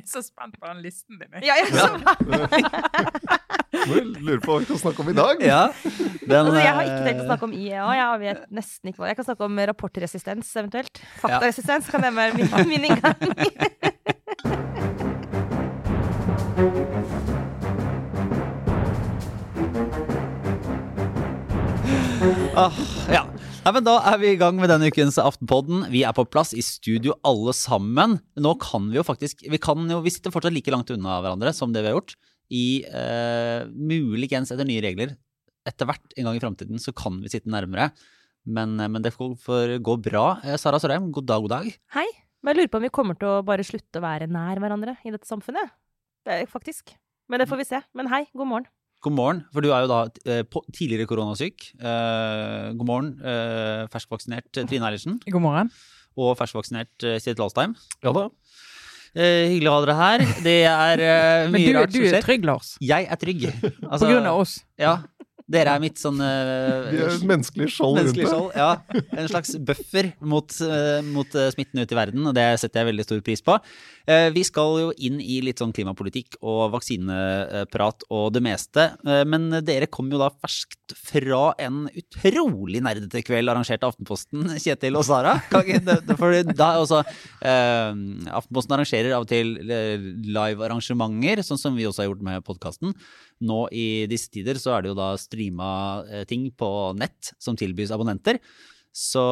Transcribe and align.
Jeg 0.00 0.06
er 0.08 0.12
så 0.14 0.22
spent 0.24 0.54
på 0.56 0.64
den 0.66 0.78
listen 0.84 1.18
din. 1.20 1.28
Ja, 1.44 1.54
jeg, 1.60 1.66
så, 1.76 1.86
Lurer 4.20 4.40
på 4.42 4.50
hva 4.54 4.58
vi 4.62 4.66
kan 4.70 4.78
snakke 4.80 4.98
om 5.04 5.08
i 5.12 5.14
dag. 5.16 5.36
Ja, 5.44 5.62
den, 6.24 6.40
altså, 6.40 6.60
jeg 6.60 6.72
har 6.74 6.82
ikke 6.86 7.04
tenkt 7.04 7.20
å 7.20 7.22
eh, 7.24 7.28
snakke 7.28 7.44
om 7.48 7.54
IEA. 7.56 7.86
Jeg 7.98 8.06
vet 8.24 8.40
nesten 8.60 8.84
ikke 8.90 9.00
hva 9.02 9.08
Jeg 9.10 9.16
kan 9.20 9.26
snakke 9.28 9.42
om 9.46 9.54
rapportresistens 9.70 10.48
eventuelt. 10.56 10.94
Faktaresistens 11.20 11.84
kan 11.92 12.00
det 12.06 12.12
være 12.16 12.32
min, 12.38 12.48
min 12.70 12.84
inngang. 12.88 13.18
Ah, 22.56 22.76
ja. 23.12 23.22
Nei, 23.60 23.74
men 23.76 23.84
Da 23.84 23.98
er 24.08 24.16
vi 24.16 24.30
i 24.32 24.38
gang 24.40 24.56
med 24.56 24.70
denne 24.72 24.88
ukens 24.88 25.18
Aftenpodden. 25.20 25.82
Vi 25.92 26.00
er 26.08 26.14
på 26.16 26.24
plass 26.24 26.54
i 26.56 26.62
studio 26.64 27.12
alle 27.28 27.52
sammen. 27.52 28.16
Nå 28.40 28.54
kan 28.62 28.86
vi 28.88 28.96
jo 28.96 29.04
faktisk 29.04 29.44
Vi 29.44 29.60
kan 29.60 29.84
jo, 29.84 29.98
vi 30.00 30.12
sitter 30.14 30.32
fortsatt 30.32 30.54
like 30.56 30.72
langt 30.72 30.88
unna 30.94 31.18
hverandre 31.20 31.52
som 31.52 31.74
det 31.74 31.82
vi 31.84 31.90
har 31.90 31.98
gjort. 31.98 32.14
I 32.50 32.64
eh, 32.88 33.68
muligens 33.68 34.48
etter 34.50 34.64
nye 34.64 34.80
regler. 34.80 35.12
Etter 35.68 35.90
hvert 35.90 36.16
en 36.16 36.30
gang 36.30 36.40
i 36.40 36.42
framtiden 36.42 36.80
så 36.80 36.96
kan 36.96 37.20
vi 37.20 37.34
sitte 37.34 37.52
nærmere. 37.52 37.90
Men, 38.48 38.80
eh, 38.80 38.88
men 38.88 39.04
det 39.04 39.12
får 39.12 39.76
gå 39.84 39.98
bra. 40.08 40.24
Eh, 40.40 40.56
Sara 40.56 40.80
Sørheim, 40.80 41.12
god 41.12 41.28
dag, 41.28 41.44
god 41.44 41.56
dag. 41.58 41.70
Hei. 41.98 42.08
Men 42.40 42.54
jeg 42.56 42.62
lurer 42.62 42.72
på 42.72 42.80
om 42.80 42.88
vi 42.88 42.94
kommer 42.96 43.20
til 43.20 43.28
å 43.28 43.44
bare 43.44 43.66
slutte 43.68 44.00
å 44.00 44.06
være 44.08 44.30
nær 44.32 44.56
hverandre 44.56 44.96
i 45.04 45.12
dette 45.12 45.28
samfunnet. 45.28 45.76
Det 46.24 46.40
er 46.40 46.48
faktisk. 46.48 46.96
Men 47.28 47.44
det 47.44 47.50
får 47.52 47.60
vi 47.60 47.72
se. 47.74 47.84
Men 47.92 48.08
hei, 48.08 48.24
god 48.32 48.48
morgen. 48.56 48.72
God 49.00 49.14
morgen, 49.16 49.38
for 49.48 49.64
du 49.64 49.70
er 49.72 49.86
jo 49.86 49.88
da 49.88 50.00
eh, 50.28 50.42
tidligere 50.76 51.08
koronasyk. 51.08 51.70
Eh, 51.80 52.66
god 52.76 52.84
morgen, 52.88 53.14
eh, 53.24 53.86
ferskvaksinert 53.92 54.50
Trine 54.58 54.84
Eilertsen. 54.90 55.14
God 55.24 55.40
morgen. 55.40 55.70
Og 56.20 56.34
ferskvaksinert 56.36 56.90
Kjetil 57.00 57.22
Siri 57.24 57.44
Alstheim. 57.46 57.72
Ja 58.04 58.12
da. 58.12 58.26
Eh, 59.16 59.46
hyggelig 59.54 59.70
å 59.70 59.78
ha 59.78 59.80
dere 59.86 59.96
her. 59.96 60.24
Det 60.44 60.58
er 60.68 61.02
eh, 61.06 61.46
Men 61.48 61.56
mye 61.56 61.70
du, 61.70 61.78
rart 61.78 61.94
du 61.94 62.02
som 62.02 62.18
er 62.18 62.26
trygg, 62.26 62.44
Lars. 62.50 62.74
Jeg 62.84 63.08
er 63.08 63.20
trygg. 63.24 63.46
Altså, 63.88 64.04
På 64.04 64.10
grunn 64.12 64.28
av 64.28 64.42
oss. 64.42 64.58
Ja. 64.78 64.98
Dere 65.50 65.74
er 65.74 65.82
mitt 65.82 65.98
sånn 65.98 66.20
uh, 66.22 66.90
Vi 66.92 67.26
menneskelige 67.26 67.72
skjold 67.74 68.00
rundt 68.00 68.18
deg. 68.18 68.58
Ja. 68.58 68.70
En 69.18 69.30
slags 69.30 69.56
buffer 69.66 70.12
mot, 70.20 70.52
uh, 70.62 71.00
mot 71.06 71.34
eh, 71.34 71.50
smitten 71.54 71.82
ut 71.82 71.94
i 71.94 71.98
verden, 71.98 72.26
og 72.30 72.36
det 72.36 72.46
setter 72.62 72.82
jeg 72.82 72.90
veldig 72.92 73.06
stor 73.06 73.22
pris 73.26 73.42
på. 73.44 73.56
Uh, 74.08 74.28
vi 74.34 74.44
skal 74.46 74.78
jo 74.82 74.92
inn 74.98 75.18
i 75.22 75.40
litt 75.44 75.60
sånn 75.62 75.74
klimapolitikk 75.74 76.38
og 76.40 76.74
vaksineprat 76.76 78.06
og 78.10 78.30
det 78.34 78.42
meste. 78.44 78.86
men 79.28 79.48
dere 79.66 79.88
kom 79.90 80.08
jo 80.12 80.20
da 80.20 80.30
ferskt 80.32 80.94
fra 80.96 81.52
en 81.62 81.84
utrolig 81.88 82.82
nerdete 82.84 83.22
kveld 83.26 83.50
arrangert 83.50 83.84
av 83.84 83.94
Aftenposten, 83.94 84.46
Kjetil 84.62 84.98
og 84.98 85.06
Sara. 85.06 85.36
Også 85.50 87.02
Aftenposten 87.42 88.76
arrangerer 88.76 89.14
av 89.16 89.26
og 89.26 89.30
til 89.30 89.56
eh, 89.64 90.00
live-arrangementer, 90.30 91.42
sånn 91.46 91.60
som 91.60 91.76
vi 91.76 91.86
også 91.88 92.04
har 92.04 92.10
gjort 92.10 92.24
med 92.26 92.46
podkasten. 92.46 92.94
Nå 93.40 93.62
i 93.72 94.04
disse 94.10 94.28
tider 94.34 94.58
så 94.60 94.76
er 94.76 94.84
det 94.84 94.92
jo 94.92 94.98
da 94.98 95.12
streama 95.20 95.70
eh, 96.10 96.26
ting 96.28 96.50
på 96.52 96.68
nett 97.00 97.32
som 97.40 97.56
tilbys 97.56 97.92
abonnenter. 97.94 98.40
Så 98.90 99.22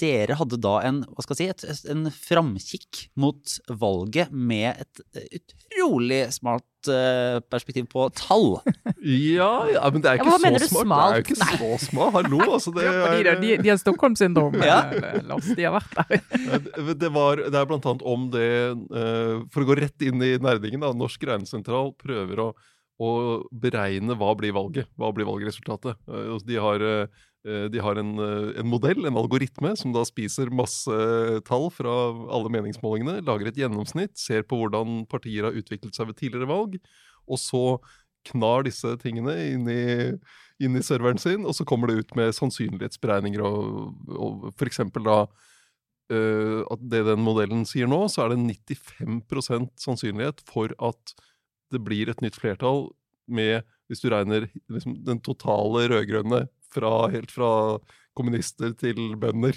dere 0.00 0.32
hadde 0.40 0.56
da 0.64 0.78
en, 0.88 1.02
hva 1.12 1.20
skal 1.22 1.36
jeg 1.36 1.58
si, 1.60 1.66
et, 1.68 1.80
en 1.92 2.06
framkikk 2.08 3.02
mot 3.20 3.56
valget 3.68 4.32
med 4.32 4.80
et 4.80 5.02
eh, 5.20 5.26
utrolig 5.42 6.22
smart 6.32 6.88
eh, 6.88 7.36
perspektiv 7.52 7.90
på 7.92 8.06
tall. 8.16 8.54
Ja, 9.04 9.66
ja, 9.68 9.82
men 9.92 10.00
det 10.00 10.08
er 10.08 10.16
ikke 10.16 10.30
ja, 10.32 10.36
men 10.40 10.54
så 10.56 10.70
smart. 10.70 10.86
smart. 10.86 11.02
Det 11.04 11.12
er 11.12 11.20
jo 11.20 11.24
ikke 11.26 11.40
Nei. 11.42 11.56
så 11.60 11.86
smart. 11.90 12.14
Hallo, 12.16 12.38
altså. 12.56 12.72
Det 12.72 12.84
Ja, 12.88 12.92
er, 13.12 13.26
de, 13.28 13.34
de, 13.42 13.56
de 13.60 13.68
har 13.74 13.80
Stockholm-syndrom, 13.82 14.56
Ja. 14.64 14.78
Lars. 15.28 15.50
De 15.52 15.66
har 15.68 15.74
vært 15.76 15.98
der. 15.98 16.22
det, 16.88 16.94
det, 17.02 17.10
var, 17.12 17.42
det 17.44 17.58
er 17.60 17.68
blant 17.68 17.84
annet 17.92 18.04
om 18.08 18.24
det 18.32 18.48
For 19.52 19.60
å 19.60 19.68
gå 19.68 19.76
rett 19.82 20.06
inn 20.08 20.24
i 20.24 20.32
nerdingen, 20.40 20.80
da. 20.80 20.94
Norsk 20.96 21.28
regnesentral 21.28 21.92
prøver 22.00 22.40
å, 22.46 22.48
å 23.02 23.10
beregne 23.50 24.14
hva 24.18 24.32
blir 24.38 24.54
valget. 24.54 24.90
Hva 24.98 25.10
blir 25.14 25.26
valgresultatet. 25.26 25.98
Eh, 26.06 26.36
de 26.46 26.58
har, 26.62 26.82
eh, 26.82 27.68
de 27.68 27.80
har 27.82 27.98
en, 27.98 28.12
eh, 28.18 28.60
en 28.60 28.66
modell, 28.70 29.04
en 29.06 29.16
algoritme, 29.16 29.76
som 29.76 29.92
da 29.92 30.04
spiser 30.04 30.50
masse 30.50 30.90
tall 31.44 31.70
fra 31.70 31.94
alle 32.30 32.48
meningsmålingene, 32.48 33.24
lager 33.24 33.48
et 33.48 33.56
gjennomsnitt, 33.56 34.16
ser 34.16 34.42
på 34.42 34.56
hvordan 34.56 35.08
partier 35.08 35.44
har 35.44 35.52
utviklet 35.52 35.94
seg 35.94 36.06
ved 36.06 36.16
tidligere 36.16 36.46
valg, 36.48 36.78
og 37.26 37.38
så 37.38 37.80
knar 38.24 38.64
disse 38.64 38.96
tingene 39.02 39.34
inn 39.52 39.68
i, 39.68 40.14
inn 40.64 40.78
i 40.78 40.84
serveren 40.84 41.20
sin, 41.20 41.44
og 41.44 41.54
så 41.56 41.66
kommer 41.68 41.90
det 41.90 42.04
ut 42.04 42.16
med 42.16 42.34
sannsynlighetsberegninger 42.36 43.42
og, 43.44 43.92
og 44.08 44.64
eksempel 44.64 45.04
da 45.04 45.18
eh, 46.12 46.60
at 46.70 46.84
det 46.90 47.04
den 47.08 47.24
modellen 47.24 47.64
sier 47.68 47.90
nå, 47.90 48.04
så 48.08 48.24
er 48.24 48.34
det 48.34 48.40
95% 48.40 49.72
sannsynlighet 49.80 50.44
for 50.48 50.74
at 50.78 51.14
det 51.74 51.82
blir 51.84 52.10
et 52.10 52.22
nytt 52.24 52.38
flertall 52.38 52.88
med, 53.26 53.64
hvis 53.88 54.02
du 54.04 54.10
regner 54.12 54.48
liksom, 54.72 54.98
den 55.06 55.22
totale 55.24 55.88
rød-grønne 55.92 56.46
helt 56.74 57.30
fra 57.30 57.50
kommunister 58.18 58.72
til 58.74 59.14
bønder. 59.20 59.54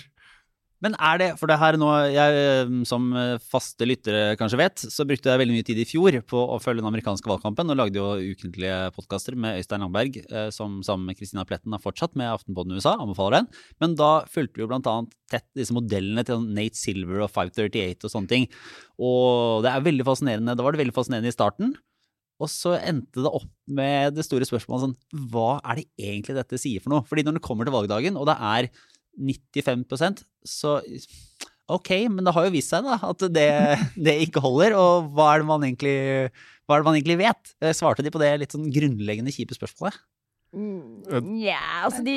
Men 0.83 0.93
er 1.01 1.17
det, 1.17 1.27
for 1.39 1.49
det 1.49 1.57
her 1.57 1.73
nå, 1.79 1.87
jeg 2.13 2.33
eh, 2.37 2.73
som 2.85 3.07
eh, 3.17 3.41
faste 3.41 3.85
lyttere 3.87 4.35
kanskje 4.37 4.59
vet, 4.59 4.83
så 4.93 5.07
brukte 5.09 5.31
jeg 5.31 5.41
veldig 5.41 5.55
mye 5.55 5.65
tid 5.65 5.79
i 5.81 5.87
fjor 5.89 6.19
på 6.29 6.41
å 6.53 6.59
følge 6.61 6.83
den 6.83 6.89
amerikanske 6.91 7.29
valgkampen, 7.31 7.73
og 7.73 7.79
lagde 7.79 7.97
jo 7.97 8.35
ukentlige 8.35 8.75
podkaster 8.93 9.33
med 9.33 9.57
Øystein 9.57 9.81
Landberg, 9.81 10.19
eh, 10.29 10.51
som 10.53 10.77
sammen 10.85 11.09
med 11.09 11.17
Christina 11.17 11.47
Pletten 11.49 11.73
har 11.73 11.81
fortsatt 11.81 12.13
med 12.19 12.29
Aftenpodden 12.29 12.77
USA, 12.77 12.93
anbefaler 12.93 13.39
den. 13.39 13.49
Men 13.81 13.97
da 13.97 14.11
fulgte 14.29 14.61
vi 14.61 14.67
jo 14.67 14.69
blant 14.69 14.91
annet 14.91 15.17
tett 15.33 15.47
disse 15.57 15.73
modellene 15.75 16.21
til 16.27 16.37
sånn 16.37 16.53
Nate 16.53 16.77
Silver 16.77 17.25
og 17.25 17.33
538 17.33 18.05
og 18.05 18.13
sånne 18.13 18.33
ting. 18.35 18.47
Og 19.01 19.65
det 19.65 19.73
er 19.73 19.89
veldig 19.89 20.05
fascinerende, 20.05 20.53
da 20.53 20.67
var 20.67 20.77
det 20.77 20.85
veldig 20.85 20.97
fascinerende 20.99 21.33
i 21.33 21.39
starten. 21.39 21.73
Og 22.37 22.49
så 22.53 22.75
endte 22.77 23.23
det 23.23 23.31
opp 23.33 23.49
med 23.79 24.13
det 24.17 24.25
store 24.27 24.45
spørsmålet 24.45 24.85
sånn, 24.85 24.97
hva 25.31 25.57
er 25.65 25.79
det 25.79 25.87
egentlig 25.97 26.37
dette 26.37 26.59
sier 26.61 26.83
for 26.83 26.93
noe? 26.93 27.05
Fordi 27.07 27.25
når 27.25 27.39
det 27.39 27.45
kommer 27.47 27.65
til 27.67 27.73
valgdagen, 27.73 28.19
og 28.19 28.27
det 28.29 28.37
er 28.37 28.69
95% 29.17 30.21
så 30.45 30.77
ok, 31.67 31.89
men 32.13 32.27
det 32.27 32.33
har 32.35 32.45
jo 32.47 32.53
vist 32.53 32.71
seg 32.71 32.85
da 32.85 32.99
at 33.09 33.25
det, 33.33 33.49
det 34.07 34.19
ikke 34.27 34.43
holder. 34.43 34.77
Og 34.77 35.09
hva 35.17 35.31
er 35.33 35.47
egentlig, 35.47 35.97
hva 36.67 36.77
er 36.77 36.83
det 36.83 36.89
man 36.89 36.99
egentlig 36.99 37.19
vet? 37.25 37.55
Eh, 37.63 37.73
Svarte 37.75 38.05
de 38.05 38.13
på 38.13 38.21
det 38.21 38.35
litt 38.43 38.55
sånn 38.55 38.69
grunnleggende 38.73 39.33
kjipe 39.33 39.57
spørsmålet? 39.57 39.97
Nja, 40.55 41.57
altså 41.83 41.99
de 42.05 42.13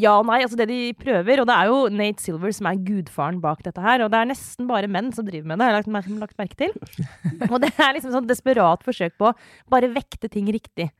Ja 0.00 0.14
og 0.18 0.26
nei. 0.30 0.40
Altså 0.44 0.56
det 0.58 0.68
de 0.70 0.78
prøver, 0.98 1.42
og 1.42 1.48
det 1.50 1.56
er 1.56 1.68
jo 1.70 1.82
Nate 1.92 2.24
Silver 2.24 2.54
som 2.56 2.70
er 2.70 2.80
gudfaren 2.86 3.40
bak 3.42 3.60
dette 3.66 3.84
her, 3.84 4.04
og 4.04 4.12
det 4.12 4.20
er 4.20 4.30
nesten 4.32 4.70
bare 4.70 4.90
menn 4.90 5.12
som 5.16 5.26
driver 5.28 5.50
med 5.50 5.60
det, 5.60 5.68
har 5.68 5.76
jeg 5.76 5.92
lagt, 5.92 6.16
lagt 6.24 6.40
merke 6.40 6.58
til. 6.58 6.74
Og 7.52 7.60
det 7.62 7.70
er 7.76 7.94
liksom 7.96 8.14
sånn 8.14 8.28
desperat 8.28 8.82
forsøk 8.86 9.14
på 9.20 9.30
å 9.30 9.36
bare 9.72 9.92
vekte 9.92 10.30
ting 10.32 10.48
riktig. 10.52 10.90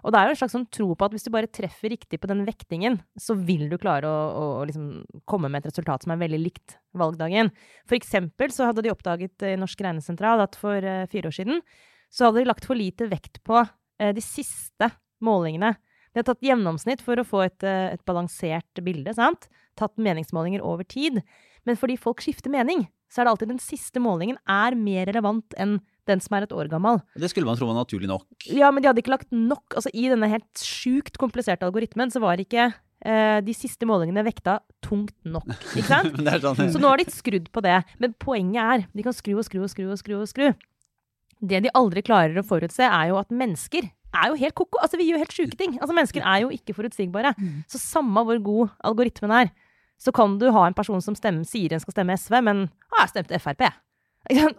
Og 0.00 0.12
det 0.12 0.20
er 0.20 0.28
jo 0.28 0.34
en 0.34 0.38
slags 0.40 0.54
sånn 0.56 0.68
tro 0.72 0.94
på 0.96 1.06
at 1.06 1.12
hvis 1.12 1.26
du 1.26 1.32
bare 1.34 1.50
treffer 1.52 1.92
riktig 1.92 2.20
på 2.22 2.28
den 2.30 2.44
vektingen, 2.46 2.98
så 3.20 3.36
vil 3.36 3.66
du 3.68 3.76
klare 3.80 4.08
å, 4.08 4.20
å, 4.32 4.44
å 4.60 4.64
liksom 4.68 4.86
komme 5.28 5.50
med 5.52 5.60
et 5.60 5.70
resultat 5.70 6.06
som 6.06 6.14
er 6.14 6.22
veldig 6.22 6.40
likt 6.40 6.78
valgdagen. 6.96 7.52
For 7.88 7.98
eksempel 7.98 8.54
så 8.54 8.70
hadde 8.70 8.84
de 8.86 8.92
oppdaget 8.92 9.44
i 9.50 9.58
Norsk 9.60 9.84
regnesentral 9.84 10.40
at 10.44 10.56
for 10.60 10.80
eh, 10.80 11.04
fire 11.12 11.28
år 11.28 11.36
siden 11.36 11.60
så 12.10 12.28
hadde 12.28 12.42
de 12.42 12.48
lagt 12.48 12.66
for 12.66 12.78
lite 12.78 13.10
vekt 13.10 13.42
på 13.46 13.60
eh, 13.60 14.14
de 14.16 14.24
siste 14.24 14.88
målingene. 15.24 15.74
De 16.10 16.20
har 16.20 16.26
tatt 16.26 16.42
gjennomsnitt 16.42 17.02
for 17.04 17.20
å 17.20 17.26
få 17.26 17.44
et, 17.46 17.62
eh, 17.62 17.94
et 17.94 18.04
balansert 18.08 18.82
bilde, 18.82 19.14
sant? 19.14 19.46
Tatt 19.78 19.94
meningsmålinger 19.96 20.62
over 20.62 20.84
tid. 20.84 21.22
Men 21.66 21.76
fordi 21.78 21.98
folk 22.00 22.22
skifter 22.24 22.50
mening, 22.50 22.88
så 23.10 23.20
er 23.20 23.26
det 23.26 23.32
alltid 23.34 23.52
den 23.52 23.62
siste 23.62 24.02
målingen 24.02 24.38
er 24.48 24.74
mer 24.78 25.06
relevant 25.06 25.54
enn 25.58 25.78
den 26.10 26.22
som 26.22 26.36
er 26.36 26.46
et 26.46 26.54
år 26.56 26.70
gammel. 26.70 27.00
Det 27.18 27.30
skulle 27.30 27.46
man 27.46 27.58
tro 27.58 27.68
var 27.70 27.78
naturlig 27.78 28.08
nok. 28.10 28.26
Ja, 28.50 28.70
men 28.70 28.82
de 28.82 28.90
hadde 28.90 29.02
ikke 29.02 29.14
lagt 29.14 29.30
nok 29.34 29.76
Altså, 29.76 29.92
i 29.94 30.08
denne 30.10 30.30
helt 30.30 30.62
sjukt 30.64 31.18
kompliserte 31.20 31.66
algoritmen, 31.66 32.10
så 32.10 32.22
var 32.22 32.40
ikke 32.42 32.72
eh, 33.04 33.38
de 33.44 33.54
siste 33.54 33.86
målingene 33.86 34.24
vekta 34.26 34.58
tungt 34.82 35.14
nok, 35.24 35.46
ikke 35.76 35.86
sant? 35.86 36.18
Sånn, 36.42 36.72
Så 36.74 36.82
nå 36.82 36.90
har 36.90 36.98
de 37.02 37.06
skrudd 37.12 37.50
på 37.54 37.62
det. 37.62 37.78
Men 38.02 38.16
poenget 38.18 38.62
er, 38.64 38.88
de 38.94 39.06
kan 39.06 39.14
skru 39.14 39.36
og 39.38 39.46
skru 39.46 39.62
og 39.62 39.70
skru 39.70 39.86
og 39.90 40.00
skru 40.00 40.18
og 40.18 40.28
skru. 40.30 40.50
Det 41.40 41.62
de 41.64 41.72
aldri 41.78 42.02
klarer 42.04 42.36
å 42.40 42.46
forutse, 42.46 42.84
er 42.84 43.12
jo 43.12 43.20
at 43.20 43.30
mennesker 43.32 43.88
er 44.14 44.30
jo 44.30 44.38
helt 44.40 44.56
ko-ko. 44.58 44.80
Altså, 44.82 44.98
vi 45.00 45.08
gjør 45.10 45.22
helt 45.22 45.34
sjuke 45.34 45.58
ting. 45.58 45.76
Altså, 45.80 45.94
mennesker 45.96 46.24
er 46.26 46.44
jo 46.44 46.50
ikke 46.54 46.74
forutsigbare. 46.76 47.34
Så 47.70 47.78
samme 47.82 48.24
hvor 48.26 48.40
god 48.42 48.74
algoritmen 48.84 49.30
er, 49.30 49.52
så 50.00 50.12
kan 50.16 50.38
du 50.40 50.48
ha 50.50 50.66
en 50.66 50.74
person 50.74 51.00
som 51.04 51.14
stemmer, 51.14 51.44
sier 51.44 51.74
en 51.76 51.80
skal 51.82 51.92
stemme 51.92 52.16
SV, 52.16 52.38
men 52.42 52.62
ah, 52.90 53.02
jeg 53.04 53.12
stemte 53.12 53.38
Frp. 53.38 53.66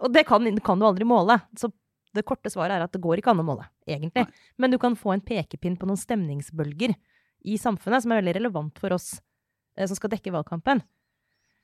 Og 0.02 0.12
det 0.14 0.24
kan, 0.28 0.46
kan 0.62 0.78
du 0.78 0.86
aldri 0.86 1.06
måle. 1.08 1.40
Så 1.58 1.72
det 2.14 2.24
korte 2.28 2.50
svaret 2.52 2.76
er 2.76 2.84
at 2.84 2.92
det 2.92 3.00
går 3.02 3.18
ikke 3.18 3.32
an 3.32 3.42
å 3.42 3.46
måle, 3.46 3.66
egentlig. 3.88 4.26
Men 4.60 4.70
du 4.70 4.78
kan 4.78 4.96
få 4.98 5.14
en 5.14 5.24
pekepinn 5.24 5.78
på 5.80 5.88
noen 5.88 5.98
stemningsbølger 6.00 6.94
i 7.48 7.58
samfunnet 7.58 8.04
som 8.04 8.12
er 8.12 8.20
veldig 8.20 8.36
relevant 8.38 8.78
for 8.78 8.94
oss 8.94 9.14
eh, 9.78 9.86
som 9.88 9.96
skal 9.98 10.12
dekke 10.12 10.34
valgkampen. 10.34 10.82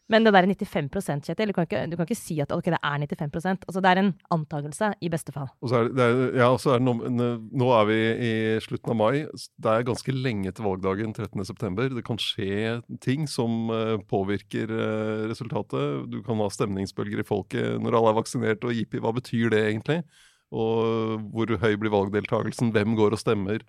Men 0.09 0.25
det 0.25 0.33
der 0.33 0.47
95 0.49 1.27
Kjetil, 1.27 1.51
du 1.51 1.53
kan, 1.53 1.67
ikke, 1.69 1.83
du 1.91 1.97
kan 1.99 2.07
ikke 2.09 2.17
si 2.17 2.39
at 2.41 2.53
okay, 2.55 2.73
det 2.73 2.79
er 2.81 3.03
95% 3.05 3.67
Altså 3.69 3.81
Det 3.85 3.91
er 3.91 4.01
en 4.01 4.15
antakelse, 4.33 4.93
i 5.05 5.11
beste 5.13 5.33
fall. 5.35 5.51
Og 5.61 5.69
så 5.69 5.81
er 5.83 5.89
det, 5.89 5.97
det 5.99 6.07
er, 6.07 6.23
ja, 6.41 6.49
så 6.57 6.73
er 6.75 6.79
det 6.81 6.87
nå- 6.89 7.49
nå 7.61 7.69
er 7.77 7.85
vi 7.91 7.99
i 8.29 8.33
slutten 8.65 8.95
av 8.95 8.97
mai. 8.97 9.27
Det 9.61 9.73
er 9.73 9.85
ganske 9.85 10.15
lenge 10.17 10.53
til 10.53 10.65
valgdagen 10.65 11.13
13.9. 11.13 11.91
Det 11.99 12.05
kan 12.07 12.17
skje 12.23 12.81
ting 13.05 13.27
som 13.29 13.69
eh, 13.75 13.99
påvirker 14.09 14.73
eh, 14.73 15.27
resultatet. 15.29 16.09
Du 16.09 16.23
kan 16.23 16.41
ha 16.41 16.49
stemningsbølger 16.49 17.21
i 17.21 17.29
folket 17.29 17.77
når 17.83 17.99
alle 18.01 18.15
er 18.15 18.19
vaksinert, 18.23 18.65
og 18.65 18.73
jippi, 18.73 19.03
hva 19.05 19.13
betyr 19.13 19.53
det 19.53 19.61
egentlig? 19.67 20.01
Og 20.49 21.21
hvor 21.35 21.53
høy 21.61 21.75
blir 21.77 21.93
valgdeltakelsen? 21.93 22.73
Hvem 22.73 22.97
går 22.97 23.13
og 23.13 23.21
stemmer? 23.21 23.61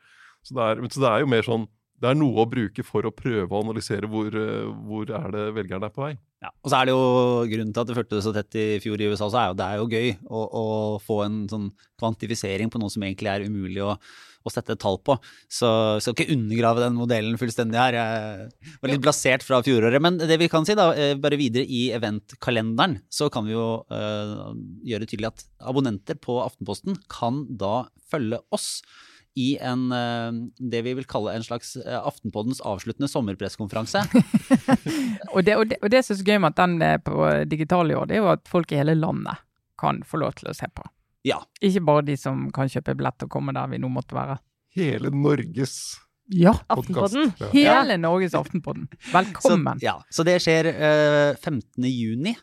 Så 0.48 0.56
det 0.56 0.64
er, 0.64 0.88
så 0.88 1.04
det 1.04 1.10
er 1.12 1.26
jo 1.26 1.32
mer 1.36 1.44
sånn 1.44 1.68
Det 2.00 2.08
er 2.08 2.16
noe 2.16 2.44
å 2.44 2.48
bruke 2.50 2.84
for 2.88 3.08
å 3.08 3.14
prøve 3.16 3.52
å 3.52 3.62
analysere 3.64 4.08
hvor, 4.10 4.32
eh, 4.32 4.70
hvor 4.88 5.10
er 5.12 5.34
det 5.36 5.46
velgerne 5.58 5.90
er 5.90 5.96
på 5.96 6.06
vei. 6.06 6.14
Ja. 6.40 6.54
Og 6.64 6.72
så 6.72 6.80
er 6.80 6.88
det 6.88 6.96
jo 6.96 7.04
grunnen 7.52 7.74
til 7.76 7.84
at 7.84 7.90
det 7.90 7.98
fulgte 7.98 8.16
det 8.16 8.24
så 8.24 8.32
tett 8.36 8.56
i 8.56 8.68
fjor 8.80 9.02
i 9.02 9.10
USA, 9.12 9.28
så 9.28 9.42
er 9.42 9.50
jo 9.50 9.58
det 9.60 9.68
er 9.68 9.82
jo 9.82 9.90
gøy 9.92 10.10
å, 10.32 10.44
å 10.62 10.66
få 11.04 11.20
en 11.26 11.38
sånn 11.52 11.68
kvantifisering 12.00 12.72
på 12.72 12.80
noe 12.80 12.94
som 12.94 13.04
egentlig 13.04 13.32
er 13.34 13.44
umulig 13.52 13.84
å, 13.84 13.98
å 14.00 14.54
sette 14.54 14.78
et 14.78 14.80
tall 14.80 15.02
på. 15.04 15.18
Så 15.52 15.68
jeg 15.98 16.06
skal 16.06 16.16
ikke 16.16 16.38
undergrave 16.38 16.86
den 16.86 16.96
modellen 16.96 17.36
fullstendig 17.42 17.82
her. 17.82 18.00
Jeg 18.00 18.80
var 18.80 18.94
litt 18.94 19.04
blasert 19.04 19.44
fra 19.44 19.60
fjoråret. 19.66 20.00
Men 20.06 20.22
det 20.24 20.40
vi 20.40 20.48
kan 20.52 20.68
si, 20.68 20.78
da, 20.80 20.94
eh, 20.96 21.18
bare 21.20 21.42
videre 21.42 21.68
i 21.68 21.90
eventkalenderen, 21.98 23.02
så 23.12 23.28
kan 23.34 23.44
vi 23.50 23.58
jo 23.58 23.68
øh, 23.92 24.50
gjøre 24.88 25.12
tydelig 25.12 25.34
at 25.34 25.46
abonnenter 25.68 26.16
på 26.24 26.40
Aftenposten 26.46 26.96
kan 27.12 27.44
da 27.60 27.90
følge 28.08 28.40
oss 28.56 28.78
i 29.38 29.58
en, 29.62 29.92
eh, 29.92 30.32
det 30.72 30.82
vi 30.86 30.94
vil 30.98 31.06
kalle 31.10 31.36
en 31.38 31.44
slags 31.46 31.76
eh, 31.80 32.00
Aftenpoddens 32.00 32.62
avsluttende 32.66 33.08
sommerpresskonferanse. 33.12 34.02
Og 35.36 35.44
det, 35.46 35.56
og 35.56 35.68
det, 35.70 35.78
og 35.84 35.92
det 35.94 36.02
som 36.06 36.16
er 36.16 36.18
så 36.20 36.26
gøy 36.26 36.40
med 36.42 36.50
at 36.56 36.58
den 36.58 36.82
er 36.82 36.98
på 37.04 37.14
digital 37.50 37.92
i 37.92 37.96
år, 37.96 38.08
det 38.10 38.18
er 38.18 38.24
jo 38.24 38.32
at 38.32 38.50
folk 38.50 38.72
i 38.74 38.80
hele 38.80 38.96
landet 38.98 39.38
kan 39.80 40.02
få 40.04 40.20
lov 40.24 40.34
til 40.40 40.50
å 40.50 40.56
se 40.58 40.68
på. 40.74 40.84
Ja. 41.28 41.38
Ikke 41.62 41.84
bare 41.86 42.06
de 42.08 42.16
som 42.18 42.48
kan 42.56 42.72
kjøpe 42.72 42.96
billett 42.98 43.26
og 43.26 43.32
komme 43.32 43.54
der 43.56 43.70
vi 43.72 43.80
nå 43.82 43.92
måtte 43.94 44.18
være. 44.18 44.40
Hele 44.76 45.12
Norges 45.14 45.76
Ja! 46.34 46.56
Aftenpodden. 46.70 47.32
Ja. 47.40 47.50
Hele 47.54 47.98
Norges 48.02 48.36
Aftenpodden. 48.38 48.88
Så, 49.00 49.12
Velkommen! 49.16 49.80
ja, 49.82 49.96
så 50.14 50.26
det 50.28 50.40
skjer 50.44 50.70
uh, 50.74 51.38
15. 51.38 51.86
juni. 51.90 52.36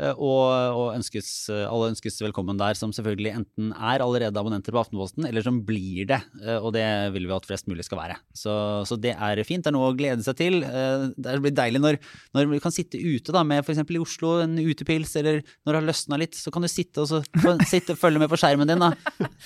Eh, 0.00 0.12
Og, 0.16 0.44
og 0.78 0.88
ønskes, 0.96 1.28
eh, 1.52 1.64
alle 1.68 1.90
ønskes 1.92 2.18
velkommen 2.22 2.58
der, 2.60 2.74
som 2.78 2.92
selvfølgelig 2.94 3.32
enten 3.38 3.72
er 3.74 4.02
allerede 4.04 4.36
abonnenter 4.40 4.72
på 4.74 4.82
Aftenposten, 4.82 5.26
eller 5.28 5.42
som 5.46 5.60
blir 5.66 6.06
det. 6.10 6.20
eh, 6.44 6.58
Og 6.58 6.72
det 6.74 6.84
vil 7.14 7.26
vi 7.28 7.34
at 7.36 7.46
flest 7.46 7.68
mulig 7.70 7.84
skal 7.86 7.98
være. 8.00 8.16
Så, 8.34 8.54
så 8.88 8.98
det 9.00 9.14
er 9.16 9.42
fint. 9.44 9.64
Det 9.64 9.70
er 9.72 9.76
noe 9.76 9.92
å 9.92 9.96
glede 9.96 10.22
seg 10.26 10.36
til. 10.38 10.60
Det 10.64 11.36
blir 11.44 11.54
deilig 11.54 11.80
når, 11.82 11.98
når 12.34 12.50
vi 12.54 12.60
kan 12.64 12.72
sitte 12.74 12.98
ute 13.00 13.32
da, 13.34 13.42
med 13.46 13.62
f.eks. 13.64 13.82
i 13.84 14.00
Oslo, 14.02 14.34
en 14.44 14.56
utepils, 14.58 15.14
eller 15.20 15.42
når 15.64 15.70
det 15.72 15.78
har 15.80 15.88
løsna 15.90 16.18
litt, 16.20 16.34
så 16.38 16.50
kan 16.54 16.64
du 16.64 16.68
sitte 16.72 17.04
og 17.04 17.08
så, 17.10 17.22
sitte, 17.70 17.96
følge 17.98 18.18
med 18.22 18.30
på 18.32 18.38
skjermen 18.40 18.68
din. 18.70 18.82
da. 18.82 18.92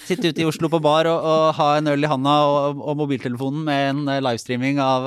Sitte 0.08 0.30
ute 0.32 0.42
i 0.42 0.46
Oslo 0.48 0.68
på 0.72 0.80
bar 0.84 1.08
og, 1.10 1.18
og 1.28 1.54
ha 1.58 1.68
en 1.78 1.90
øl 1.92 2.04
i 2.06 2.10
handa 2.10 2.34
og, 2.48 2.80
og 2.88 2.96
mobiltelefonen 3.02 3.64
med 3.66 3.88
en 3.92 4.22
livestreaming 4.24 4.78
av 4.82 5.06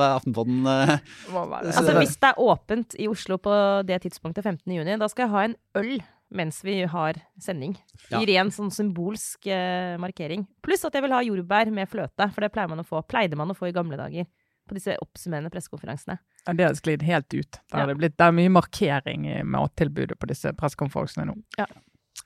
være- 1.50 1.72
Altså 1.72 1.94
Hvis 1.98 2.16
det 2.22 2.30
er 2.32 2.40
åpent 2.42 2.96
i 3.00 3.08
Oslo 3.12 3.38
på 3.42 3.54
det 3.88 4.02
tidspunktet 4.06 4.44
15. 4.44 4.74
juni, 4.76 4.98
da 5.00 5.08
skal 5.12 5.26
jeg 5.28 5.31
ha 5.33 5.45
en 5.48 5.56
øl 5.80 6.01
mens 6.31 6.62
vi 6.63 6.78
har 6.88 7.18
sending. 7.44 7.74
Ja. 8.07 8.22
I 8.22 8.28
ren 8.30 8.51
sånn 8.56 8.69
symbolsk 8.72 9.50
uh, 9.51 9.98
markering. 10.00 10.45
Pluss 10.63 10.86
at 10.88 10.95
jeg 10.95 11.04
vil 11.04 11.12
ha 11.12 11.19
jordbær 11.28 11.72
med 11.75 11.89
fløte, 11.92 12.30
for 12.31 12.45
det 12.45 12.54
pleier 12.56 12.72
man 12.72 12.80
å 12.83 12.88
få, 12.88 13.01
pleide 13.04 13.36
man 13.39 13.51
å 13.51 13.57
få 13.57 13.68
i 13.68 13.75
gamle 13.75 14.00
dager. 14.00 14.30
På 14.69 14.78
disse 14.78 14.95
oppsummerende 15.04 15.51
pressekonferansene. 15.51 16.16
Ja, 16.45 16.54
det 16.56 16.63
har 16.63 16.75
sklidd 16.78 17.04
helt 17.04 17.28
ut. 17.33 17.57
Det, 17.57 17.75
Ja. 17.75 17.86
det, 17.89 17.98
blitt, 18.00 18.16
det 18.16 18.28
er 18.30 18.36
mye 18.38 18.51
markering 18.54 19.25
i 19.28 19.42
mattilbudet 19.44 20.16
på 20.22 20.30
disse 20.30 20.54
pressekonferansene 20.56 21.25
nå. 21.28 21.36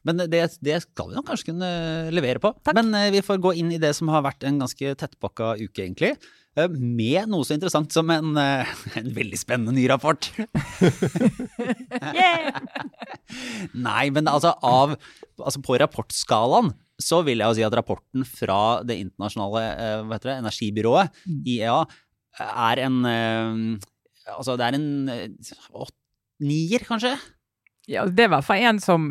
Men 0.05 0.21
det, 0.29 0.43
det 0.61 0.75
skal 0.83 1.09
vi 1.09 1.17
nok 1.17 1.25
kanskje 1.31 1.49
kunne 1.49 1.69
levere 2.13 2.41
på. 2.43 2.51
Men 2.77 2.93
eh, 2.93 3.09
vi 3.15 3.23
får 3.25 3.41
gå 3.41 3.55
inn 3.57 3.71
i 3.73 3.81
det 3.81 3.95
som 3.97 4.11
har 4.13 4.21
vært 4.27 4.45
en 4.45 4.59
ganske 4.61 4.93
tettpakka 5.01 5.55
uke, 5.63 5.81
egentlig. 5.81 6.11
Eh, 6.57 6.69
Med 6.71 7.29
noe 7.31 7.45
så 7.47 7.55
interessant 7.57 7.91
som 7.95 8.09
en, 8.13 8.33
eh, 8.39 8.73
en 8.99 9.09
veldig 9.15 9.39
spennende 9.39 9.73
ny 9.75 9.85
rapport. 9.91 10.29
Yeah! 12.15 12.59
Nei, 13.87 14.07
men 14.15 14.27
altså, 14.31 14.53
av, 14.65 14.95
altså 15.39 15.61
på 15.65 15.77
rapportskalaen 15.81 16.71
så 17.01 17.19
vil 17.27 17.41
jeg 17.43 17.51
jo 17.51 17.57
si 17.57 17.65
at 17.67 17.75
rapporten 17.75 18.23
fra 18.27 18.59
det 18.87 18.95
internasjonale 19.03 19.63
eh, 19.73 20.13
det, 20.23 20.35
energibyrået, 20.39 21.11
IEA, 21.43 21.81
er 22.45 22.81
en 22.87 23.01
Altså, 24.25 24.55
det 24.57 24.65
er 24.65 24.73
en 24.79 24.85
åt- 25.77 25.93
nier, 26.41 26.81
kanskje? 26.87 27.11
Ja, 27.87 28.07
det 28.09 28.23
er 28.23 28.29
i 28.31 28.33
hvert 28.33 28.47
fall 28.47 28.63
en 28.65 28.79
som 28.81 29.03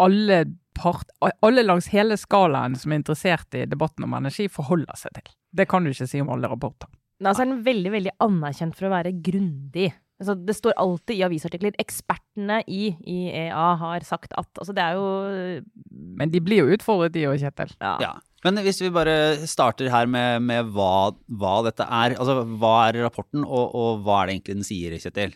alle, 0.00 0.38
part, 0.74 1.10
alle 1.42 1.64
langs 1.66 1.90
hele 1.92 2.16
skalaen 2.20 2.76
som 2.78 2.92
er 2.92 3.00
interessert 3.02 3.54
i 3.58 3.66
debatten 3.68 4.04
om 4.06 4.14
energi, 4.18 4.48
forholder 4.52 4.98
seg 4.98 5.14
til. 5.18 5.32
Det 5.52 5.68
kan 5.70 5.84
du 5.84 5.92
ikke 5.92 6.08
si 6.10 6.20
om 6.22 6.30
alle 6.32 6.50
rapporter. 6.50 6.90
Nei, 7.22 7.30
altså 7.30 7.44
er 7.44 7.52
den 7.52 7.64
veldig 7.66 7.92
veldig 7.94 8.14
anerkjent 8.24 8.78
for 8.78 8.88
å 8.88 8.94
være 8.96 9.12
grundig. 9.22 9.92
Altså, 10.22 10.36
det 10.38 10.54
står 10.54 10.74
alltid 10.78 11.18
i 11.18 11.24
avisartikler 11.26 11.74
'ekspertene 11.82 12.60
i 12.70 12.92
IEA 13.02 13.68
har 13.80 14.04
sagt 14.06 14.34
at' 14.38 14.58
Altså, 14.60 14.74
det 14.74 14.82
er 14.82 14.94
jo 14.94 15.62
Men 15.90 16.30
de 16.30 16.40
blir 16.40 16.62
jo 16.62 16.76
utfordret, 16.76 17.12
de 17.12 17.26
òg, 17.26 17.38
Kjetil. 17.42 17.74
ja. 17.80 17.96
Ja. 18.00 18.12
Men 18.44 18.58
hvis 18.58 18.80
vi 18.82 18.90
bare 18.90 19.46
starter 19.46 19.88
her 19.90 20.06
med, 20.06 20.42
med 20.42 20.66
hva, 20.74 21.14
hva 21.30 21.62
dette 21.62 21.86
er. 21.86 22.16
Altså, 22.18 22.42
hva 22.58 22.88
er 22.88 23.02
rapporten, 23.04 23.44
og, 23.44 23.74
og 23.74 24.02
hva 24.02 24.22
er 24.22 24.26
det 24.26 24.34
egentlig 24.34 24.56
den 24.56 24.66
sier, 24.66 24.96
Kjetil? 24.98 25.34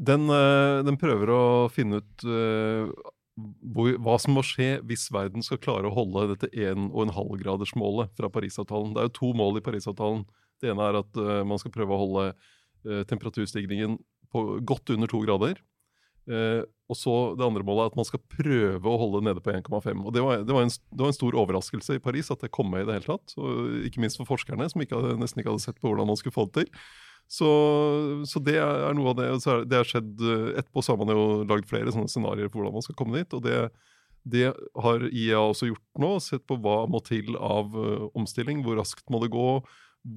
Den, 0.00 0.28
eh, 0.32 0.82
den 0.84 0.96
prøver 1.00 1.28
å 1.32 1.42
finne 1.72 2.00
ut 2.00 2.24
eh, 2.24 2.88
hva 3.38 4.16
som 4.20 4.36
må 4.36 4.42
skje 4.46 4.78
hvis 4.88 5.08
verden 5.14 5.44
skal 5.44 5.60
klare 5.62 5.88
å 5.88 5.94
holde 5.94 6.32
dette 6.32 6.50
1,5-gradersmålet 6.52 8.12
fra 8.18 8.30
Parisavtalen. 8.32 8.94
Det 8.94 9.02
er 9.02 9.08
jo 9.10 9.16
to 9.20 9.32
mål 9.38 9.60
i 9.60 9.64
Parisavtalen. 9.64 10.24
Det 10.58 10.72
ene 10.72 10.86
er 10.88 11.00
at 11.00 11.20
uh, 11.20 11.42
man 11.46 11.60
skal 11.60 11.74
prøve 11.74 11.94
å 11.94 12.00
holde 12.02 12.24
uh, 12.32 13.02
temperaturstigningen 13.08 13.98
på 14.32 14.44
godt 14.66 14.94
under 14.94 15.10
to 15.10 15.22
grader. 15.24 15.60
Uh, 16.28 16.66
og 16.88 16.96
så 16.96 17.14
Det 17.38 17.44
andre 17.44 17.64
målet 17.64 17.86
er 17.86 17.92
at 17.92 17.98
man 18.00 18.08
skal 18.08 18.20
prøve 18.32 18.90
å 18.90 19.00
holde 19.00 19.22
nede 19.24 19.42
på 19.44 19.52
1,5. 19.52 20.02
og 20.04 20.12
det 20.12 20.24
var, 20.24 20.42
det, 20.44 20.54
var 20.56 20.64
en, 20.64 20.72
det 20.72 21.04
var 21.04 21.12
en 21.12 21.16
stor 21.16 21.36
overraskelse 21.40 21.96
i 21.96 22.02
Paris 22.04 22.32
at 22.32 22.44
det 22.44 22.52
kom 22.52 22.70
med 22.72 22.84
i 22.84 22.88
det 22.88 22.98
hele 22.98 23.12
tatt. 23.12 23.36
Og 23.40 23.84
ikke 23.88 24.02
minst 24.04 24.20
for 24.20 24.28
forskerne, 24.28 24.68
som 24.72 24.84
ikke 24.84 24.98
hadde, 24.98 25.18
nesten 25.20 25.42
ikke 25.42 25.54
hadde 25.54 25.66
sett 25.66 25.80
på 25.80 25.92
hvordan 25.92 26.08
man 26.08 26.18
skulle 26.20 26.36
få 26.36 26.48
det 26.48 26.64
til. 26.64 26.82
Så, 27.28 27.48
så 28.24 28.40
det 28.40 28.56
er 28.56 28.96
noe 28.96 29.12
av 29.12 29.18
det. 29.18 29.28
så 29.44 29.60
det 29.68 29.82
har 29.82 29.88
skjedd 29.88 30.22
eh, 30.24 30.54
Etterpå 30.56 30.80
så 30.80 30.94
har 30.94 31.02
man 31.02 31.12
jo 31.12 31.26
lagd 31.44 31.68
flere 31.68 31.92
sånne 31.92 32.08
scenarioer 32.08 32.48
for 32.48 32.62
hvordan 32.62 32.78
man 32.80 32.86
skal 32.86 32.96
komme 32.98 33.20
dit. 33.20 33.36
og 33.36 33.44
det, 33.44 33.66
det 34.24 34.46
har 34.84 35.04
IEA 35.10 35.42
også 35.50 35.72
gjort 35.72 36.00
nå. 36.00 36.14
Sett 36.24 36.46
på 36.48 36.56
hva 36.64 36.80
må 36.90 37.02
til 37.04 37.36
av 37.36 37.76
uh, 37.76 38.08
omstilling. 38.16 38.64
Hvor 38.64 38.80
raskt 38.80 39.06
må 39.12 39.20
det 39.24 39.32
gå? 39.34 39.50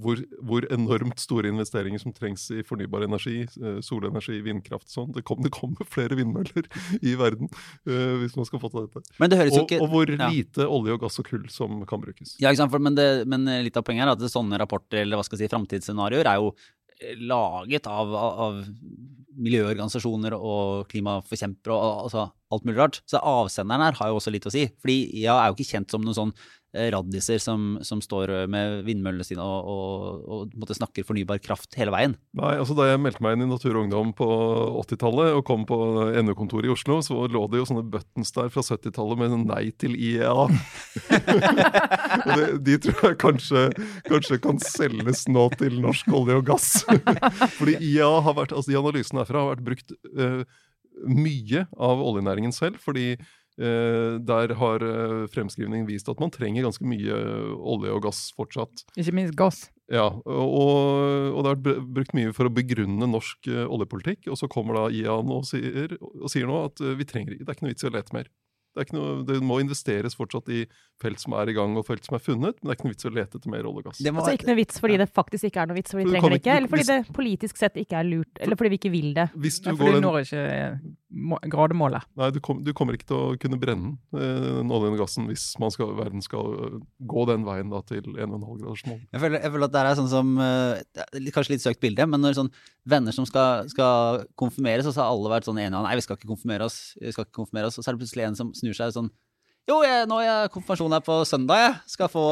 Hvor, 0.01 0.19
hvor 0.45 0.63
enormt 0.71 1.19
store 1.19 1.49
investeringer 1.51 1.99
som 1.99 2.13
trengs 2.15 2.43
i 2.53 2.61
fornybar 2.63 3.01
energi, 3.03 3.41
eh, 3.43 3.79
solenergi, 3.83 4.37
vindkraft 4.45 4.85
og 4.85 4.93
sånn. 4.93 5.09
Det, 5.15 5.23
kom, 5.27 5.41
det 5.43 5.49
kommer 5.51 5.87
flere 5.89 6.15
vindmøller 6.15 6.69
i 7.09 7.15
verden 7.19 7.49
uh, 7.89 8.13
hvis 8.21 8.37
man 8.37 8.47
skal 8.47 8.61
få 8.61 8.69
til 8.71 8.85
dette. 8.85 9.01
Men 9.19 9.33
det 9.33 9.41
Og, 9.41 9.57
ikke 9.65 9.81
og 9.81 9.89
hvor 9.91 10.13
ja. 10.13 10.29
lite 10.31 10.69
olje 10.69 10.95
og 10.95 11.01
gass 11.01 11.19
og 11.19 11.27
kull 11.27 11.49
som 11.51 11.81
kan 11.89 12.05
brukes. 12.05 12.37
Ja, 12.39 12.53
ikke 12.53 12.61
sant? 12.61 12.77
Men, 12.77 12.95
det, 12.95 13.09
men 13.27 13.49
litt 13.65 13.79
av 13.81 13.83
poenget 13.87 14.05
er 14.05 14.13
at 14.13 14.31
sånne 14.31 14.61
rapporter 14.61 15.01
eller 15.01 15.19
hva 15.19 15.27
skal 15.27 15.41
jeg 15.41 15.49
si, 15.49 15.55
framtidsscenarioer 15.57 16.29
er 16.29 16.39
jo 16.45 16.53
laget 17.21 17.87
av, 17.89 18.13
av 18.15 18.61
miljøorganisasjoner 19.41 20.35
og 20.37 20.87
klimaforkjempere 20.91 21.75
og 21.75 22.05
altså, 22.05 22.25
alt 22.51 22.67
mulig 22.67 22.79
rart. 22.79 23.01
Så 23.09 23.21
avsenderen 23.21 23.85
her 23.87 23.97
har 23.99 24.11
jo 24.11 24.19
også 24.19 24.33
litt 24.33 24.47
å 24.47 24.53
si. 24.53 24.67
Fordi 24.81 24.97
jeg 25.23 25.31
er 25.33 25.49
jo 25.49 25.57
ikke 25.57 25.71
kjent 25.77 25.93
som 25.93 26.03
noen 26.05 26.17
sånn 26.17 26.33
raddiser 26.71 27.39
som, 27.41 27.75
som 27.83 27.99
står 28.03 28.31
med 28.51 28.81
vindmøllene 28.87 29.25
sine 29.27 29.43
og, 29.43 29.67
og, 29.67 30.53
og 30.55 30.71
snakker 30.71 31.03
fornybar 31.03 31.41
kraft 31.43 31.75
hele 31.79 31.91
veien. 31.93 32.15
Nei, 32.37 32.53
altså 32.61 32.75
Da 32.77 32.87
jeg 32.87 33.01
meldte 33.03 33.23
meg 33.23 33.35
inn 33.35 33.45
i 33.45 33.49
Natur 33.49 33.75
og 33.75 33.83
Ungdom 33.85 34.13
på 34.15 34.27
80-tallet 34.85 35.35
og 35.35 35.43
kom 35.47 35.65
på 35.67 35.77
NU-kontoret 36.23 36.69
i 36.69 36.73
Oslo, 36.73 37.01
så 37.03 37.27
lå 37.27 37.43
det 37.51 37.61
jo 37.61 37.67
sånne 37.67 37.83
buttons 37.91 38.31
der 38.37 38.51
fra 38.53 38.63
70-tallet 38.63 39.19
med 39.19 39.37
nei 39.51 39.63
til 39.81 39.97
IEA. 39.99 40.47
det, 42.37 42.47
de 42.67 42.79
tror 42.87 43.05
jeg 43.09 43.19
kanskje, 43.21 43.67
kanskje 44.07 44.41
kan 44.43 44.59
selges 44.63 45.27
nå 45.31 45.47
til 45.59 45.79
norsk 45.83 46.11
olje 46.15 46.39
og 46.39 46.49
gass. 46.53 46.71
Fordi 47.59 47.77
IEA 47.79 48.11
har 48.23 48.37
vært, 48.37 48.55
altså 48.55 48.71
de 48.71 48.79
analysene 48.79 49.23
herfra 49.23 49.45
har 49.45 49.55
vært 49.55 49.67
brukt 49.67 49.95
uh, 50.15 50.43
mye 51.07 51.65
av 51.79 52.01
oljenæringen 52.03 52.53
selv. 52.53 52.79
fordi 52.83 53.13
eh, 53.15 53.29
der 53.61 54.55
har 54.57 54.81
fremskrivning 54.81 55.29
fremskrivningen 55.31 55.87
vist 55.89 56.09
at 56.09 56.21
man 56.21 56.31
trenger 56.33 56.65
ganske 56.65 56.87
mye 56.87 57.17
olje 57.57 57.93
og 57.93 58.03
gass 58.07 58.31
fortsatt. 58.37 58.85
Ikke 58.97 59.13
minst 59.15 59.37
gass. 59.39 59.65
Ja, 59.91 60.07
og, 60.23 61.33
og 61.35 61.41
det 61.43 61.49
har 61.49 61.57
vært 61.59 61.87
brukt 61.97 62.13
mye 62.15 62.31
for 62.35 62.47
å 62.47 62.53
begrunne 62.53 63.09
norsk 63.11 63.49
eh, 63.51 63.65
oljepolitikk. 63.67 64.29
Og 64.31 64.39
så 64.39 64.47
kommer 64.51 64.77
da 64.77 64.85
IAN 64.95 65.31
og 65.35 65.43
sier, 65.49 65.97
og 65.99 66.31
sier 66.31 66.47
nå 66.47 66.61
at 66.69 66.79
eh, 66.79 66.95
vi 66.99 67.07
trenger 67.07 67.35
det 67.35 67.43
er 67.43 67.57
ikke 67.57 67.67
noe 67.67 67.73
vits 67.73 67.83
i 67.83 67.89
å 67.89 67.93
lete 67.97 68.15
mer. 68.15 68.29
Det, 68.71 68.79
er 68.79 68.85
ikke 68.87 68.95
noe, 68.95 69.23
det 69.27 69.37
må 69.43 69.57
investeres 69.59 70.15
fortsatt 70.15 70.47
i 70.55 70.61
felt 71.01 71.19
som 71.19 71.33
er 71.35 71.49
i 71.49 71.53
gang 71.57 71.73
og 71.75 71.83
felt 71.87 72.05
som 72.07 72.15
er 72.15 72.21
funnet, 72.23 72.55
men 72.61 72.69
det 72.69 72.71
er 72.71 72.77
ikke 72.77 72.85
noe 72.87 72.93
vits 72.93 73.07
å 73.09 73.11
lete 73.11 73.39
etter 73.39 73.51
mer 73.51 73.65
olje 73.67 73.81
og 73.81 73.87
gass. 73.89 73.97
Det 73.99 74.13
må 74.13 74.21
Altså 74.21 74.35
ikke 74.37 74.47
noe 74.47 74.59
vits 74.61 74.79
fordi 74.79 74.97
det 75.01 75.07
faktisk 75.11 75.47
ikke 75.49 75.61
er 75.63 75.67
noe 75.71 75.75
vits, 75.79 75.91
fordi 75.91 76.05
vi 76.05 76.11
trenger 76.13 76.29
det 76.29 76.39
ikke- 76.39 76.45
ikke, 76.45 76.57
eller 76.57 76.71
fordi 76.71 76.83
hvis- 76.85 76.91
det 77.07 77.15
politisk 77.17 77.57
sett 77.57 77.75
ikke 77.81 77.97
er 77.99 78.03
lurt, 78.07 78.31
eller 78.39 78.55
fordi 78.55 78.69
vi 78.69 78.77
ikke 78.79 78.91
vil 78.93 79.13
det. 79.17 79.27
Hvis 79.35 79.59
du 79.61 79.69
Ja, 79.71 79.75
for 79.75 79.91
du 79.91 79.99
når 80.01 80.19
ikke 80.21 80.43
eh, 80.45 80.77
må- 81.11 81.39
grademålet. 81.49 82.03
nei, 82.15 82.29
du, 82.31 82.39
kom, 82.39 82.63
du 82.63 82.71
kommer 82.73 82.93
ikke 82.95 83.07
til 83.11 83.17
å 83.17 83.37
kunne 83.41 83.59
brenne 83.59 83.97
eh, 84.13 84.61
den 84.61 84.69
oljen 84.71 84.93
og 84.95 84.99
gassen 85.03 85.27
hvis 85.27 85.59
man 85.59 85.71
skal, 85.71 85.91
verden 85.97 86.21
skal 86.21 86.39
øh, 86.55 86.79
gå 87.03 87.25
den 87.27 87.43
veien 87.43 87.69
da, 87.69 87.81
til 87.81 88.01
1,5-gradersmål. 88.01 89.01
Jeg 89.11 89.19
føler, 89.21 89.41
jeg 89.41 89.51
føler 89.51 89.65
at 89.67 89.71
det 89.75 89.81
er 89.81 89.99
sånn 89.99 90.09
som 90.11 90.37
eh, 90.39 90.83
Kanskje 91.31 91.55
litt 91.55 91.63
søkt 91.65 91.81
bilde, 91.81 92.07
men 92.07 92.21
når 92.21 92.35
sånn 92.37 92.51
venner 92.87 93.11
som 93.11 93.25
skal, 93.25 93.67
skal 93.71 94.25
konfirmeres, 94.39 94.85
og 94.85 94.93
så 94.93 95.01
har 95.03 95.11
alle 95.11 95.29
vært 95.33 95.45
sånn 95.47 95.59
enige 95.59 95.77
om 95.77 95.83
nei, 95.85 95.95
vi 95.95 96.01
skal 96.05 96.17
ikke 96.17 96.29
konfirmere 96.31 96.65
oss, 96.65 96.95
vi 97.01 97.11
skal 97.11 97.25
ikke 97.25 97.37
konfirmere 97.41 97.67
oss, 97.71 97.77
og 97.79 97.83
så 97.85 97.89
er 97.91 97.97
det 97.97 98.01
plutselig 98.03 98.25
en 98.27 98.35
som 98.35 98.51
snur 98.61 98.77
seg 98.77 98.95
sånn 98.95 99.11
jo, 99.69 99.77
jeg, 99.85 100.07
nå 100.09 100.17
er 100.25 100.49
konfirmasjonen 100.51 100.97
her 100.97 101.03
på 101.05 101.19
søndag, 101.27 101.59
jeg. 101.61 101.75
Skal 101.93 102.09
få 102.11 102.25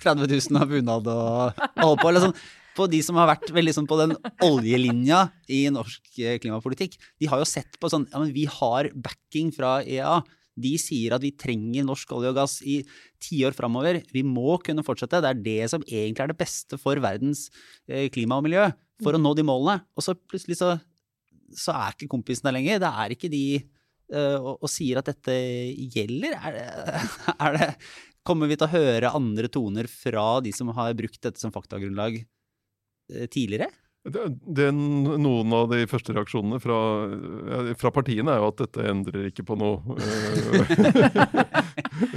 30 0.00 0.24
000 0.30 0.58
av 0.62 0.70
bunad 0.70 1.10
og, 1.12 1.60
og 1.60 1.84
holde 1.84 2.00
på. 2.00 2.08
Eller 2.10 2.24
sånn. 2.24 2.34
På 2.78 2.86
de 2.88 3.00
som 3.04 3.18
har 3.18 3.28
vært 3.28 3.50
veldig 3.52 3.72
sånn 3.74 3.86
på 3.90 3.98
den 3.98 4.14
oljelinja 4.46 5.24
i 5.50 5.64
norsk 5.74 6.20
eh, 6.22 6.36
klimapolitikk, 6.40 6.94
de 7.20 7.28
har 7.28 7.40
jo 7.42 7.48
sett 7.48 7.74
på 7.82 7.90
sånn 7.90 8.06
Ja, 8.12 8.20
men 8.22 8.30
vi 8.32 8.46
har 8.48 8.88
backing 8.94 9.50
fra 9.52 9.80
EA. 9.82 10.20
De 10.60 10.70
sier 10.80 11.16
at 11.16 11.24
vi 11.24 11.32
trenger 11.36 11.84
norsk 11.86 12.14
olje 12.14 12.30
og 12.30 12.38
gass 12.38 12.56
i 12.62 12.78
tiår 13.22 13.56
framover. 13.58 14.00
Vi 14.14 14.22
må 14.26 14.56
kunne 14.64 14.84
fortsette. 14.86 15.20
Det 15.20 15.32
er 15.34 15.42
det 15.44 15.72
som 15.72 15.84
egentlig 15.84 16.24
er 16.24 16.32
det 16.32 16.40
beste 16.40 16.78
for 16.80 17.02
verdens 17.02 17.48
eh, 17.90 18.06
klima 18.14 18.38
og 18.40 18.46
miljø. 18.46 18.70
For 19.04 19.16
å 19.16 19.20
nå 19.20 19.34
de 19.36 19.44
målene. 19.46 19.82
Og 19.98 20.06
så 20.06 20.14
plutselig 20.14 20.60
så, 20.62 20.74
så 21.56 21.74
er 21.76 21.98
ikke 21.98 22.10
kompisen 22.14 22.48
der 22.48 22.56
lenger. 22.56 22.80
Det 22.82 22.94
er 23.04 23.16
ikke 23.16 23.32
de 23.32 23.44
og, 24.10 24.56
og 24.58 24.70
sier 24.70 24.98
at 25.00 25.10
dette 25.10 25.34
gjelder. 25.94 26.34
Er 26.40 26.56
det, 26.56 27.02
er 27.46 27.58
det 27.58 27.68
Kommer 28.26 28.50
vi 28.50 28.56
til 28.60 28.68
å 28.68 28.74
høre 28.74 29.14
andre 29.16 29.48
toner 29.48 29.88
fra 29.88 30.24
de 30.44 30.52
som 30.52 30.68
har 30.76 30.92
brukt 30.98 31.22
dette 31.24 31.40
som 31.40 31.52
faktagrunnlag 31.54 32.18
eh, 32.20 33.28
tidligere? 33.32 33.70
Det, 34.00 34.22
det, 34.48 34.70
noen 34.72 35.52
av 35.52 35.66
de 35.72 35.82
første 35.88 36.14
reaksjonene 36.16 36.56
fra, 36.62 36.76
fra 37.76 37.90
partiene 37.92 38.32
er 38.32 38.40
jo 38.40 38.48
at 38.48 38.60
dette 38.62 38.86
endrer 38.88 39.26
ikke 39.28 39.44
på 39.48 39.56
noe. 39.60 39.96
Eh, 40.00 40.70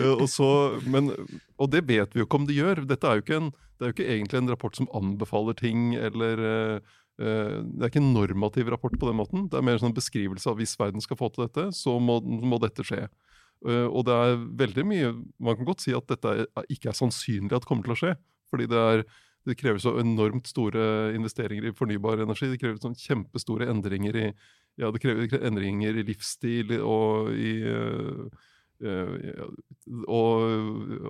og, 0.14 0.28
så, 0.32 0.50
men, 0.88 1.12
og 1.60 1.72
det 1.72 1.84
vet 1.90 2.16
vi 2.16 2.24
jo 2.24 2.28
ikke 2.28 2.40
om 2.40 2.48
det 2.48 2.60
gjør. 2.60 2.84
Dette 2.88 3.08
er 3.08 3.20
jo 3.20 3.26
ikke 3.26 3.40
en, 3.42 3.50
det 3.52 3.84
er 3.84 3.92
jo 3.92 3.98
ikke 3.98 4.12
egentlig 4.16 4.40
en 4.40 4.52
rapport 4.54 4.80
som 4.80 4.92
anbefaler 4.96 5.60
ting, 5.60 5.92
eller 6.00 6.44
eh, 6.48 6.78
eh, 6.78 7.02
Det 7.14 7.84
er 7.84 7.92
ikke 7.92 8.02
en 8.02 8.14
normativ 8.16 8.72
rapport 8.74 8.96
på 8.98 9.06
den 9.10 9.20
måten. 9.20 9.44
Det 9.52 9.60
er 9.60 9.66
mer 9.66 9.78
en 9.78 9.84
sånn 9.84 9.94
beskrivelse 9.94 10.50
av 10.50 10.58
hvis 10.58 10.74
verden 10.80 11.04
skal 11.04 11.20
få 11.20 11.28
til 11.30 11.46
dette, 11.46 11.68
så 11.78 12.00
må, 12.02 12.16
må 12.24 12.58
dette 12.64 12.86
skje. 12.88 13.04
Eh, 13.64 13.88
og 13.88 14.08
det 14.08 14.16
er 14.16 14.42
veldig 14.60 14.84
mye 14.88 15.12
Man 15.40 15.56
kan 15.56 15.68
godt 15.68 15.86
si 15.86 15.94
at 15.96 16.10
dette 16.10 16.48
ikke 16.74 16.92
er 16.92 16.98
sannsynlig 16.98 17.56
at 17.56 17.68
kommer 17.68 17.88
til 17.88 17.96
å 17.96 18.00
skje. 18.00 18.16
Fordi 18.52 18.70
det 18.72 18.88
er 18.96 19.06
det 19.44 19.58
krever 19.60 19.82
så 19.84 19.98
enormt 20.00 20.48
store 20.48 21.12
investeringer 21.18 21.66
i 21.68 21.74
fornybar 21.76 22.22
energi. 22.24 22.48
Det 22.54 22.62
krever 22.62 22.78
sånn 22.80 22.96
kjempestore 22.96 23.68
endringer 23.68 24.16
i 24.16 24.28
ja, 24.80 24.88
det 24.88 25.02
krever, 25.04 25.28
endringer 25.44 26.00
i 26.00 26.06
livsstil 26.08 26.72
og 26.80 27.34
i 27.36 27.52
uh, 27.68 28.24
og 30.08 30.46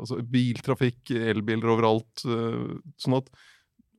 altså, 0.02 0.18
biltrafikk, 0.34 1.14
elbiler 1.30 1.76
overalt. 1.76 2.26
Sånn 2.26 3.16
at 3.18 3.30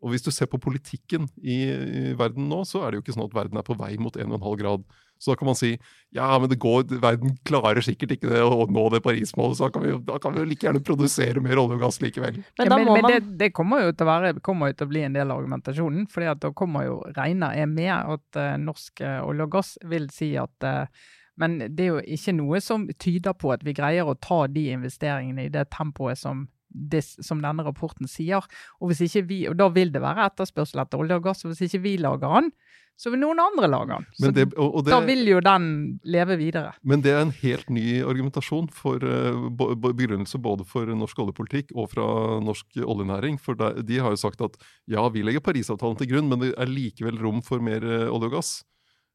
og 0.05 0.13
hvis 0.13 0.25
du 0.27 0.29
ser 0.35 0.51
på 0.53 0.61
politikken 0.61 1.25
i, 1.41 1.57
i, 1.65 2.03
verden 2.19 2.51
nå, 2.51 2.61
så 2.69 2.83
er 2.85 2.93
det 2.93 2.99
jo 2.99 3.05
ikke 3.07 3.17
sånn 3.17 3.25
at 3.25 3.39
verden 3.39 3.61
er 3.61 3.65
på 3.65 3.77
vei 3.79 3.95
mot 3.97 4.17
1,5 4.21 4.37
grad. 4.61 4.85
Så 5.19 5.33
da 5.33 5.39
kan 5.41 5.49
man 5.49 5.57
si 5.57 5.71
ja, 6.13 6.27
men 6.39 6.51
det 6.51 6.59
går, 6.61 6.85
verden 7.01 7.33
klarer 7.49 7.81
sikkert 7.85 8.13
ikke 8.17 8.29
det 8.29 8.43
å 8.45 8.67
nå 8.69 8.83
det 8.93 9.01
Paris-målet, 9.05 9.57
så 9.57 9.67
da 9.67 9.73
kan, 9.73 9.87
vi, 9.87 9.95
da 10.05 10.19
kan 10.21 10.35
vi 10.35 10.43
jo 10.43 10.51
like 10.51 10.67
gjerne 10.67 10.83
produsere 10.85 11.41
mer 11.43 11.63
olje 11.63 11.79
og 11.79 11.87
gass 11.87 12.01
likevel. 12.03 12.37
Men 12.59 12.67
Ja, 12.67 12.69
da 12.69 12.79
men, 12.79 12.91
men 12.93 13.09
det, 13.09 13.19
det 13.41 13.51
kommer 13.57 13.87
jo 13.87 13.95
til 13.95 14.05
å 14.05 14.11
være, 14.11 14.35
kommer 14.45 14.71
jo 14.71 14.79
til 14.79 14.89
å 14.91 14.93
bli 14.93 15.05
en 15.07 15.17
del 15.17 15.33
av 15.33 15.41
argumentasjonen. 15.41 16.07
fordi 16.13 16.37
da 16.45 16.53
kommer 16.53 16.89
jo 16.91 17.01
regner 17.17 17.57
jeg 17.57 17.73
med 17.73 17.95
at 17.97 18.41
uh, 18.43 18.55
norsk 18.61 19.05
uh, 19.07 19.21
olje 19.25 19.49
og 19.49 19.55
gass 19.57 19.75
vil 19.89 20.11
si 20.13 20.35
at 20.37 20.69
uh, 20.69 21.11
Men 21.41 21.57
det 21.67 21.83
er 21.83 21.89
jo 21.97 22.03
ikke 22.15 22.37
noe 22.37 22.61
som 22.63 22.85
tyder 23.01 23.35
på 23.35 23.51
at 23.51 23.65
vi 23.67 23.73
greier 23.75 24.07
å 24.07 24.15
ta 24.15 24.45
de 24.47 24.69
investeringene 24.77 25.49
i 25.49 25.51
det 25.51 25.65
tempoet 25.75 26.21
som, 26.21 26.45
det, 26.75 27.05
som 27.23 27.43
denne 27.43 27.65
rapporten 27.67 28.11
sier. 28.11 28.45
Og, 28.81 28.91
hvis 28.91 29.05
ikke 29.07 29.27
vi, 29.31 29.43
og 29.51 29.59
da 29.61 29.71
vil 29.73 29.95
det 29.95 30.03
være 30.05 30.29
etterspørsel 30.29 30.83
etter 30.83 31.01
olje 31.01 31.21
og 31.21 31.29
gass. 31.29 31.45
og 31.45 31.55
Hvis 31.55 31.69
ikke 31.69 31.85
vi 31.87 31.97
lager 32.03 32.35
den, 32.35 32.51
så 32.95 33.11
vil 33.11 33.25
noen 33.25 33.41
andre 33.43 33.67
lage 33.71 33.91
den. 33.91 34.05
Så 34.21 34.31
det, 34.31 34.45
og, 34.55 34.69
og 34.79 34.85
det, 34.87 34.93
da 34.95 35.01
vil 35.03 35.25
jo 35.27 35.41
den 35.43 35.65
leve 36.07 36.37
videre. 36.39 36.75
Men 36.87 37.03
det 37.03 37.11
er 37.11 37.25
en 37.25 37.33
helt 37.41 37.73
ny 37.75 37.87
argumentasjon 38.07 38.69
for 38.75 39.03
uh, 39.03 39.49
begrunnelse 39.83 40.39
både 40.43 40.67
for 40.69 40.91
norsk 40.95 41.25
oljepolitikk 41.25 41.73
og 41.75 41.91
fra 41.95 42.07
norsk 42.45 42.79
oljenæring. 42.85 43.41
For 43.43 43.59
de 43.59 43.99
har 43.99 44.15
jo 44.15 44.21
sagt 44.21 44.45
at 44.47 44.61
ja, 44.91 45.03
vi 45.11 45.27
legger 45.27 45.43
Parisavtalen 45.43 45.99
til 45.99 46.13
grunn, 46.13 46.31
men 46.31 46.45
det 46.45 46.53
er 46.55 46.71
likevel 46.71 47.19
rom 47.23 47.43
for 47.47 47.65
mer 47.65 47.83
uh, 47.83 48.15
olje 48.15 48.31
og 48.31 48.39
gass. 48.39 48.55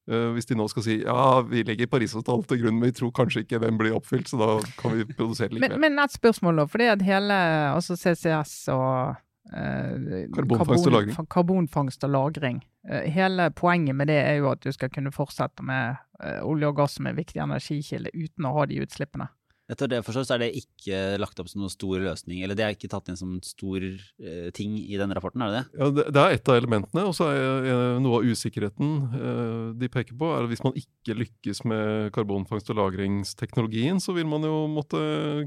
Uh, 0.09 0.31
hvis 0.33 0.49
de 0.49 0.57
nå 0.57 0.65
skal 0.71 0.85
si 0.85 0.95
ja, 1.03 1.23
vi 1.45 1.61
legger 1.67 1.89
Parisavtalen 1.91 2.45
til 2.49 2.63
grunn, 2.63 2.79
men 2.79 2.89
vi 2.89 2.97
tror 2.97 3.11
kanskje 3.13 3.43
ikke 3.45 3.61
den 3.61 3.77
blir 3.77 3.93
oppfylt, 3.93 4.29
så 4.31 4.39
da 4.41 4.51
kan 4.79 4.95
vi 4.97 5.05
produsere 5.11 5.53
Men, 5.53 5.61
likevel. 5.61 5.83
men 5.85 6.01
et 6.01 6.15
spørsmål, 6.15 6.63
da. 6.63 6.65
fordi 6.71 6.87
at 6.95 7.03
hele 7.05 7.39
altså 7.75 7.97
CCS 7.99 8.55
og 8.73 9.19
eh, 9.53 10.25
Karbonfangst 10.35 10.89
og 10.89 10.95
lagring. 10.95 11.29
Karbonfangst 11.29 12.03
og 12.07 12.13
lagring. 12.15 12.61
Eh, 12.89 13.09
hele 13.11 13.49
poenget 13.51 13.95
med 13.95 14.09
det 14.09 14.19
er 14.23 14.39
jo 14.39 14.49
at 14.51 14.63
du 14.65 14.71
skal 14.73 14.91
kunne 14.93 15.13
fortsette 15.13 15.65
med 15.65 15.99
eh, 16.23 16.41
olje 16.45 16.71
og 16.71 16.79
gass 16.81 16.97
som 16.97 17.09
en 17.09 17.17
viktig 17.17 17.41
energikilde 17.43 18.13
uten 18.15 18.49
å 18.49 18.55
ha 18.57 18.65
de 18.69 18.81
utslippene. 18.83 19.29
Etter 19.69 19.89
det 19.89 19.99
jeg 20.01 20.25
er 20.33 20.41
det 20.41 20.49
ikke 20.57 20.99
lagt 21.21 21.39
opp 21.41 21.49
som 21.51 21.61
noen 21.61 21.73
stor 21.73 22.01
løsning, 22.01 22.41
eller 22.41 22.57
det 22.57 22.65
er 22.65 22.73
ikke 22.73 22.89
tatt 22.89 23.11
inn 23.11 23.19
som 23.19 23.35
en 23.35 23.43
stor 23.45 23.83
eh, 23.85 24.49
ting 24.55 24.73
i 24.81 24.97
denne 24.97 25.13
rapporten, 25.13 25.43
er 25.45 25.53
det 25.53 25.59
det? 25.59 25.79
Ja, 25.79 25.89
det, 25.93 26.05
det 26.15 26.23
er 26.23 26.37
ett 26.37 26.49
av 26.49 26.57
elementene, 26.57 27.05
og 27.05 27.13
så 27.17 27.29
er 27.29 27.69
eh, 27.69 27.99
noe 28.01 28.21
av 28.21 28.25
usikkerheten 28.25 28.95
eh, 29.19 29.67
de 29.77 29.91
peker 29.93 30.17
på, 30.17 30.31
er 30.33 30.47
at 30.47 30.49
hvis 30.49 30.65
man 30.65 30.77
ikke 30.79 31.17
lykkes 31.21 31.63
med 31.69 32.09
karbonfangst- 32.15 32.73
og 32.73 32.79
lagringsteknologien, 32.81 34.01
så 34.01 34.17
vil 34.17 34.29
man 34.29 34.47
jo 34.47 34.65
måtte 34.73 34.99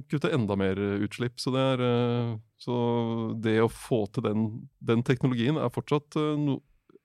kutte 0.07 0.31
enda 0.33 0.57
mer 0.59 0.79
utslipp. 1.02 1.41
Så 1.43 1.52
det, 1.55 1.67
er, 1.75 1.87
eh, 1.87 2.33
så 2.62 2.76
det 3.43 3.59
å 3.62 3.71
få 3.73 4.05
til 4.14 4.26
den, 4.29 4.49
den 4.79 5.02
teknologien 5.07 5.59
er 5.59 5.73
fortsatt 5.75 6.19
eh, 6.21 6.35
no, 6.38 6.61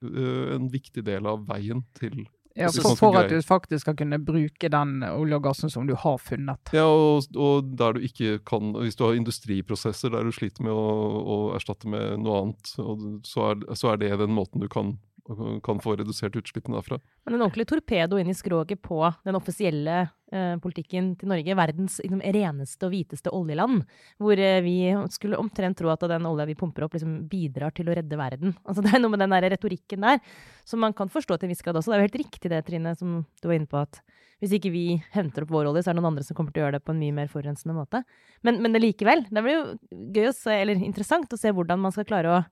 eh, 0.06 0.54
en 0.58 0.70
viktig 0.74 1.06
del 1.08 1.30
av 1.30 1.48
veien 1.50 1.82
til 1.98 2.28
Ja, 2.58 2.72
for, 2.74 2.96
for 2.98 3.18
at 3.20 3.30
du 3.30 3.38
faktisk 3.46 3.86
skal 3.86 3.96
kunne 4.00 4.20
bruke 4.24 4.70
den 4.74 5.04
olje 5.06 5.38
og 5.38 5.44
gassen 5.46 5.72
som 5.72 5.88
du 5.88 5.94
har 6.00 6.18
funnet. 6.22 6.74
Ja, 6.76 6.88
og, 6.90 7.28
og 7.38 7.70
der 7.78 7.98
du 7.98 8.06
ikke 8.08 8.40
kan 8.48 8.74
Hvis 8.78 8.98
du 8.98 9.06
har 9.06 9.18
industriprosesser 9.18 10.14
der 10.14 10.26
du 10.26 10.34
sliter 10.34 10.66
med 10.66 10.74
å, 10.74 10.88
å 11.22 11.38
erstatte 11.58 11.90
med 11.92 12.24
noe 12.24 12.42
annet, 12.42 12.74
så, 13.28 13.52
er, 13.52 13.62
så 13.78 13.94
er 13.94 14.02
det 14.02 14.16
den 14.24 14.34
måten 14.36 14.64
du 14.64 14.68
kan, 14.72 14.96
kan 15.64 15.80
få 15.84 15.96
redusert 16.00 16.36
utslippene 16.40 16.78
derfra. 16.78 17.00
Men 17.26 17.36
en 17.36 17.44
ordentlig 17.46 17.68
torpedo 17.68 18.20
inn 18.20 18.30
i 18.32 18.36
skroget 18.38 18.82
på 18.82 19.00
den 19.28 19.36
offisielle 19.36 19.98
eh, 20.32 20.56
politikken 20.64 21.14
til 21.20 21.32
Norge. 21.32 21.58
Verdens 21.60 21.98
liksom, 22.04 22.22
reneste 22.24 22.88
og 22.88 22.94
hviteste 22.94 23.34
oljeland. 23.36 23.84
Hvor 24.22 24.40
eh, 24.40 24.62
vi 24.64 24.78
skulle 25.14 25.40
omtrent 25.40 25.80
tro 25.80 25.92
at 25.92 26.06
den 26.08 26.28
olja 26.30 26.48
vi 26.48 26.58
pumper 26.60 26.88
opp, 26.88 26.96
liksom, 26.96 27.20
bidrar 27.32 27.76
til 27.76 27.92
å 27.92 27.98
redde 27.98 28.20
verden. 28.20 28.56
Altså, 28.68 28.84
det 28.84 28.94
er 28.94 29.02
noe 29.02 29.14
med 29.14 29.24
den 29.24 29.34
der 29.36 29.50
retorikken 29.56 30.04
der 30.04 30.22
som 30.68 30.82
man 30.84 30.96
kan 30.96 31.12
forstå 31.12 31.38
til 31.38 31.48
en 31.48 31.56
viss 31.56 31.64
grad 31.66 31.80
også. 31.80 31.92
Det 31.92 31.98
er 31.98 32.04
jo 32.04 32.10
helt 32.10 32.22
riktig 32.24 32.52
det, 32.52 32.64
Trine, 32.68 32.96
som 33.00 33.22
du 33.24 33.48
var 33.48 33.58
inne 33.58 33.70
på, 33.72 33.84
at 33.84 34.02
hvis 34.44 34.54
ikke 34.54 34.70
vi 34.70 34.84
henter 35.16 35.44
opp 35.44 35.54
vår 35.56 35.72
olje, 35.72 35.82
så 35.82 35.90
er 35.90 35.96
det 35.96 36.02
noen 36.02 36.12
andre 36.12 36.26
som 36.28 36.38
kommer 36.38 36.54
til 36.54 36.62
å 36.62 36.68
gjøre 36.68 36.78
det 36.78 36.86
på 36.86 36.94
en 36.94 37.00
mye 37.02 37.16
mer 37.16 37.32
forurensende 37.32 37.74
måte. 37.74 38.04
Men, 38.46 38.60
men 38.62 38.78
likevel. 38.78 39.24
Det 39.34 39.42
blir 39.42 39.56
jo 39.56 39.64
gøy 40.14 40.30
å 40.30 40.36
se, 40.36 40.54
eller 40.54 40.84
interessant 40.86 41.34
å 41.34 41.40
se 41.40 41.54
hvordan 41.56 41.82
man 41.82 41.96
skal 41.96 42.06
klare 42.06 42.36
å 42.36 42.44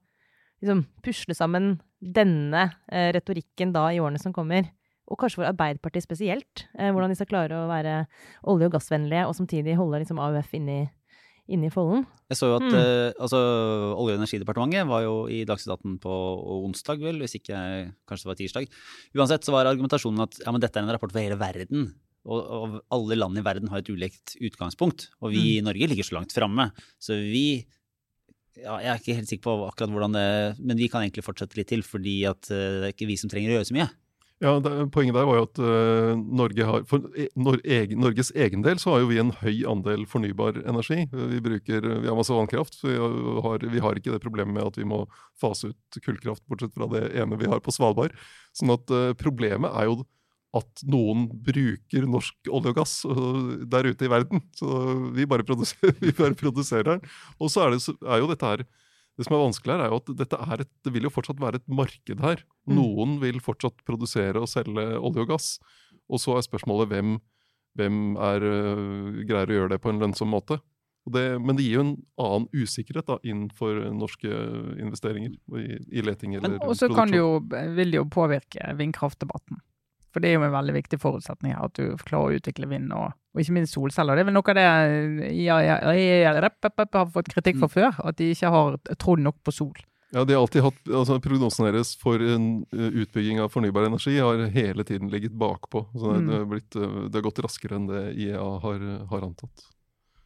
liksom, 0.62 0.84
pusle 1.04 1.34
sammen 1.36 1.76
denne 2.00 2.70
eh, 2.92 3.10
retorikken 3.16 3.72
da 3.74 3.88
i 3.92 4.00
årene 4.02 4.20
som 4.22 4.32
kommer. 4.36 4.68
Og 5.06 5.18
kanskje 5.20 5.38
for 5.38 5.46
Arbeiderpartiet 5.48 6.02
spesielt. 6.06 6.66
Eh, 6.78 6.90
hvordan 6.90 7.12
de 7.12 7.16
skal 7.18 7.28
klare 7.30 7.54
å 7.54 7.68
være 7.70 8.06
olje- 8.50 8.66
og 8.70 8.72
gassvennlige 8.74 9.26
og 9.28 9.36
samtidig 9.38 9.76
holde 9.78 10.00
liksom, 10.02 10.18
AUF 10.18 10.50
inni, 10.58 10.80
inni 11.48 11.68
folden. 11.70 12.06
Jeg 12.28 12.40
så 12.40 12.48
jo 12.50 12.56
at 12.56 12.66
Mm. 12.66 12.74
eh, 12.74 13.12
altså, 13.22 13.38
Olje- 13.94 14.16
og 14.16 14.18
energidepartementet 14.18 14.88
var 14.90 15.02
jo 15.06 15.14
i 15.30 15.44
Dagsnytt 15.46 15.76
18 15.78 15.98
på 16.02 16.16
onsdag, 16.66 16.98
vel, 17.00 17.20
hvis 17.22 17.36
ikke 17.38 17.92
kanskje 18.08 18.24
det 18.26 18.32
var 18.32 18.40
tirsdag. 18.40 18.68
Uansett 19.14 19.44
så 19.46 19.52
var 19.54 19.66
argumentasjonen 19.70 20.22
at 20.26 20.40
ja, 20.44 20.50
men 20.50 20.60
dette 20.60 20.76
er 20.76 20.82
en 20.82 20.90
rapport 20.90 21.12
for 21.12 21.20
hele 21.22 21.38
verden. 21.38 21.92
Og, 22.26 22.42
og 22.42 22.80
alle 22.90 23.14
land 23.14 23.38
i 23.38 23.42
verden 23.46 23.68
har 23.70 23.78
et 23.78 23.86
ulikt 23.88 24.34
utgangspunkt. 24.42 25.10
Og 25.22 25.30
vi 25.30 25.58
i 25.58 25.62
Norge 25.62 25.86
ligger 25.86 26.02
så 26.02 26.16
langt 26.18 26.34
framme. 26.34 26.72
Så 26.98 27.14
vi 27.14 27.64
ja, 28.62 28.78
Jeg 28.82 28.90
er 28.90 29.00
ikke 29.00 29.18
helt 29.18 29.30
sikker 29.30 29.46
på 29.46 29.54
akkurat 29.66 29.92
hvordan 29.92 30.16
det 30.16 30.26
Men 30.62 30.80
vi 30.80 30.88
kan 30.92 31.04
egentlig 31.04 31.26
fortsette 31.26 31.58
litt 31.58 31.70
til, 31.72 31.84
fordi 31.86 32.18
at 32.28 32.50
eh, 32.50 32.80
det 32.80 32.90
er 32.90 32.94
ikke 32.94 33.10
vi 33.10 33.20
som 33.20 33.32
trenger 33.32 33.52
å 33.52 33.58
gjøre 33.58 33.70
så 33.70 33.76
mye. 33.76 33.88
Ja, 34.44 34.50
det, 34.60 34.70
Poenget 34.92 35.16
der 35.16 35.24
var 35.24 35.38
jo 35.38 35.44
at 35.46 35.58
uh, 35.64 36.10
Norge 36.20 36.64
har, 36.68 36.82
for 36.88 37.06
e, 37.16 37.24
Nor 37.40 37.56
egen, 37.64 38.02
Norges 38.04 38.28
egen 38.36 38.60
del 38.66 38.76
så 38.76 38.92
har 38.92 39.00
jo 39.00 39.08
vi 39.08 39.20
en 39.22 39.32
høy 39.40 39.62
andel 39.64 40.04
fornybar 40.10 40.58
energi. 40.68 41.06
Vi 41.08 41.40
bruker, 41.40 41.86
vi 42.02 42.10
har 42.10 42.18
masse 42.18 42.36
vannkraft. 42.36 42.76
så 42.76 42.90
Vi 42.90 42.98
har, 43.46 43.64
vi 43.64 43.80
har 43.80 43.96
ikke 43.96 44.12
det 44.12 44.20
problemet 44.20 44.52
med 44.58 44.66
at 44.66 44.76
vi 44.76 44.84
må 44.84 45.06
fase 45.40 45.72
ut 45.72 46.00
kullkraft, 46.04 46.44
bortsett 46.52 46.76
fra 46.76 46.90
det 46.92 47.06
ene 47.16 47.40
vi 47.40 47.48
har 47.48 47.64
på 47.64 47.72
Svalbard. 47.72 48.12
Sånn 48.56 48.74
at 48.76 48.92
uh, 48.92 49.14
problemet 49.16 49.72
er 49.72 49.88
jo 49.88 50.02
at 50.56 50.82
noen 50.88 51.26
bruker 51.46 52.06
norsk 52.08 52.50
olje 52.50 52.72
og 52.72 52.78
gass 52.78 52.96
der 53.70 53.88
ute 53.90 54.06
i 54.06 54.10
verden. 54.10 54.42
Så 54.56 54.68
vi 55.16 55.28
bare 55.28 55.46
produserer, 55.46 55.96
vi 56.04 56.14
bare 56.16 56.38
produserer 56.38 56.90
den. 56.94 57.06
Og 57.40 57.52
så 57.52 57.66
er, 57.66 57.76
det, 57.76 57.96
er 58.04 58.22
jo 58.22 58.30
dette 58.32 58.52
her 58.52 58.66
Det 59.16 59.24
som 59.24 59.32
er 59.32 59.46
vanskelig 59.46 59.72
her, 59.72 59.82
er 59.86 59.92
jo 59.92 59.98
at 60.02 60.10
dette 60.18 60.38
er 60.44 60.62
et, 60.66 60.72
det 60.84 60.90
vil 60.92 61.06
jo 61.08 61.12
fortsatt 61.12 61.38
være 61.40 61.62
et 61.62 61.68
marked 61.72 62.20
her. 62.20 62.42
Mm. 62.68 62.74
Noen 62.76 63.14
vil 63.22 63.40
fortsatt 63.40 63.80
produsere 63.88 64.42
og 64.42 64.50
selge 64.52 64.84
olje 64.98 65.24
og 65.24 65.30
gass. 65.30 65.54
Og 66.12 66.20
så 66.20 66.36
er 66.36 66.44
spørsmålet 66.44 66.90
hvem, 66.92 67.14
hvem 67.80 68.00
er, 68.20 68.44
øh, 68.44 69.22
greier 69.24 69.48
å 69.48 69.56
gjøre 69.56 69.72
det 69.72 69.80
på 69.80 69.92
en 69.92 70.02
lønnsom 70.04 70.28
måte. 70.34 70.60
Og 71.06 71.14
det, 71.14 71.24
men 71.38 71.56
det 71.56 71.64
gir 71.64 71.78
jo 71.78 71.84
en 71.84 71.94
annen 72.18 72.48
usikkerhet 72.50 73.06
da, 73.06 73.16
innenfor 73.22 73.78
norske 73.94 74.30
investeringer 74.82 75.36
i, 75.62 75.78
i 75.94 76.02
leting 76.02 76.34
eller 76.34 76.58
Og 76.66 76.74
så 76.78 76.90
kan 76.90 77.12
det 77.12 77.22
produksjon. 77.22 77.74
vil 77.78 77.94
det 77.94 78.00
jo 78.00 78.06
påvirke 78.10 78.72
vindkraftdebatten. 78.80 79.62
For 80.16 80.24
det 80.24 80.30
er 80.30 80.38
jo 80.38 80.46
en 80.46 80.54
veldig 80.54 80.72
viktig 80.78 80.96
forutsetning 81.02 81.52
her, 81.52 81.66
at 81.68 81.76
du 81.76 81.92
klarer 82.08 82.32
å 82.32 82.38
utvikle 82.38 82.70
vind, 82.70 82.88
og, 82.96 83.12
og 83.36 83.42
ikke 83.42 83.52
minst 83.58 83.76
solceller. 83.76 84.16
Det 84.16 84.22
er 84.24 84.28
vel 84.30 84.36
noe 84.38 84.54
av 84.54 84.56
det 84.56 84.64
IAEA 85.28 86.30
har 86.32 87.10
fått 87.12 87.28
kritikk 87.34 87.60
for 87.60 87.68
før, 87.68 87.92
at 88.00 88.16
de 88.16 88.30
ikke 88.32 88.52
har 88.54 88.78
trodd 88.96 89.20
nok 89.26 89.36
på 89.44 89.52
sol. 89.52 89.76
Ja, 90.14 90.24
de 90.24 90.32
har 90.32 90.40
alltid 90.40 90.62
hatt, 90.62 90.78
altså 90.88 91.18
Prognosen 91.20 91.66
deres 91.66 91.92
for 92.00 92.22
en 92.22 92.62
uh, 92.72 92.88
utbygging 93.02 93.42
av 93.42 93.50
fornybar 93.52 93.88
energi 93.90 94.16
har 94.16 94.46
hele 94.54 94.86
tiden 94.86 95.10
ligget 95.12 95.34
bakpå. 95.36 95.84
Så 95.92 96.14
det, 96.14 96.20
Mm. 96.22 96.28
det, 96.30 96.38
har 96.38 96.50
blitt, 96.54 96.76
uh, 96.76 97.08
det 97.10 97.18
har 97.18 97.26
gått 97.26 97.42
raskere 97.44 97.76
enn 97.76 97.88
det 97.90 98.04
IEA 98.14 98.46
har, 98.62 98.86
har 99.10 99.26
antatt. 99.26 99.66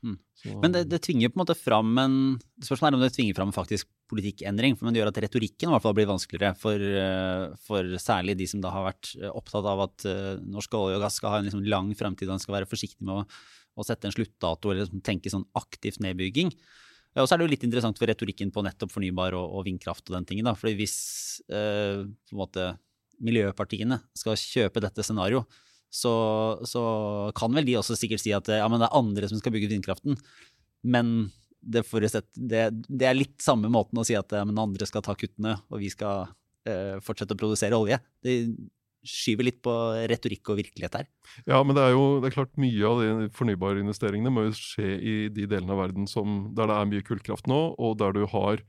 Mm. 0.00 0.16
Så, 0.40 0.52
Men 0.62 0.72
det, 0.72 0.84
det 0.88 1.02
tvinger 1.04 1.28
på 1.28 1.36
en 1.36 1.42
måte 1.42 1.56
fram 1.58 1.98
en 2.00 2.14
Spørsmålet 2.64 2.94
er 2.94 2.96
om 2.96 3.02
det 3.04 3.12
tvinger 3.12 3.36
fram 3.36 3.52
faktisk 3.52 3.88
politikkendring. 4.10 4.76
Men 4.80 4.94
det 4.94 5.02
gjør 5.02 5.12
at 5.12 5.20
retorikken 5.26 5.70
i 5.70 5.74
hvert 5.74 5.84
fall 5.84 5.96
blir 5.96 6.08
vanskeligere 6.10 6.56
for, 6.58 6.82
eh, 6.82 7.46
for 7.66 7.96
særlig 8.02 8.36
de 8.40 8.48
som 8.50 8.62
da 8.64 8.72
har 8.74 8.88
vært 8.88 9.12
eh, 9.20 9.30
opptatt 9.30 9.68
av 9.70 9.84
at 9.86 10.06
eh, 10.08 10.42
norsk 10.42 10.76
olje 10.78 10.98
og 10.98 11.04
gass 11.04 11.20
skal 11.20 11.34
ha 11.34 11.40
en 11.40 11.48
liksom 11.48 11.64
lang 11.68 11.92
fremtid, 11.98 12.28
og 12.28 12.38
en 12.38 12.42
skal 12.42 12.58
være 12.58 12.70
forsiktig 12.70 13.06
med 13.06 13.22
å, 13.22 13.24
å 13.78 13.86
sette 13.86 14.08
en 14.08 14.16
sluttdato 14.16 14.72
eller 14.72 14.86
liksom 14.86 15.04
tenke 15.06 15.32
sånn 15.32 15.46
aktivt 15.60 16.02
nedbygging. 16.02 16.52
Og 17.18 17.26
så 17.26 17.34
er 17.34 17.40
det 17.40 17.46
jo 17.48 17.54
litt 17.54 17.64
interessant 17.66 17.98
for 17.98 18.10
retorikken 18.10 18.52
på 18.54 18.62
nettopp 18.62 18.92
fornybar 18.94 19.34
og, 19.38 19.56
og 19.58 19.66
vindkraft 19.66 20.06
og 20.10 20.18
den 20.18 20.28
tingen. 20.28 20.46
da, 20.46 20.54
fordi 20.58 20.76
hvis 20.78 20.98
eh, 21.50 22.06
på 22.06 22.36
en 22.36 22.42
måte 22.42 22.70
miljøpartiene 23.20 23.98
skal 24.16 24.38
kjøpe 24.38 24.82
dette 24.82 25.04
scenarioet, 25.04 25.60
så, 25.90 26.14
så 26.66 26.82
kan 27.36 27.54
vel 27.54 27.66
de 27.66 27.76
også 27.80 27.98
sikkert 27.98 28.22
si 28.22 28.32
at 28.34 28.48
ja, 28.54 28.66
men 28.70 28.80
det 28.82 28.88
er 28.88 28.98
andre 28.98 29.30
som 29.30 29.40
skal 29.40 29.54
bygge 29.54 29.72
vindkraften. 29.72 30.18
Men 30.86 31.30
det, 31.60 31.84
det, 32.34 32.66
det 32.88 33.08
er 33.08 33.16
litt 33.18 33.40
samme 33.42 33.70
måten 33.72 34.00
å 34.00 34.06
si 34.06 34.16
at 34.18 34.32
ja, 34.32 34.44
men 34.48 34.60
andre 34.60 34.88
skal 34.88 35.04
ta 35.04 35.16
kuttene, 35.18 35.58
og 35.68 35.82
vi 35.82 35.90
skal 35.92 36.30
eh, 36.68 37.00
fortsette 37.04 37.36
å 37.36 37.40
produsere 37.40 37.78
olje. 37.78 38.00
Det 38.24 38.36
skyver 39.06 39.46
litt 39.48 39.60
på 39.64 39.72
retorikk 40.10 40.52
og 40.52 40.58
virkelighet 40.60 40.98
her. 40.98 41.06
ja, 41.48 41.60
men 41.64 41.76
det 41.76 41.84
er 41.86 41.94
jo 41.94 42.18
det 42.20 42.30
er 42.30 42.34
klart 42.34 42.58
mye 42.60 42.88
av 42.88 43.00
de 43.00 43.28
fornybarinvesteringene 43.36 44.32
må 44.34 44.44
jo 44.48 44.56
skje 44.58 44.90
i 44.98 45.14
de 45.32 45.46
delene 45.48 45.72
av 45.72 45.80
verden 45.86 46.08
som, 46.10 46.50
der 46.56 46.68
det 46.68 46.76
er 46.76 46.90
mye 46.90 47.06
kullkraft 47.06 47.48
nå, 47.48 47.60
og 47.80 47.96
der 48.00 48.12
du 48.16 48.26
har 48.28 48.60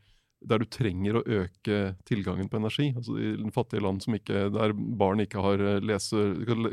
der 0.41 0.61
du 0.61 0.67
trenger 0.69 1.19
å 1.19 1.25
øke 1.41 1.79
tilgangen 2.07 2.49
på 2.49 2.57
energi. 2.57 2.89
Altså 2.97 3.17
I 3.21 3.51
fattige 3.53 3.83
land 3.85 4.01
som 4.03 4.15
ikke, 4.17 4.47
der 4.53 4.73
barn 4.73 5.21
ikke 5.23 5.43
har 5.43 5.61
eh, 5.61 5.81
lese, 5.85 6.23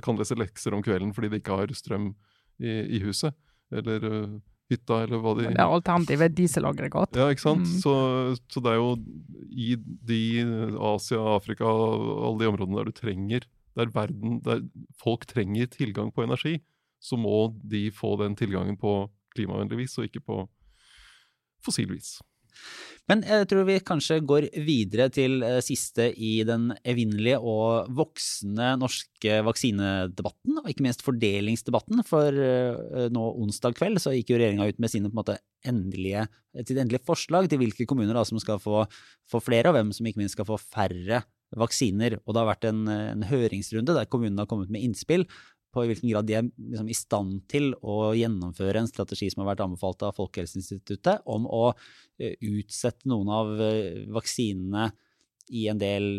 kan 0.04 0.20
lese 0.20 0.38
lekser 0.38 0.76
om 0.76 0.84
kvelden 0.84 1.12
fordi 1.16 1.32
de 1.34 1.42
ikke 1.42 1.58
har 1.60 1.74
strøm 1.76 2.12
i, 2.58 2.78
i 2.96 3.02
huset. 3.04 3.36
Eller 3.68 4.04
uh, 4.08 4.38
hytta, 4.72 5.02
eller 5.04 5.20
hva 5.20 5.34
de 5.36 5.44
Det 5.50 5.60
er 5.60 5.74
alternativet 5.74 6.36
dieselaggregat. 6.38 7.18
Ja, 7.20 7.28
ikke 7.32 7.44
sant? 7.44 7.68
Mm. 7.68 7.76
Så, 7.82 7.94
så 8.48 8.62
det 8.64 8.72
er 8.72 8.80
jo 8.80 8.94
i 9.52 9.74
de 10.08 10.22
Asia, 10.94 11.20
Afrika, 11.36 11.68
alle 11.68 12.38
de 12.40 12.48
områdene 12.48 12.80
der 12.80 12.88
du 12.88 12.96
trenger 12.96 13.44
Der 13.76 13.92
verden, 13.94 14.40
der 14.42 14.64
folk 14.98 15.28
trenger 15.30 15.68
tilgang 15.70 16.08
på 16.10 16.24
energi, 16.24 16.56
så 16.98 17.14
må 17.20 17.52
de 17.62 17.92
få 17.94 18.16
den 18.18 18.34
tilgangen 18.34 18.74
på 18.80 19.04
klimavennlig 19.36 19.84
vis, 19.84 19.94
og 20.00 20.08
ikke 20.08 20.24
på 20.24 20.40
fossilvis. 21.62 22.16
Men 23.08 23.22
jeg 23.24 23.46
tror 23.48 23.64
vi 23.64 23.78
kanskje 23.80 24.18
går 24.28 24.46
videre 24.66 25.06
til 25.12 25.40
eh, 25.46 25.60
siste 25.64 26.10
i 26.12 26.42
den 26.44 26.68
evinnelige 26.84 27.38
og 27.40 27.88
voksende 27.96 28.74
norske 28.82 29.38
vaksinedebatten, 29.46 30.58
og 30.60 30.68
ikke 30.68 30.84
minst 30.84 31.04
fordelingsdebatten. 31.06 32.04
For 32.08 32.36
eh, 32.36 33.08
nå 33.14 33.24
onsdag 33.46 33.78
kveld 33.80 34.02
så 34.04 34.12
gikk 34.12 34.34
jo 34.34 34.42
regjeringa 34.42 34.68
ut 34.68 34.84
med 34.84 34.92
sine 34.92 35.08
på 35.08 35.16
en 35.16 35.22
måte 35.22 35.38
endelige, 35.68 36.26
sitt 36.60 36.76
endelige 36.76 37.06
forslag 37.08 37.48
til 37.48 37.62
hvilke 37.62 37.88
kommuner 37.88 38.18
da, 38.18 38.26
som 38.28 38.40
skal 38.42 38.60
få, 38.60 38.84
få 39.30 39.40
flere, 39.40 39.72
og 39.72 39.78
hvem 39.78 39.94
som 39.96 40.08
ikke 40.08 40.20
minst 40.20 40.36
skal 40.36 40.48
få 40.50 40.60
færre 40.60 41.24
vaksiner. 41.56 42.18
Og 42.26 42.34
det 42.34 42.42
har 42.42 42.50
vært 42.50 42.68
en, 42.68 42.84
en 42.92 43.24
høringsrunde 43.24 43.96
der 43.96 44.10
kommunene 44.12 44.44
har 44.44 44.50
kommet 44.50 44.68
med 44.72 44.84
innspill 44.84 45.24
på 45.74 45.84
i 45.84 45.90
hvilken 45.90 46.10
grad 46.12 46.28
de 46.28 46.36
er 46.38 46.46
liksom, 46.48 46.88
i 46.88 46.96
stand 46.96 47.42
til 47.50 47.72
å 47.82 48.12
gjennomføre 48.16 48.82
en 48.82 48.90
strategi 48.90 49.28
som 49.32 49.42
har 49.42 49.52
vært 49.52 49.66
anbefalt 49.66 50.04
av 50.06 50.16
Folkehelseinstituttet, 50.16 51.26
om 51.28 51.46
å 51.50 51.64
eh, 52.18 52.34
utsette 52.40 53.08
noen 53.10 53.32
av 53.34 53.52
eh, 53.62 54.06
vaksinene 54.14 54.88
i 55.54 55.66
en 55.72 55.80
del 55.80 56.10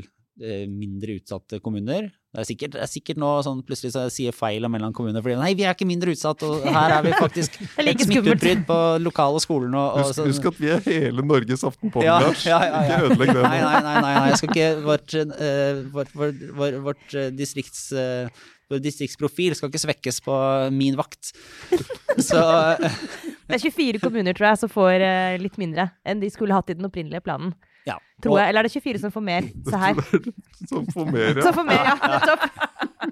eh, 0.42 0.66
mindre 0.70 1.20
utsatte 1.20 1.62
kommuner. 1.66 2.12
Det 2.30 2.44
er 2.44 2.46
sikkert, 2.46 2.74
det 2.76 2.82
er 2.86 2.90
sikkert 2.92 3.18
nå 3.18 3.28
sånn 3.42 3.62
plutselig 3.66 3.90
så 3.96 4.04
sier 4.14 4.36
feil 4.38 4.62
om 4.68 4.70
mellom 4.76 4.92
kommuner 4.94 5.24
fordi 5.26 5.34
nei, 5.40 5.48
vi 5.58 5.64
er 5.66 5.74
ikke 5.74 5.88
mindre 5.90 6.12
utsatt, 6.14 6.44
og 6.46 6.62
her 6.62 6.94
er 7.00 7.02
vi 7.08 7.14
faktisk 7.18 7.56
er 7.82 7.88
like 7.88 8.04
et 8.04 8.06
smitteutbrudd 8.06 8.62
på 8.68 8.76
lokale 9.02 9.42
skolen 9.42 9.74
og, 9.74 9.88
og 9.98 10.04
Husk, 10.04 10.20
sånn. 10.20 10.30
husk 10.30 10.46
at 10.52 10.60
vi 10.62 10.70
er 10.76 10.84
hele 10.86 11.26
Norges 11.26 11.66
Aftenposten, 11.66 12.06
Ja, 12.06 12.20
Lars. 12.22 12.44
ja, 12.46 12.60
ja, 12.68 12.84
ja. 12.86 13.00
Ikke 13.00 13.10
ødelegg 13.16 13.34
det 13.34 13.42
Nei, 13.48 13.58
nei, 13.64 13.74
nei, 13.88 13.96
nei, 14.06 14.14
nei. 14.14 14.28
jeg 14.30 14.38
skal 14.44 14.54
ikke 14.54 14.70
Vårt, 14.86 15.18
uh, 15.18 15.82
vårt, 15.98 16.14
vårt, 16.22 16.46
vårt, 16.62 16.80
vårt 16.92 17.18
eh, 17.18 17.32
distrikts... 17.34 17.88
Uh, 17.98 18.30
vår 18.70 18.84
distriktsprofil 18.86 19.56
skal 19.58 19.72
ikke 19.72 19.80
svekkes 19.82 20.20
på 20.22 20.34
min 20.70 20.94
vakt. 20.94 21.32
Så 22.28 22.38
Det 22.78 23.56
er 23.56 23.64
24 23.64 23.98
kommuner, 24.04 24.38
tror 24.38 24.52
jeg, 24.52 24.60
som 24.62 24.70
får 24.70 25.02
litt 25.42 25.58
mindre 25.58 25.88
enn 26.06 26.22
de 26.22 26.30
skulle 26.30 26.54
hatt 26.54 26.70
i 26.70 26.76
den 26.78 26.86
opprinnelige 26.86 27.24
planen. 27.26 27.56
Ja. 27.88 27.96
Tror 28.22 28.40
jeg. 28.40 28.50
Eller 28.52 28.60
er 28.60 28.68
det 28.68 28.74
24 28.76 29.00
som 29.06 29.12
får 29.16 29.24
mer? 29.24 29.46
Se 29.70 29.78
her. 29.80 30.00
Som 30.70 30.86
får 30.92 31.06
mer, 31.08 31.38
ja. 31.40 31.42
Som 31.46 31.54
får 31.56 31.66
mer, 31.70 31.86
ja. 31.88 31.96
Nettopp. 32.14 32.42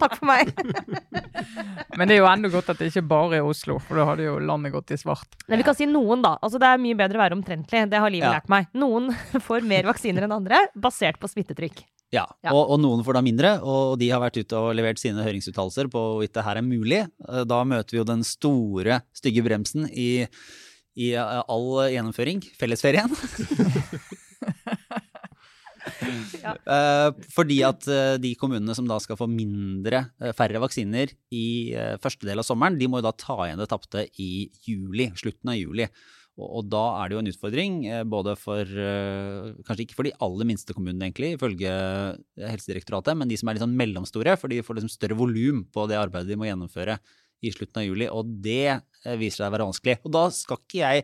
Takk 0.01 0.15
for 0.19 0.27
meg. 0.27 0.49
Men 1.97 2.09
det 2.09 2.17
er 2.17 2.19
jo 2.19 2.27
enda 2.29 2.49
godt 2.51 2.67
at 2.73 2.81
det 2.81 2.89
ikke 2.91 3.05
bare 3.07 3.39
er 3.39 3.47
Oslo, 3.47 3.77
for 3.81 3.97
da 3.97 4.05
hadde 4.11 4.25
jo 4.27 4.35
landet 4.43 4.73
gått 4.75 4.91
i 4.93 4.97
svart. 4.99 5.37
Nei, 5.47 5.57
vi 5.61 5.65
kan 5.65 5.77
si 5.79 5.87
noen, 5.89 6.21
da. 6.25 6.35
Altså, 6.43 6.59
det 6.61 6.67
er 6.69 6.81
mye 6.83 6.97
bedre 6.99 7.17
å 7.17 7.23
være 7.23 7.37
omtrentlig. 7.39 7.85
Det 7.89 8.01
har 8.03 8.11
livet 8.13 8.27
Ja. 8.27 8.33
lært 8.35 8.51
meg. 8.51 8.67
Noen 8.77 9.07
får 9.47 9.63
mer 9.65 9.87
vaksiner 9.87 10.27
enn 10.27 10.35
andre, 10.35 10.59
basert 10.75 11.17
på 11.23 11.31
smittetrykk. 11.31 11.85
Ja, 12.13 12.25
Ja. 12.43 12.51
Og, 12.55 12.69
og 12.75 12.79
noen 12.83 13.01
får 13.03 13.17
da 13.17 13.23
mindre, 13.25 13.49
og 13.63 13.97
de 13.99 14.07
har 14.11 14.21
vært 14.23 14.37
ute 14.39 14.55
og 14.59 14.75
levert 14.77 14.99
sine 15.01 15.23
høringsuttalelser 15.25 15.89
på 15.91 16.03
hvorvidt 16.13 16.35
det 16.37 16.45
her 16.45 16.59
er 16.61 16.67
mulig. 16.67 17.01
Eh, 17.27 17.43
Da 17.47 17.63
møter 17.67 17.95
vi 17.95 17.99
jo 18.03 18.05
den 18.07 18.23
store, 18.27 19.01
stygge 19.15 19.43
bremsen 19.43 19.87
i, 19.91 20.27
i 20.99 21.09
eh, 21.15 21.41
all 21.47 21.67
gjennomføring, 21.91 22.43
fellesferien. 22.59 23.11
Eh, 26.67 27.09
fordi 27.33 27.57
at 27.65 27.85
eh, 27.91 28.17
de 28.21 28.33
kommunene 28.39 28.75
som 28.75 28.87
da 28.87 28.97
skal 29.03 29.17
få 29.19 29.27
mindre, 29.31 30.03
eh, 30.21 30.33
færre 30.35 30.61
vaksiner 30.61 31.11
i 31.33 31.47
første 32.03 32.27
del 32.27 32.41
av 32.41 32.45
sommeren, 32.47 32.77
de 32.79 32.87
må 32.89 32.99
jo 32.99 33.07
da 33.07 33.13
ta 33.15 33.37
igjen 33.45 33.59
det 33.61 33.69
tapte 33.71 34.05
i 34.21 34.47
juli, 34.67 35.09
slutten 35.17 35.51
av 35.53 35.57
juli. 35.59 35.87
Og, 36.37 36.67
da 36.69 36.83
er 36.99 37.09
det 37.09 37.15
jo 37.15 37.21
en 37.23 37.29
utfordring, 37.31 37.77
både 38.05 38.35
for 38.37 38.61
Kanskje 39.65 39.87
ikke 39.87 39.97
for 39.97 40.05
de 40.05 40.13
aller 40.21 40.45
minste 40.45 40.75
kommunene, 40.77 41.07
egentlig, 41.07 41.31
ifølge 41.33 41.71
Helsedirektoratet, 42.37 43.17
men 43.17 43.31
de 43.31 43.39
som 43.41 43.49
er 43.49 43.57
litt 43.57 43.65
sånn 43.65 43.73
mellomstore, 43.79 44.35
for 44.37 44.53
de 44.53 44.61
får 44.61 44.77
liksom 44.77 44.93
større 44.93 45.17
volum 45.17 45.63
på 45.73 45.87
det 45.89 45.97
arbeidet 45.97 46.29
de 46.29 46.37
må 46.37 46.45
gjennomføre 46.45 46.99
i 47.45 47.53
slutten 47.53 47.81
av 47.81 47.87
juli, 47.87 48.07
og 48.09 48.29
det 48.43 48.67
eh, 48.71 49.17
viser 49.19 49.43
seg 49.43 49.49
å 49.49 49.55
være 49.55 49.67
vanskelig. 49.69 49.97
Og 50.03 50.13
da 50.15 50.27
skal 50.33 50.61
ikke 50.61 50.79
jeg 50.81 51.03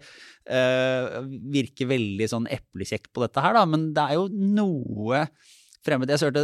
uh, 0.49 1.19
virke 1.53 1.89
veldig 1.89 2.29
sånn 2.31 2.47
eplekjekk 2.51 3.11
på 3.13 3.25
dette 3.25 3.43
her, 3.43 3.57
da, 3.57 3.65
men 3.69 3.91
det 3.95 4.07
er 4.07 4.17
jo 4.17 4.29
noe 4.31 5.27
fremmed. 5.83 6.11
Jeg 6.11 6.29
hørte 6.29 6.43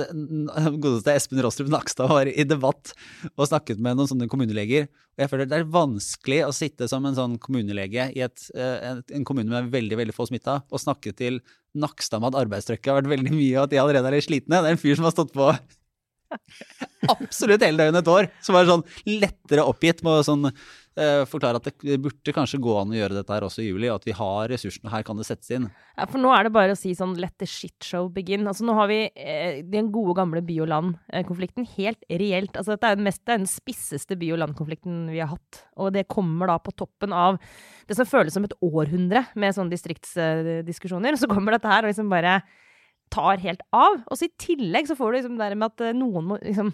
godeste 0.83 1.13
Espen 1.15 1.41
Rostrup 1.43 1.69
Nakstad 1.71 2.11
var 2.11 2.29
i 2.29 2.45
debatt 2.47 2.93
og 3.35 3.47
snakket 3.47 3.81
med 3.81 3.97
noen 3.97 4.09
sånne 4.11 4.29
kommuneleger. 4.31 4.89
Og 5.15 5.23
jeg 5.23 5.31
føler 5.31 5.49
det 5.49 5.59
er 5.59 5.71
vanskelig 5.73 6.41
å 6.47 6.53
sitte 6.55 6.89
som 6.91 7.07
en 7.07 7.17
sånn 7.17 7.37
kommunelege 7.41 8.09
i 8.15 8.23
et, 8.25 8.45
eh, 8.55 8.99
en, 8.99 9.25
kommune 9.27 9.51
med 9.51 9.71
veldig 9.73 9.99
veldig 10.01 10.15
få 10.15 10.29
smitta 10.29 10.61
og 10.67 10.83
snakke 10.83 11.15
til 11.15 11.41
Nakstad 11.79 12.21
med 12.21 12.33
at 12.33 12.41
arbeidstrykket 12.43 12.91
har 12.91 13.01
vært 13.01 13.13
veldig 13.13 13.33
mye, 13.35 13.55
og 13.57 13.67
at 13.67 13.73
de 13.73 13.81
allerede 13.81 14.09
er 14.09 14.17
litt 14.17 14.27
slitne. 14.27 14.59
Det 14.59 14.71
er 14.71 14.75
en 14.75 14.81
fyr 14.81 14.99
som 14.99 15.07
har 15.07 15.15
stått 15.15 15.35
på 15.35 15.51
absolutt 17.15 17.63
hele 17.65 17.79
døgnet 17.79 18.03
et 18.03 18.11
år, 18.11 18.29
som 18.43 18.57
er 18.57 18.69
sånn 18.69 18.85
lettere 19.07 19.65
oppgitt 19.67 20.03
med 20.05 20.19
å 20.19 20.25
sånn, 20.25 20.49
eh, 20.99 21.23
forklare 21.29 21.59
at 21.59 21.69
det 21.81 21.97
burde 22.03 22.33
kanskje 22.35 22.59
gå 22.61 22.75
an 22.79 22.93
å 22.93 22.97
gjøre 22.97 23.17
dette 23.17 23.33
her 23.33 23.45
også 23.47 23.63
i 23.63 23.69
juli, 23.69 23.89
og 23.89 23.99
at 23.99 24.07
vi 24.07 24.15
har 24.17 24.51
ressursene, 24.51 24.91
her 24.93 25.05
kan 25.07 25.19
det 25.19 25.27
settes 25.27 25.51
inn. 25.55 25.67
Ja, 25.95 26.05
for 26.05 26.21
nå 26.21 26.31
er 26.35 26.47
det 26.47 26.53
bare 26.55 26.75
å 26.75 26.79
si 26.79 26.93
sånn 26.97 27.17
let 27.19 27.35
the 27.41 27.47
shit 27.49 27.77
show 27.85 28.09
begin. 28.13 28.47
Altså 28.49 28.67
nå 28.67 28.75
har 28.77 28.91
vi 28.91 29.01
eh, 29.09 29.61
den 29.67 29.91
gode 29.95 30.17
gamle 30.19 30.43
by 30.45 30.61
og 30.65 30.71
land-konflikten 30.73 31.67
helt 31.77 32.05
reelt. 32.09 32.53
Altså 32.55 32.75
dette 32.75 32.93
er 32.93 33.03
mest, 33.09 33.23
det 33.25 33.35
er 33.35 33.43
den 33.43 33.51
spisseste 33.51 34.19
by 34.19 34.33
og 34.35 34.41
land-konflikten 34.43 35.03
vi 35.13 35.21
har 35.23 35.33
hatt. 35.33 35.65
Og 35.79 35.93
det 35.95 36.07
kommer 36.11 36.51
da 36.51 36.59
på 36.63 36.75
toppen 36.77 37.15
av 37.15 37.39
det 37.89 37.97
som 37.97 38.07
føles 38.07 38.35
som 38.35 38.45
et 38.45 38.57
århundre 38.61 39.25
med 39.39 39.55
sånne 39.55 39.73
distriktsdiskusjoner. 39.73 41.17
Så 41.19 41.29
kommer 41.31 41.55
dette 41.55 41.71
her 41.71 41.85
og 41.85 41.93
liksom 41.93 42.11
bare 42.11 42.41
tar 43.13 43.37
helt 43.43 43.61
av. 43.75 44.01
Og 44.07 44.17
så 44.19 44.27
i 44.29 44.35
tillegg 44.41 44.87
så 44.91 44.95
får 44.99 45.11
du 45.11 45.19
liksom 45.21 45.39
det 45.41 45.55
med 45.57 45.71
at 45.71 45.81
eh, 45.89 45.95
noen 45.97 46.29
må 46.33 46.39
liksom 46.43 46.73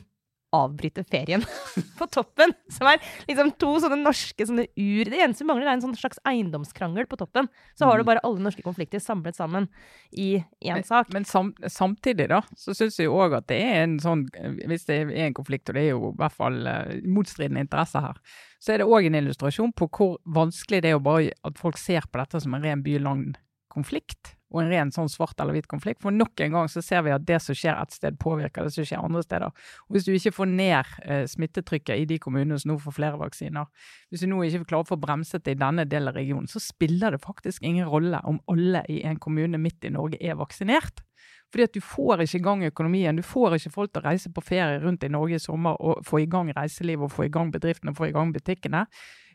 avbryte 0.56 1.02
ferien 1.12 1.42
på 2.00 2.06
toppen. 2.08 2.54
Som 2.72 2.88
er 2.88 3.02
liksom 3.28 3.50
to 3.60 3.74
sånne 3.84 3.98
norske 4.00 4.46
sånne 4.48 4.64
ur 4.80 5.10
Det 5.12 5.18
eneste 5.20 5.44
vi 5.44 5.48
mangler, 5.50 5.68
er 5.68 5.74
en 5.76 5.82
sånn 5.84 5.98
slags 6.00 6.22
eiendomskrangel 6.24 7.10
på 7.12 7.18
toppen. 7.20 7.50
Så 7.76 7.90
har 7.90 7.98
du 8.00 8.06
Mm. 8.06 8.08
bare 8.14 8.22
alle 8.24 8.40
norske 8.46 8.64
konflikter 8.64 9.02
samlet 9.04 9.36
sammen 9.36 9.68
i 10.16 10.38
én 10.64 10.86
sak. 10.88 11.12
Men 11.12 11.26
sam, 11.28 11.50
samtidig, 11.68 12.30
da, 12.32 12.40
så 12.56 12.72
syns 12.78 12.96
jeg 13.02 13.12
òg 13.12 13.36
at 13.36 13.48
det 13.52 13.58
er 13.66 13.82
en 13.84 13.98
sånn 14.00 14.24
Hvis 14.64 14.86
det 14.88 15.02
er 15.02 15.12
en 15.26 15.34
konflikt, 15.36 15.68
og 15.70 15.76
det 15.76 15.84
er 15.84 15.92
jo 15.92 16.14
i 16.14 16.18
hvert 16.22 16.38
fall 16.38 16.62
eh, 16.72 17.02
motstridende 17.04 17.66
interesser 17.66 18.06
her, 18.06 18.16
så 18.64 18.74
er 18.74 18.78
det 18.80 18.88
òg 18.88 19.10
en 19.10 19.20
illustrasjon 19.20 19.74
på 19.76 19.90
hvor 19.92 20.16
vanskelig 20.40 20.82
det 20.86 20.94
er 20.94 21.02
å 21.02 21.04
bare 21.04 21.34
at 21.44 21.60
folk 21.60 21.76
ser 21.82 22.08
på 22.08 22.22
dette 22.22 22.40
som 22.40 22.56
en 22.56 22.64
ren 22.64 22.86
by-land-konflikt. 22.86 24.38
Og 24.56 24.62
en 24.62 24.72
ren 24.72 24.92
sånn 24.96 25.10
svart 25.12 25.42
eller 25.44 25.58
hvit 25.58 25.68
konflikt. 25.68 26.00
For 26.04 26.16
nok 26.16 26.40
en 26.46 26.54
gang 26.56 26.70
så 26.72 26.84
ser 26.86 27.04
vi 27.04 27.12
at 27.12 27.26
det 27.28 27.42
som 27.44 27.58
skjer 27.58 27.76
et 27.76 27.96
sted, 27.96 28.16
påvirker 28.22 28.64
det 28.64 28.72
som 28.72 28.88
skjer 28.88 29.04
andre 29.04 29.24
steder. 29.26 29.66
Og 29.86 29.98
hvis 29.98 30.08
du 30.08 30.14
ikke 30.16 30.32
får 30.38 30.52
ned 30.54 30.94
eh, 31.04 31.26
smittetrykket 31.28 32.00
i 32.00 32.08
de 32.08 32.20
kommunene 32.24 32.60
som 32.62 32.72
nå 32.72 32.78
får 32.84 32.96
flere 32.96 33.20
vaksiner, 33.20 33.68
hvis 34.10 34.24
du 34.24 34.30
nå 34.32 34.40
ikke 34.48 34.64
klarer 34.70 34.88
å 34.88 34.92
få 34.94 35.00
bremset 35.02 35.44
det 35.44 35.58
i 35.58 35.60
denne 35.60 35.84
delen 35.90 36.14
av 36.14 36.16
regionen, 36.16 36.48
så 36.48 36.62
spiller 36.64 37.18
det 37.18 37.24
faktisk 37.26 37.68
ingen 37.68 37.90
rolle 37.92 38.22
om 38.24 38.40
alle 38.52 38.86
i 38.92 39.02
en 39.04 39.20
kommune 39.20 39.60
midt 39.60 39.84
i 39.84 39.94
Norge 39.94 40.22
er 40.24 40.40
vaksinert. 40.40 41.04
Fordi 41.52 41.68
at 41.68 41.76
du 41.76 41.84
får 41.84 42.24
ikke 42.26 42.40
i 42.40 42.44
gang 42.44 42.64
økonomien. 42.68 43.16
Du 43.16 43.24
får 43.24 43.58
ikke 43.58 43.74
folk 43.76 43.94
til 43.94 44.02
å 44.02 44.10
reise 44.10 44.32
på 44.34 44.44
ferie 44.44 44.80
rundt 44.82 45.06
i 45.06 45.12
Norge 45.12 45.38
i 45.38 45.44
sommer 45.44 45.78
og 45.80 46.02
få 46.08 46.24
i 46.24 46.30
gang 46.32 46.50
reiselivet 46.56 47.08
og 47.08 47.14
få 47.14 47.28
i 47.28 47.32
gang 47.32 47.52
bedriftene 47.54 47.94
og 47.94 48.00
få 48.00 48.10
i 48.10 48.16
gang 48.16 48.34
butikkene. 48.36 48.86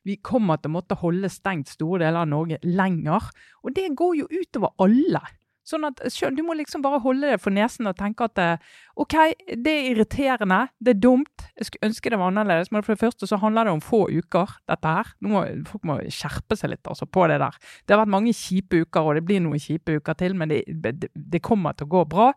Vi 0.06 0.16
kommer 0.24 0.60
til 0.60 0.72
å 0.72 0.78
måtte 0.78 0.98
holde 1.00 1.28
stengt 1.32 1.72
store 1.72 2.04
deler 2.04 2.22
av 2.22 2.30
Norge 2.30 2.60
lenger. 2.64 3.28
Og 3.64 3.76
det 3.76 3.90
går 3.98 4.16
jo 4.22 4.30
utover 4.32 4.72
alle. 4.80 5.22
Sånn 5.70 5.84
at 5.86 6.00
Du 6.34 6.42
må 6.42 6.54
liksom 6.56 6.82
bare 6.82 7.00
holde 7.04 7.30
det 7.30 7.40
for 7.42 7.54
nesen 7.54 7.86
og 7.86 7.98
tenke 7.98 8.26
at 8.26 8.38
eh, 8.40 8.62
OK, 8.96 9.14
det 9.60 9.70
er 9.70 9.88
irriterende, 9.92 10.60
det 10.80 10.94
er 10.96 11.02
dumt, 11.04 11.44
jeg 11.54 11.68
skulle 11.68 11.90
ønske 11.90 12.10
det 12.10 12.18
var 12.18 12.32
annerledes. 12.32 12.72
Men 12.72 12.82
for 12.82 12.94
det 12.94 13.02
første 13.04 13.28
så 13.28 13.38
handler 13.42 13.68
det 13.68 13.74
om 13.76 13.84
få 13.84 14.06
uker, 14.10 14.56
dette 14.70 14.94
her. 14.96 15.12
Nå 15.20 15.34
må, 15.34 15.44
folk 15.68 15.86
må 15.86 15.98
skjerpe 16.08 16.58
seg 16.58 16.74
litt 16.74 16.90
altså, 16.90 17.06
på 17.06 17.28
det 17.30 17.38
der. 17.42 17.60
Det 17.84 17.94
har 17.94 18.02
vært 18.02 18.14
mange 18.16 18.34
kjipe 18.36 18.82
uker, 18.82 19.04
og 19.04 19.20
det 19.20 19.24
blir 19.28 19.44
noen 19.44 19.62
kjipe 19.62 20.00
uker 20.00 20.18
til, 20.18 20.36
men 20.38 20.50
det, 20.52 20.64
det, 20.66 21.12
det 21.12 21.44
kommer 21.44 21.76
til 21.76 21.90
å 21.90 21.94
gå 21.98 22.04
bra. 22.16 22.30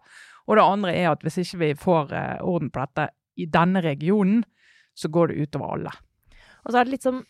Og 0.44 0.60
det 0.60 0.68
andre 0.68 0.96
er 0.96 1.14
at 1.14 1.24
hvis 1.24 1.40
ikke 1.46 1.62
vi 1.64 1.76
får 1.80 2.18
eh, 2.20 2.40
orden 2.44 2.74
på 2.74 2.84
dette 2.84 3.10
i 3.40 3.48
denne 3.50 3.82
regionen, 3.82 4.44
så 4.94 5.10
går 5.10 5.32
det 5.32 5.48
utover 5.48 5.78
alle. 5.78 5.94
Og 6.64 6.72
så 6.72 6.80
er 6.80 6.86
det 6.86 6.94
litt 6.94 7.08
som 7.08 7.24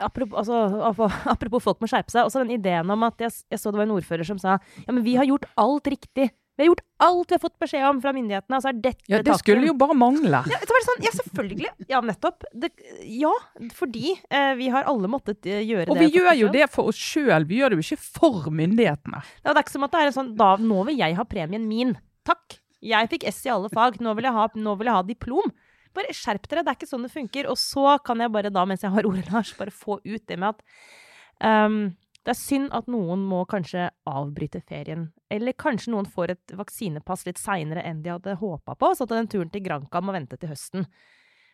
Apropos, 0.00 0.36
altså, 0.42 1.08
apropos 1.34 1.64
folk 1.64 1.80
må 1.82 1.88
skjerpe 1.90 2.12
seg. 2.12 2.26
Også 2.26 2.42
den 2.44 2.56
ideen 2.58 2.90
om 2.92 3.06
at 3.08 3.20
jeg, 3.22 3.34
jeg 3.52 3.62
så 3.62 3.72
det 3.72 3.80
var 3.82 3.88
en 3.88 3.96
ordfører 3.98 4.26
som 4.26 4.40
sa 4.40 4.58
ja, 4.58 4.90
men 4.92 5.02
vi 5.06 5.16
har 5.20 5.28
gjort 5.28 5.48
alt 5.60 5.90
riktig. 5.92 6.30
Vi 6.60 6.66
har 6.66 6.74
gjort 6.74 6.82
alt 7.00 7.30
vi 7.30 7.36
har 7.38 7.40
fått 7.40 7.58
beskjed 7.62 7.84
om 7.88 8.00
fra 8.02 8.12
myndighetene. 8.12 8.58
Og 8.58 8.64
så 8.64 8.68
er 8.68 8.80
dette 8.84 9.08
Ja, 9.08 9.22
Det 9.24 9.36
skulle 9.40 9.64
jo 9.70 9.72
bare 9.80 9.94
mangle. 9.96 10.42
ja, 10.50 10.58
så 10.60 10.74
var 10.74 10.82
det 10.82 10.88
sånn, 10.88 11.04
ja, 11.06 11.12
selvfølgelig. 11.16 11.70
Ja, 11.88 12.00
nettopp. 12.04 12.44
Det, 12.52 12.68
ja, 13.08 13.30
fordi 13.78 14.12
eh, 14.28 14.50
vi 14.58 14.68
har 14.74 14.84
alle 14.90 15.08
måttet 15.08 15.40
gjøre 15.48 15.64
gjøre 15.70 15.88
Og 15.88 15.96
det. 15.96 16.04
vi 16.04 16.18
gjør 16.18 16.36
jo 16.36 16.50
det 16.52 16.66
for 16.74 16.90
oss 16.92 17.00
sjøl, 17.00 17.46
vi 17.48 17.62
gjør 17.62 17.72
det 17.72 17.80
jo 17.80 17.86
ikke 17.86 18.02
for 18.20 18.50
myndighetene. 18.52 19.22
Ja, 19.40 19.54
det 19.54 19.56
er 19.56 19.64
ikke 19.64 19.76
som 19.78 19.88
at 19.88 19.94
det 19.96 20.02
er 20.02 20.10
en 20.12 20.18
sånn 20.18 20.34
da, 20.36 20.50
Nå 20.60 20.84
vil 20.90 21.00
jeg 21.00 21.16
ha 21.16 21.24
premien 21.24 21.64
min. 21.70 21.96
Takk. 22.28 22.60
Jeg 22.84 23.08
fikk 23.12 23.24
S 23.28 23.40
i 23.48 23.52
alle 23.52 23.72
fag. 23.72 23.96
Nå 24.04 24.12
vil 24.16 24.28
jeg 24.28 24.36
ha, 24.36 24.46
vil 24.52 24.88
jeg 24.90 24.96
ha 24.96 25.02
diplom. 25.08 25.52
Bare 25.96 26.14
skjerp 26.14 26.46
dere, 26.50 26.62
det 26.64 26.72
er 26.72 26.78
ikke 26.78 26.90
sånn 26.90 27.06
det 27.06 27.12
funker. 27.14 27.48
Og 27.50 27.58
så 27.60 27.96
kan 28.06 28.22
jeg 28.22 28.32
bare 28.34 28.52
da, 28.52 28.66
mens 28.68 28.84
jeg 28.86 28.94
har 28.94 29.08
ordet, 29.08 29.26
Lars, 29.32 29.54
bare 29.58 29.74
få 29.74 29.98
ut 30.04 30.24
det 30.30 30.38
med 30.38 30.54
at 30.54 31.68
um, 31.70 31.82
det 32.20 32.34
er 32.34 32.36
synd 32.36 32.68
at 32.76 32.90
noen 32.92 33.22
må 33.24 33.44
kanskje 33.48 33.86
avbryte 34.08 34.60
ferien. 34.68 35.08
Eller 35.32 35.56
kanskje 35.56 35.94
noen 35.94 36.08
får 36.08 36.34
et 36.34 36.52
vaksinepass 36.58 37.24
litt 37.26 37.40
seinere 37.40 37.84
enn 37.86 38.02
de 38.04 38.12
hadde 38.12 38.36
håpa 38.42 38.76
på, 38.76 38.92
så 38.92 39.06
at 39.06 39.14
den 39.16 39.30
turen 39.30 39.52
til 39.52 39.64
Granca 39.64 40.02
må 40.04 40.12
vente 40.14 40.36
til 40.36 40.52
høsten. 40.52 40.84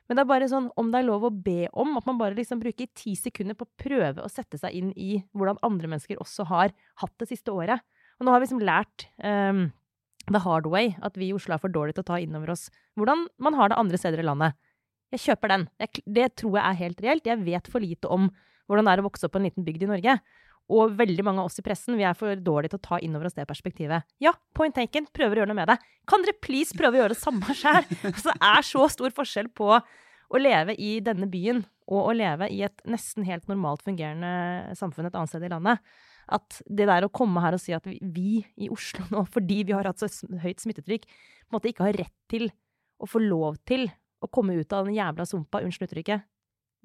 Men 0.07 0.18
det 0.18 0.22
er 0.22 0.31
bare 0.31 0.49
sånn, 0.51 0.68
om 0.79 0.90
det 0.90 1.01
er 1.01 1.09
lov 1.09 1.27
å 1.27 1.33
be 1.33 1.66
om, 1.75 1.96
at 1.99 2.07
man 2.07 2.18
bare 2.18 2.37
liksom 2.38 2.61
bruker 2.62 2.90
ti 2.99 3.16
sekunder 3.18 3.59
på 3.59 3.66
å 3.66 3.75
prøve 3.79 4.22
å 4.22 4.31
sette 4.31 4.59
seg 4.59 4.75
inn 4.79 4.92
i 4.94 5.16
hvordan 5.35 5.59
andre 5.66 5.90
mennesker 5.90 6.20
også 6.22 6.46
har 6.51 6.75
hatt 7.03 7.14
det 7.22 7.31
siste 7.31 7.55
året. 7.55 7.83
Og 8.18 8.27
nå 8.27 8.35
har 8.35 8.40
vi 8.40 8.46
liksom 8.46 8.62
lært 8.64 9.09
ehm, 9.27 9.68
the 10.34 10.42
hard 10.42 10.66
way, 10.70 10.94
at 11.06 11.18
vi 11.18 11.30
i 11.30 11.36
Oslo 11.36 11.54
er 11.54 11.62
for 11.62 11.72
dårlige 11.72 11.98
til 11.98 12.06
å 12.06 12.10
ta 12.10 12.20
inn 12.22 12.34
over 12.38 12.54
oss 12.56 12.68
hvordan 12.98 13.26
man 13.42 13.58
har 13.58 13.70
det 13.70 13.78
andre 13.78 14.00
steder 14.00 14.22
i 14.22 14.26
landet. 14.26 14.56
Jeg 15.14 15.22
kjøper 15.22 15.52
den. 15.52 15.68
Jeg, 15.78 16.02
det 16.18 16.26
tror 16.40 16.58
jeg 16.58 16.64
er 16.64 16.80
helt 16.80 17.04
reelt. 17.04 17.28
Jeg 17.30 17.44
vet 17.46 17.70
for 17.70 17.84
lite 17.84 18.10
om 18.10 18.26
hvordan 18.66 18.88
det 18.88 18.96
er 18.96 19.02
å 19.02 19.06
vokse 19.06 19.28
opp 19.28 19.36
på 19.36 19.40
en 19.40 19.46
liten 19.46 19.66
bygd 19.66 19.86
i 19.86 19.90
Norge. 19.92 20.16
Og 20.74 20.96
veldig 20.98 21.22
mange 21.22 21.42
av 21.44 21.50
oss 21.50 21.60
i 21.60 21.64
pressen 21.66 21.94
vi 21.98 22.06
er 22.08 22.16
for 22.18 22.34
dårlige 22.42 22.74
til 22.74 22.80
å 22.80 22.86
ta 22.88 22.98
inn 22.98 23.14
over 23.14 23.28
oss 23.28 23.36
det 23.36 23.46
perspektivet. 23.46 24.06
Ja, 24.22 24.32
point 24.56 24.74
taken, 24.74 25.06
prøver 25.14 25.38
å 25.38 25.42
gjøre 25.44 25.52
noe 25.52 25.60
med 25.60 25.70
det. 25.70 25.78
Kan 26.10 26.26
dere 26.26 26.34
please 26.42 26.74
prøve 26.74 26.98
å 26.98 27.04
gjøre 27.04 27.14
det 27.14 27.22
samme 27.22 27.54
sjøl? 27.54 27.86
Altså, 28.10 28.32
det 28.32 28.50
er 28.50 28.66
så 28.66 28.88
stor 28.96 29.14
forskjell 29.14 29.52
på 29.54 29.70
å 29.76 30.42
leve 30.42 30.74
i 30.82 30.96
denne 31.06 31.28
byen 31.30 31.62
og 31.86 32.10
å 32.10 32.16
leve 32.18 32.48
i 32.50 32.64
et 32.66 32.82
nesten 32.90 33.26
helt 33.28 33.46
normalt 33.46 33.84
fungerende 33.86 34.74
samfunn 34.78 35.06
et 35.06 35.14
annet 35.14 35.30
sted 35.30 35.46
i 35.46 35.52
landet. 35.52 35.78
At 36.26 36.60
det 36.66 36.88
der 36.88 37.06
å 37.06 37.12
komme 37.14 37.42
her 37.44 37.54
og 37.54 37.62
si 37.62 37.74
at 37.76 37.86
vi, 37.86 38.40
i 38.58 38.70
Oslo 38.72 39.06
nå, 39.12 39.24
fordi 39.34 39.62
vi 39.68 39.76
har 39.76 39.86
hatt 39.88 40.02
så 40.02 40.10
høyt 40.42 40.62
smittetrykk, 40.62 41.06
på 41.06 41.52
en 41.52 41.58
måte 41.58 41.70
ikke 41.70 41.86
har 41.86 42.00
rett 42.02 42.16
til 42.30 42.48
å 42.98 43.08
få 43.10 43.20
lov 43.22 43.60
til 43.68 43.86
å 44.24 44.30
komme 44.32 44.56
ut 44.56 44.72
av 44.72 44.88
den 44.88 44.96
jævla 44.96 45.26
sumpa, 45.28 45.60
unnskyld 45.62 45.90
uttrykket, 45.90 46.26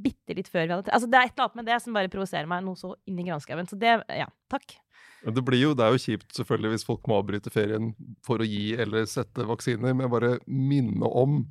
bitte 0.02 0.36
litt 0.36 0.50
før 0.50 0.66
vi 0.66 0.74
hadde 0.74 0.94
Altså, 0.94 1.10
det 1.10 1.18
er 1.18 1.30
et 1.30 1.36
eller 1.36 1.48
annet 1.48 1.60
med 1.60 1.68
det 1.70 1.78
som 1.84 1.96
bare 1.96 2.12
provoserer 2.12 2.50
meg 2.50 2.64
noe 2.66 2.80
så 2.80 2.96
inn 3.10 3.20
i 3.22 3.26
granskauen. 3.28 3.70
Så 3.70 3.78
det 3.80 4.00
Ja, 4.10 4.28
takk. 4.52 4.76
Det, 5.22 5.44
jo, 5.60 5.76
det 5.78 5.86
er 5.86 5.94
jo 5.94 6.02
kjipt 6.02 6.34
selvfølgelig 6.34 6.74
hvis 6.74 6.86
folk 6.88 7.06
må 7.10 7.20
avbryte 7.22 7.54
ferien 7.54 7.92
for 8.26 8.42
å 8.42 8.48
gi 8.48 8.72
eller 8.82 9.06
sette 9.10 9.46
vaksiner, 9.46 9.94
men 9.94 10.10
bare 10.10 10.40
minne 10.48 11.06
om 11.06 11.44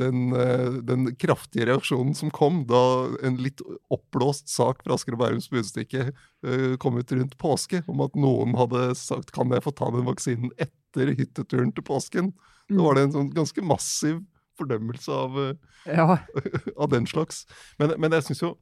den, 0.00 0.32
eh, 0.32 0.70
den 0.82 1.16
kraftige 1.16 1.66
reaksjonen 1.68 2.14
som 2.14 2.30
kom 2.34 2.64
da 2.66 3.08
en 3.22 3.38
litt 3.42 3.62
oppblåst 3.92 4.48
sak 4.50 4.82
fra 4.84 4.96
Asker 4.96 5.16
og 5.16 5.22
Bærums 5.22 5.48
Budstikke 5.52 6.08
eh, 6.10 6.76
kom 6.82 6.98
ut 6.98 7.12
rundt 7.14 7.36
påske, 7.38 7.82
om 7.90 8.02
at 8.04 8.16
noen 8.18 8.56
hadde 8.58 8.94
sagt 8.98 9.32
'kan 9.32 9.52
jeg 9.54 9.64
få 9.64 9.74
ta 9.74 9.90
den 9.94 10.06
vaksinen 10.08 10.50
etter 10.58 11.14
hytteturen 11.14 11.74
til 11.74 11.86
påsken'? 11.86 12.32
Da 12.68 12.80
var 12.80 12.94
det 12.94 13.02
en 13.04 13.12
sånn 13.12 13.34
ganske 13.34 13.62
massiv 13.62 14.22
fordømmelse 14.58 15.10
av 15.10 15.38
eh, 15.38 15.54
Ja, 15.94 16.18
av 16.82 16.90
den 16.90 17.06
slags. 17.06 17.46
Men, 17.78 17.94
men 17.98 18.12
jeg 18.12 18.24
syns 18.24 18.42
jo 18.42 18.56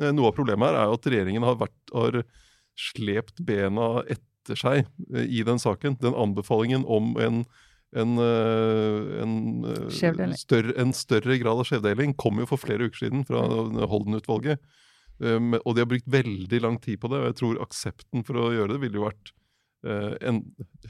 noe 0.00 0.28
av 0.28 0.34
problemet 0.36 0.68
her 0.68 0.82
er 0.82 0.90
jo 0.90 0.96
at 0.98 1.06
regjeringen 1.08 1.44
har, 1.46 1.56
vært, 1.56 1.92
har 1.94 2.24
slept 2.76 3.40
bena 3.40 4.02
etter 4.04 4.56
seg 4.56 4.84
i 5.08 5.42
den 5.42 5.58
saken. 5.58 5.96
Den 6.00 6.14
anbefalingen 6.14 6.84
om 6.84 7.16
en, 7.16 7.46
en, 7.94 8.18
eh, 8.18 9.22
en, 9.22 9.64
eh, 9.64 10.34
større, 10.34 10.74
en 10.80 10.92
større 10.92 11.38
grad 11.38 11.60
av 11.60 11.64
skjevdeling 11.68 12.16
kom 12.16 12.40
jo 12.42 12.46
for 12.50 12.58
flere 12.58 12.88
uker 12.88 13.06
siden 13.06 13.24
fra 13.28 13.44
Holden-utvalget. 13.86 14.58
Um, 15.18 15.54
og 15.64 15.72
de 15.74 15.80
har 15.80 15.88
brukt 15.88 16.08
veldig 16.12 16.58
lang 16.60 16.76
tid 16.82 17.00
på 17.00 17.08
det, 17.08 17.22
og 17.22 17.30
jeg 17.30 17.36
tror 17.38 17.60
aksepten 17.64 18.24
for 18.26 18.36
å 18.36 18.50
gjøre 18.52 18.74
det 18.74 18.82
ville 18.82 18.98
jo 18.98 19.06
vært 19.06 19.30
eh, 19.86 20.12
en, 20.28 20.42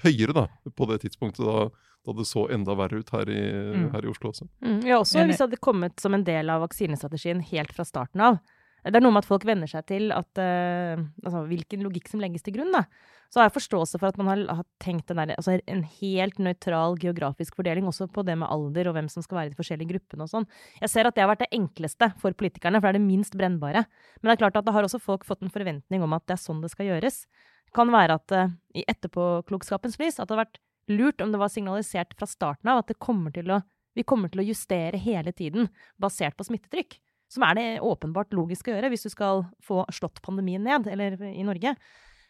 høyere 0.02 0.34
da, 0.34 0.46
på 0.74 0.88
det 0.90 0.96
tidspunktet 1.04 1.46
da, 1.46 1.68
da 2.06 2.14
det 2.16 2.26
så 2.26 2.48
enda 2.50 2.74
verre 2.74 3.04
ut 3.04 3.12
her 3.14 3.30
i, 3.30 3.38
Mm. 3.76 3.92
her 3.92 4.02
i 4.02 4.10
Oslo 4.10 4.32
også. 4.32 4.48
Mm, 4.64 4.80
ja, 4.88 4.98
også 4.98 5.22
hvis 5.26 5.38
det 5.38 5.44
hadde 5.46 5.62
kommet 5.62 6.00
som 6.00 6.14
en 6.16 6.24
del 6.26 6.50
av 6.50 6.64
vaksinestrategien 6.64 7.44
helt 7.52 7.70
fra 7.76 7.84
starten 7.86 8.20
av. 8.20 8.40
Det 8.86 8.98
er 8.98 9.02
noe 9.02 9.14
med 9.14 9.24
at 9.24 9.28
folk 9.28 9.44
venner 9.48 9.70
seg 9.70 9.86
til 9.88 10.12
at, 10.14 10.30
uh, 10.38 11.00
altså, 11.24 11.42
hvilken 11.50 11.82
logikk 11.82 12.10
som 12.10 12.20
legges 12.22 12.44
til 12.46 12.54
grunn. 12.54 12.70
Da. 12.74 12.84
Så 13.32 13.40
har 13.40 13.48
jeg 13.48 13.56
forståelse 13.56 13.98
for 13.98 14.10
at 14.12 14.18
man 14.20 14.28
har, 14.30 14.42
har 14.60 14.66
tenkt 14.82 15.10
der, 15.10 15.32
altså, 15.34 15.56
en 15.66 15.82
helt 15.98 16.38
nøytral 16.42 16.94
geografisk 17.02 17.58
fordeling, 17.58 17.88
også 17.90 18.06
på 18.12 18.22
det 18.26 18.36
med 18.38 18.50
alder 18.52 18.90
og 18.90 18.96
hvem 18.96 19.08
som 19.10 19.24
skal 19.24 19.40
være 19.40 19.50
i 19.50 19.54
de 19.54 19.58
forskjellige 19.58 19.90
gruppene 19.90 20.26
og 20.26 20.30
sånn. 20.30 20.46
Jeg 20.84 20.92
ser 20.92 21.08
at 21.08 21.16
det 21.16 21.24
har 21.24 21.32
vært 21.32 21.42
det 21.42 21.50
enkleste 21.58 22.12
for 22.22 22.36
politikerne, 22.38 22.78
for 22.78 22.88
det 22.88 22.94
er 22.94 23.00
det 23.00 23.08
minst 23.08 23.34
brennbare. 23.38 23.86
Men 24.20 24.30
det 24.30 24.36
er 24.36 24.44
klart 24.44 24.60
at 24.60 24.68
da 24.68 24.76
har 24.76 24.86
også 24.86 25.02
folk 25.02 25.26
fått 25.26 25.42
en 25.42 25.52
forventning 25.52 26.04
om 26.06 26.14
at 26.16 26.26
det 26.28 26.36
er 26.36 26.44
sånn 26.44 26.62
det 26.62 26.70
skal 26.74 26.92
gjøres. 26.92 27.24
Det 27.66 27.74
kan 27.74 27.90
være 27.90 28.20
at 28.20 28.36
uh, 28.36 28.54
i 28.78 28.86
etterpåklokskapens 28.86 29.98
lys 30.02 30.20
at 30.20 30.28
det 30.28 30.36
har 30.36 30.44
vært 30.44 30.62
lurt 30.86 31.20
om 31.20 31.32
det 31.34 31.42
var 31.42 31.50
signalisert 31.50 32.14
fra 32.18 32.28
starten 32.30 32.70
av 32.70 32.84
at 32.84 32.94
kommer 33.02 33.34
å, 33.34 33.60
vi 33.96 34.04
kommer 34.06 34.30
til 34.30 34.44
å 34.44 34.46
justere 34.46 35.00
hele 35.00 35.32
tiden 35.34 35.66
basert 35.98 36.36
på 36.38 36.46
smittetrykk. 36.46 37.00
Som 37.36 37.46
er 37.46 37.58
det 37.58 37.68
åpenbart 37.84 38.34
logisk 38.36 38.70
å 38.70 38.74
gjøre 38.76 38.90
hvis 38.92 39.06
du 39.06 39.12
skal 39.12 39.44
få 39.64 39.84
slått 39.94 40.22
pandemien 40.24 40.64
ned, 40.64 40.88
eller 40.90 41.20
i 41.28 41.44
Norge. 41.46 41.76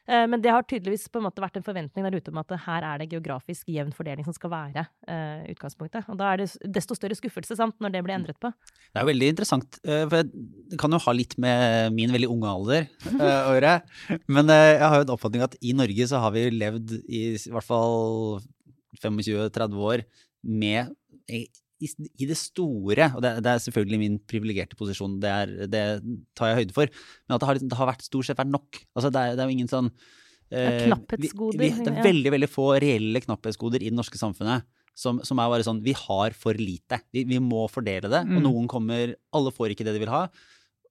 Eh, 0.07 0.27
Men 0.27 0.43
det 0.43 0.53
har 0.55 0.63
tydeligvis 0.63 1.09
på 1.11 1.21
en 1.21 1.27
måte 1.27 1.43
vært 1.43 1.59
en 1.59 1.67
forventning 1.67 2.07
der 2.07 2.17
ute 2.17 2.31
om 2.31 2.39
at 2.41 2.53
her 2.67 2.87
er 2.87 3.03
det 3.03 3.09
geografisk 3.11 3.71
jevn 3.73 3.93
fordeling 3.95 4.27
som 4.27 4.37
skal 4.37 4.53
være 4.53 4.87
eh, 5.11 5.47
utgangspunktet. 5.55 6.07
Og 6.13 6.19
da 6.21 6.31
er 6.33 6.43
det 6.43 6.49
desto 6.77 6.97
større 6.99 7.19
skuffelse 7.19 7.59
sant, 7.59 7.77
når 7.83 7.97
det 7.97 8.05
blir 8.07 8.17
endret 8.17 8.39
på. 8.43 8.53
Det 8.93 9.03
er 9.03 9.09
veldig 9.11 9.33
interessant, 9.35 9.81
eh, 9.85 10.05
for 10.07 10.23
det 10.23 10.81
kan 10.81 10.95
jo 10.95 11.03
ha 11.03 11.17
litt 11.17 11.37
med 11.43 11.97
min 11.97 12.15
veldig 12.15 12.31
unge 12.33 12.55
alder 12.55 12.89
å 13.17 13.57
gjøre. 13.57 13.75
Men 14.39 14.55
jeg 14.55 14.83
har 14.85 15.01
jo 15.01 15.09
en 15.09 15.15
oppfatning 15.17 15.47
at 15.47 15.59
i 15.61 15.75
Norge 15.77 16.11
så 16.11 16.23
har 16.23 16.35
vi 16.37 16.49
levd 16.55 16.99
i 17.03 17.25
i 17.37 17.53
hvert 17.53 17.67
fall 17.67 18.41
25-30 19.03 19.83
år 19.91 20.03
med 20.47 20.95
i, 21.83 22.27
det 22.29 22.37
store, 22.41 23.11
og 23.17 23.21
det, 23.25 23.33
det 23.45 23.51
er 23.53 23.63
selvfølgelig 23.67 23.99
min 24.01 24.15
privilegerte 24.31 24.79
posisjon, 24.79 25.19
det, 25.21 25.33
er, 25.33 25.51
det 25.69 25.83
tar 26.39 26.53
jeg 26.53 26.63
høyde 26.63 26.77
for, 26.77 26.89
men 27.27 27.35
at 27.37 27.43
det 27.43 27.49
har, 27.51 27.59
liksom- 27.59 27.73
det 27.73 27.79
har 27.81 27.91
vært 27.91 28.07
stort 28.07 28.29
sett 28.31 28.39
vært 28.41 28.53
nok. 28.55 28.81
Altså 28.97 29.11
det, 29.13 29.21
er, 29.21 29.37
det 29.37 29.45
er 29.45 29.51
jo 29.51 29.57
ingen 29.59 29.69
sånn 29.73 29.91
eh, 30.51 30.87
knapphetsgoder, 30.87 31.61
Vi, 31.61 31.69
vi, 31.75 31.85
det 31.85 31.93
er 31.93 32.07
veldig 32.07 32.33
veldig 32.37 32.49
få 32.49 32.67
reelle 32.81 33.21
knapphetsgoder 33.27 33.85
i 33.85 33.91
det 33.93 33.99
norske 33.99 34.17
samfunnet. 34.21 34.65
som, 34.97 35.21
som 35.27 35.37
er 35.43 35.51
bare 35.53 35.67
sånn 35.67 35.83
Vi 35.85 35.93
har 35.93 36.33
for 36.33 36.57
lite. 36.57 37.03
Vi, 37.13 37.27
vi 37.29 37.39
må 37.43 37.67
fordele 37.69 38.09
det. 38.09 38.23
Mm. 38.25 38.39
Og 38.39 38.43
noen 38.47 38.69
kommer 38.73 39.13
Alle 39.37 39.53
får 39.53 39.75
ikke 39.75 39.85
det 39.85 39.93
de 39.99 40.01
vil 40.07 40.13
ha. 40.15 40.23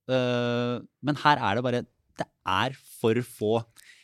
Uh, 0.05 0.83
men 1.01 1.17
her 1.23 1.39
er 1.41 1.57
det 1.57 1.63
bare 1.65 1.79
Det 2.21 2.27
er 2.45 2.75
for 2.99 3.17
få 3.25 3.53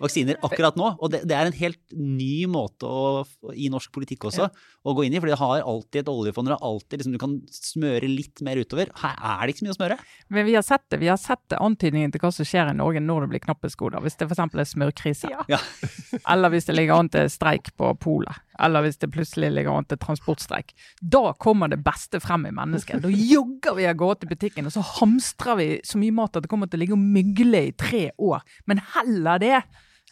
vaksiner 0.03 0.39
akkurat 0.45 0.77
nå. 0.79 0.91
Og 0.99 1.13
det, 1.13 1.23
det 1.29 1.37
er 1.37 1.49
en 1.49 1.57
helt 1.57 1.95
ny 1.95 2.47
måte 2.51 2.89
å, 2.89 3.23
i 3.53 3.69
norsk 3.71 3.91
politikk 3.95 4.27
også 4.29 4.49
å 4.49 4.95
gå 4.97 5.05
inn 5.05 5.15
i. 5.15 5.21
For 5.21 5.31
det 5.31 5.39
har 5.39 5.61
alltid 5.61 6.03
et 6.03 6.11
oljefond. 6.11 6.51
Har 6.53 6.65
alltid 6.65 7.01
liksom, 7.01 7.15
Du 7.15 7.21
kan 7.21 7.37
smøre 7.53 8.09
litt 8.09 8.43
mer 8.45 8.61
utover. 8.61 8.91
Her 9.01 9.17
er 9.17 9.43
det 9.45 9.55
ikke 9.55 9.63
så 9.63 9.67
mye 9.67 9.75
å 9.75 9.79
smøre. 9.79 9.99
Men 10.33 10.47
vi 10.49 10.57
har 10.57 10.65
sett 10.65 10.85
det. 10.89 11.01
Vi 11.03 11.11
har 11.11 11.19
sett 11.21 11.57
antydningen 11.57 12.13
til 12.13 12.23
hva 12.23 12.33
som 12.35 12.47
skjer 12.47 12.71
i 12.73 12.77
Norge 12.77 13.03
når 13.03 13.25
det 13.25 13.33
blir 13.33 13.45
knapphetsgoder. 13.45 14.03
Hvis 14.05 14.17
det 14.19 14.29
f.eks. 14.29 14.45
er 14.45 14.71
smørkrise. 14.73 15.33
Ja. 15.33 15.45
Ja. 15.51 15.61
Eller 16.33 16.53
hvis 16.53 16.69
det 16.69 16.77
ligger 16.77 17.01
an 17.01 17.11
til 17.13 17.29
streik 17.31 17.73
på 17.79 17.93
polet. 18.01 18.41
Eller 18.61 18.85
hvis 18.85 18.99
det 19.01 19.11
plutselig 19.13 19.51
ligger 19.55 19.77
an 19.77 19.87
til 19.89 19.99
transportstreik. 20.01 20.73
Da 21.01 21.31
kommer 21.41 21.71
det 21.71 21.81
beste 21.85 22.21
frem 22.23 22.45
i 22.49 22.55
mennesket. 22.55 23.01
Da 23.03 23.11
jogger 23.11 23.77
vi 23.77 23.87
av 23.89 23.97
gårde 23.99 24.21
til 24.21 24.33
butikken, 24.33 24.67
og 24.69 24.75
så 24.75 24.83
hamstrer 24.99 25.57
vi 25.59 25.69
så 25.87 26.01
mye 26.01 26.15
mat 26.15 26.37
at 26.37 26.45
det 26.45 26.51
kommer 26.51 26.69
til 26.69 26.81
å 26.81 26.83
ligge 26.83 26.97
og 26.97 27.01
mygle 27.01 27.65
i 27.69 27.73
tre 27.77 28.09
år. 28.21 28.43
Men 28.69 28.83
heller 28.95 29.41
det 29.41 29.55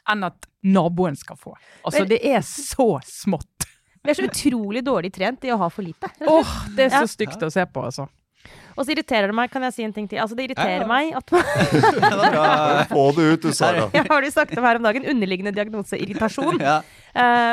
enn 0.10 0.24
at 0.30 0.46
naboen 0.64 1.16
skal 1.18 1.36
få. 1.40 1.56
Altså, 1.86 2.00
Men- 2.06 2.10
det 2.10 2.22
er 2.26 2.40
så 2.46 3.00
smått. 3.06 3.68
Vi 4.04 4.12
er 4.14 4.16
så 4.16 4.28
utrolig 4.30 4.84
dårlig 4.88 5.12
trent 5.14 5.44
i 5.44 5.52
å 5.52 5.58
ha 5.60 5.68
for 5.70 5.84
lite. 5.84 6.08
Åh, 6.24 6.54
det 6.76 6.88
er 6.88 6.96
Ja. 6.96 7.02
så 7.04 7.12
stygt 7.18 7.42
å 7.44 7.52
se 7.52 7.66
på, 7.66 7.84
altså. 7.84 8.08
Og 8.80 8.86
så 8.88 8.94
irriterer 8.96 9.28
det 9.28 9.36
meg, 9.36 9.52
kan 9.52 9.62
jeg 9.68 9.74
si 9.76 9.84
en 9.84 9.92
ting 9.92 10.08
til? 10.08 10.20
Altså, 10.24 10.38
det 10.40 10.46
irriterer 10.48 10.80
Ja, 10.80 10.86
ja. 10.86 10.88
meg 10.88 11.14
at 11.20 11.32
man. 11.36 12.86
Få 12.94 13.12
det 13.18 13.26
ut, 13.34 13.42
du, 13.44 13.52
Sara. 13.54 13.90
Jeg 13.98 14.06
har 14.08 14.24
jo 14.24 14.32
snakket 14.32 14.58
om 14.62 14.64
her 14.70 14.80
om 14.80 14.86
dagen 14.88 15.04
underliggende 15.12 15.52
diagnose 15.54 16.00
irritasjon. 16.00 16.62
Ja. 16.64 16.78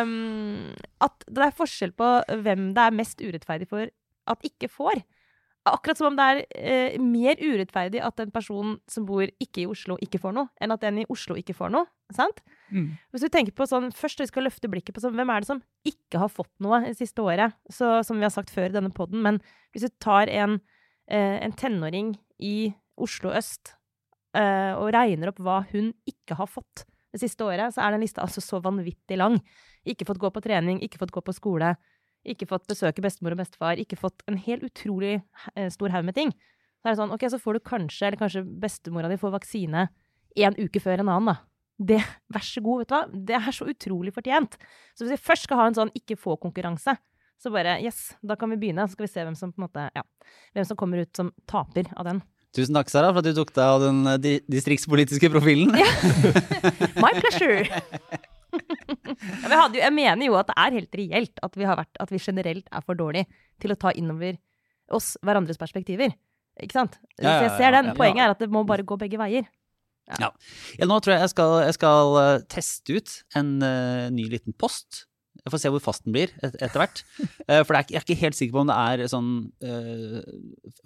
um, 0.02 0.70
at 1.02 1.26
det 1.26 1.48
er 1.48 1.56
forskjell 1.58 1.92
på 1.98 2.10
hvem 2.44 2.68
det 2.76 2.84
er 2.86 2.94
mest 2.94 3.18
urettferdig 3.24 3.66
for 3.68 3.88
at 4.30 4.46
ikke 4.46 4.70
får. 4.70 5.02
Akkurat 5.66 5.98
som 5.98 6.12
om 6.12 6.16
det 6.18 6.24
er 6.26 6.40
eh, 6.54 6.96
mer 7.02 7.40
urettferdig 7.40 7.98
at 8.04 8.20
en 8.22 8.30
person 8.34 8.76
som 8.90 9.06
bor 9.08 9.26
ikke 9.42 9.64
i 9.64 9.66
Oslo, 9.66 9.96
ikke 10.02 10.20
får 10.22 10.36
noe, 10.36 10.50
enn 10.62 10.74
at 10.74 10.84
en 10.86 11.00
i 11.02 11.06
Oslo 11.10 11.34
ikke 11.38 11.56
får 11.58 11.72
noe. 11.74 11.88
Sant? 12.14 12.38
Mm. 12.70 12.92
Hvis 13.10 13.24
du 13.26 13.30
tenker 13.34 13.54
på 13.56 13.66
sånn, 13.66 13.88
Først 13.96 14.22
vi 14.22 14.28
skal 14.30 14.46
løfte 14.46 14.70
blikket 14.70 14.94
på 14.94 15.02
sånn, 15.02 15.16
hvem 15.18 15.32
er 15.34 15.42
det 15.42 15.50
som 15.50 15.62
ikke 15.86 16.20
har 16.22 16.30
fått 16.30 16.52
noe 16.62 16.84
det 16.84 16.94
siste 17.00 17.24
året? 17.24 17.56
Så, 17.66 17.96
som 18.06 18.20
vi 18.20 18.26
har 18.28 18.34
sagt 18.34 18.52
før 18.54 18.70
i 18.70 18.76
denne 18.76 18.94
poden, 18.94 19.24
men 19.26 19.40
hvis 19.74 19.88
du 19.88 19.96
tar 20.02 20.30
en, 20.30 20.60
eh, 21.10 21.38
en 21.42 21.56
tenåring 21.58 22.14
i 22.38 22.70
Oslo 23.02 23.32
øst 23.34 23.74
eh, 24.36 24.72
og 24.76 24.92
regner 24.94 25.32
opp 25.32 25.42
hva 25.42 25.64
hun 25.72 25.90
ikke 26.06 26.38
har 26.38 26.50
fått 26.50 26.86
det 27.16 27.22
siste 27.24 27.46
året, 27.46 27.74
så 27.74 27.82
er 27.82 27.94
den 27.94 28.04
lista 28.04 28.22
altså 28.22 28.42
så 28.44 28.60
vanvittig 28.62 29.18
lang. 29.18 29.40
Ikke 29.88 30.06
fått 30.08 30.20
gå 30.20 30.30
på 30.30 30.42
trening, 30.44 30.80
ikke 30.84 31.00
fått 31.00 31.14
gå 31.14 31.22
på 31.24 31.34
skole, 31.34 31.74
ikke 32.32 32.48
fått 32.50 32.66
besøke 32.70 33.04
bestemor 33.04 33.36
og 33.36 33.40
bestefar, 33.42 33.80
ikke 33.80 33.98
fått 34.00 34.24
en 34.30 34.38
helt 34.40 34.64
utrolig 34.66 35.18
eh, 35.54 35.68
stor 35.72 35.94
haug 35.94 36.06
med 36.08 36.16
ting. 36.18 36.32
Så 36.80 36.88
er 36.88 36.94
det 36.94 37.00
sånn, 37.00 37.14
ok, 37.14 37.26
så 37.32 37.40
får 37.42 37.58
du 37.58 37.66
kanskje, 37.66 38.06
eller 38.08 38.20
kanskje 38.20 38.44
bestemora 38.62 39.10
di 39.10 39.18
får 39.20 39.34
vaksine 39.38 39.88
en 40.36 40.58
uke 40.60 40.82
før 40.82 41.02
en 41.02 41.12
annen, 41.12 41.32
da. 41.32 41.36
Det, 41.76 42.00
vær 42.34 42.46
så 42.46 42.62
god, 42.64 42.82
vet 42.82 42.92
du 42.92 42.96
hva. 42.96 43.02
Det 43.32 43.38
er 43.40 43.56
så 43.56 43.68
utrolig 43.72 44.14
fortjent. 44.16 44.56
Så 44.94 45.04
hvis 45.04 45.16
vi 45.16 45.26
først 45.28 45.48
skal 45.48 45.60
ha 45.62 45.68
en 45.70 45.78
sånn 45.78 45.92
ikke 45.98 46.18
få-konkurranse, 46.20 46.96
så 47.36 47.52
bare 47.52 47.76
yes, 47.84 48.14
da 48.24 48.36
kan 48.40 48.48
vi 48.52 48.60
begynne. 48.60 48.86
Så 48.88 48.96
skal 48.96 49.06
vi 49.06 49.12
se 49.12 49.26
hvem 49.26 49.36
som 49.36 49.52
på 49.52 49.60
en 49.60 49.66
måte, 49.66 49.90
ja, 49.92 50.04
hvem 50.56 50.68
som 50.68 50.78
kommer 50.80 51.04
ut 51.04 51.12
som 51.16 51.34
taper 51.50 51.90
av 51.96 52.08
den. 52.08 52.22
Tusen 52.56 52.76
takk, 52.78 52.88
Sara, 52.88 53.10
for 53.12 53.20
at 53.20 53.26
du 53.28 53.36
tok 53.36 53.52
deg 53.52 53.68
av 53.68 53.82
den 53.82 53.98
eh, 54.08 54.20
di 54.22 54.32
distriktspolitiske 54.48 55.28
profilen. 55.34 55.74
My 57.02 57.12
pleasure! 57.18 57.66
ja, 58.54 59.48
men 59.48 59.50
jeg, 59.50 59.60
hadde 59.60 59.78
jo, 59.78 59.82
jeg 59.82 59.94
mener 59.96 60.28
jo 60.28 60.36
at 60.38 60.50
det 60.50 60.56
er 60.62 60.76
helt 60.78 60.98
reelt 61.00 61.42
at 61.46 61.58
vi, 61.58 61.66
har 61.68 61.78
vært, 61.80 61.98
at 62.02 62.12
vi 62.12 62.20
generelt 62.22 62.68
er 62.70 62.84
for 62.86 62.98
dårlige 62.98 63.26
til 63.62 63.74
å 63.74 63.78
ta 63.80 63.92
innover 63.96 64.38
oss 64.94 65.14
hverandres 65.26 65.58
perspektiver. 65.60 66.14
Ikke 66.62 66.78
sant? 66.78 66.96
Ja, 67.18 67.26
ja, 67.26 67.34
Så 67.36 67.48
jeg 67.48 67.56
ser 67.58 67.76
den. 67.76 67.90
ja, 67.90 67.92
ja. 67.92 67.98
Poenget 67.98 68.24
er 68.24 68.34
at 68.36 68.42
det 68.44 68.50
må 68.52 68.62
bare 68.68 68.86
gå 68.86 68.98
begge 69.00 69.18
veier. 69.20 69.48
Ja, 70.20 70.30
nå 70.86 71.00
tror 71.02 71.16
jeg 71.16 71.24
jeg 71.24 71.32
skal, 71.34 71.52
jeg 71.66 71.74
skal 71.74 72.16
eh, 72.20 72.44
teste 72.52 72.94
ut 72.94 73.14
en 73.38 73.56
uh, 73.58 74.06
ny 74.14 74.28
liten 74.30 74.54
post. 74.54 75.02
Jeg 75.42 75.52
får 75.52 75.60
se 75.62 75.70
hvor 75.74 75.82
fast 75.82 76.04
den 76.06 76.14
blir 76.14 76.30
et, 76.46 76.54
etter 76.62 76.78
hvert. 76.78 77.02
Uh, 77.50 77.60
for 77.66 77.74
det 77.74 77.80
er, 77.80 77.90
jeg 77.90 77.98
er 78.00 78.06
ikke 78.06 78.18
helt 78.22 78.38
sikker 78.38 78.54
på 78.54 78.62
om 78.62 78.70
det 78.70 78.78
er 78.78 79.10
sånn 79.10 79.32
uh, 79.66 80.22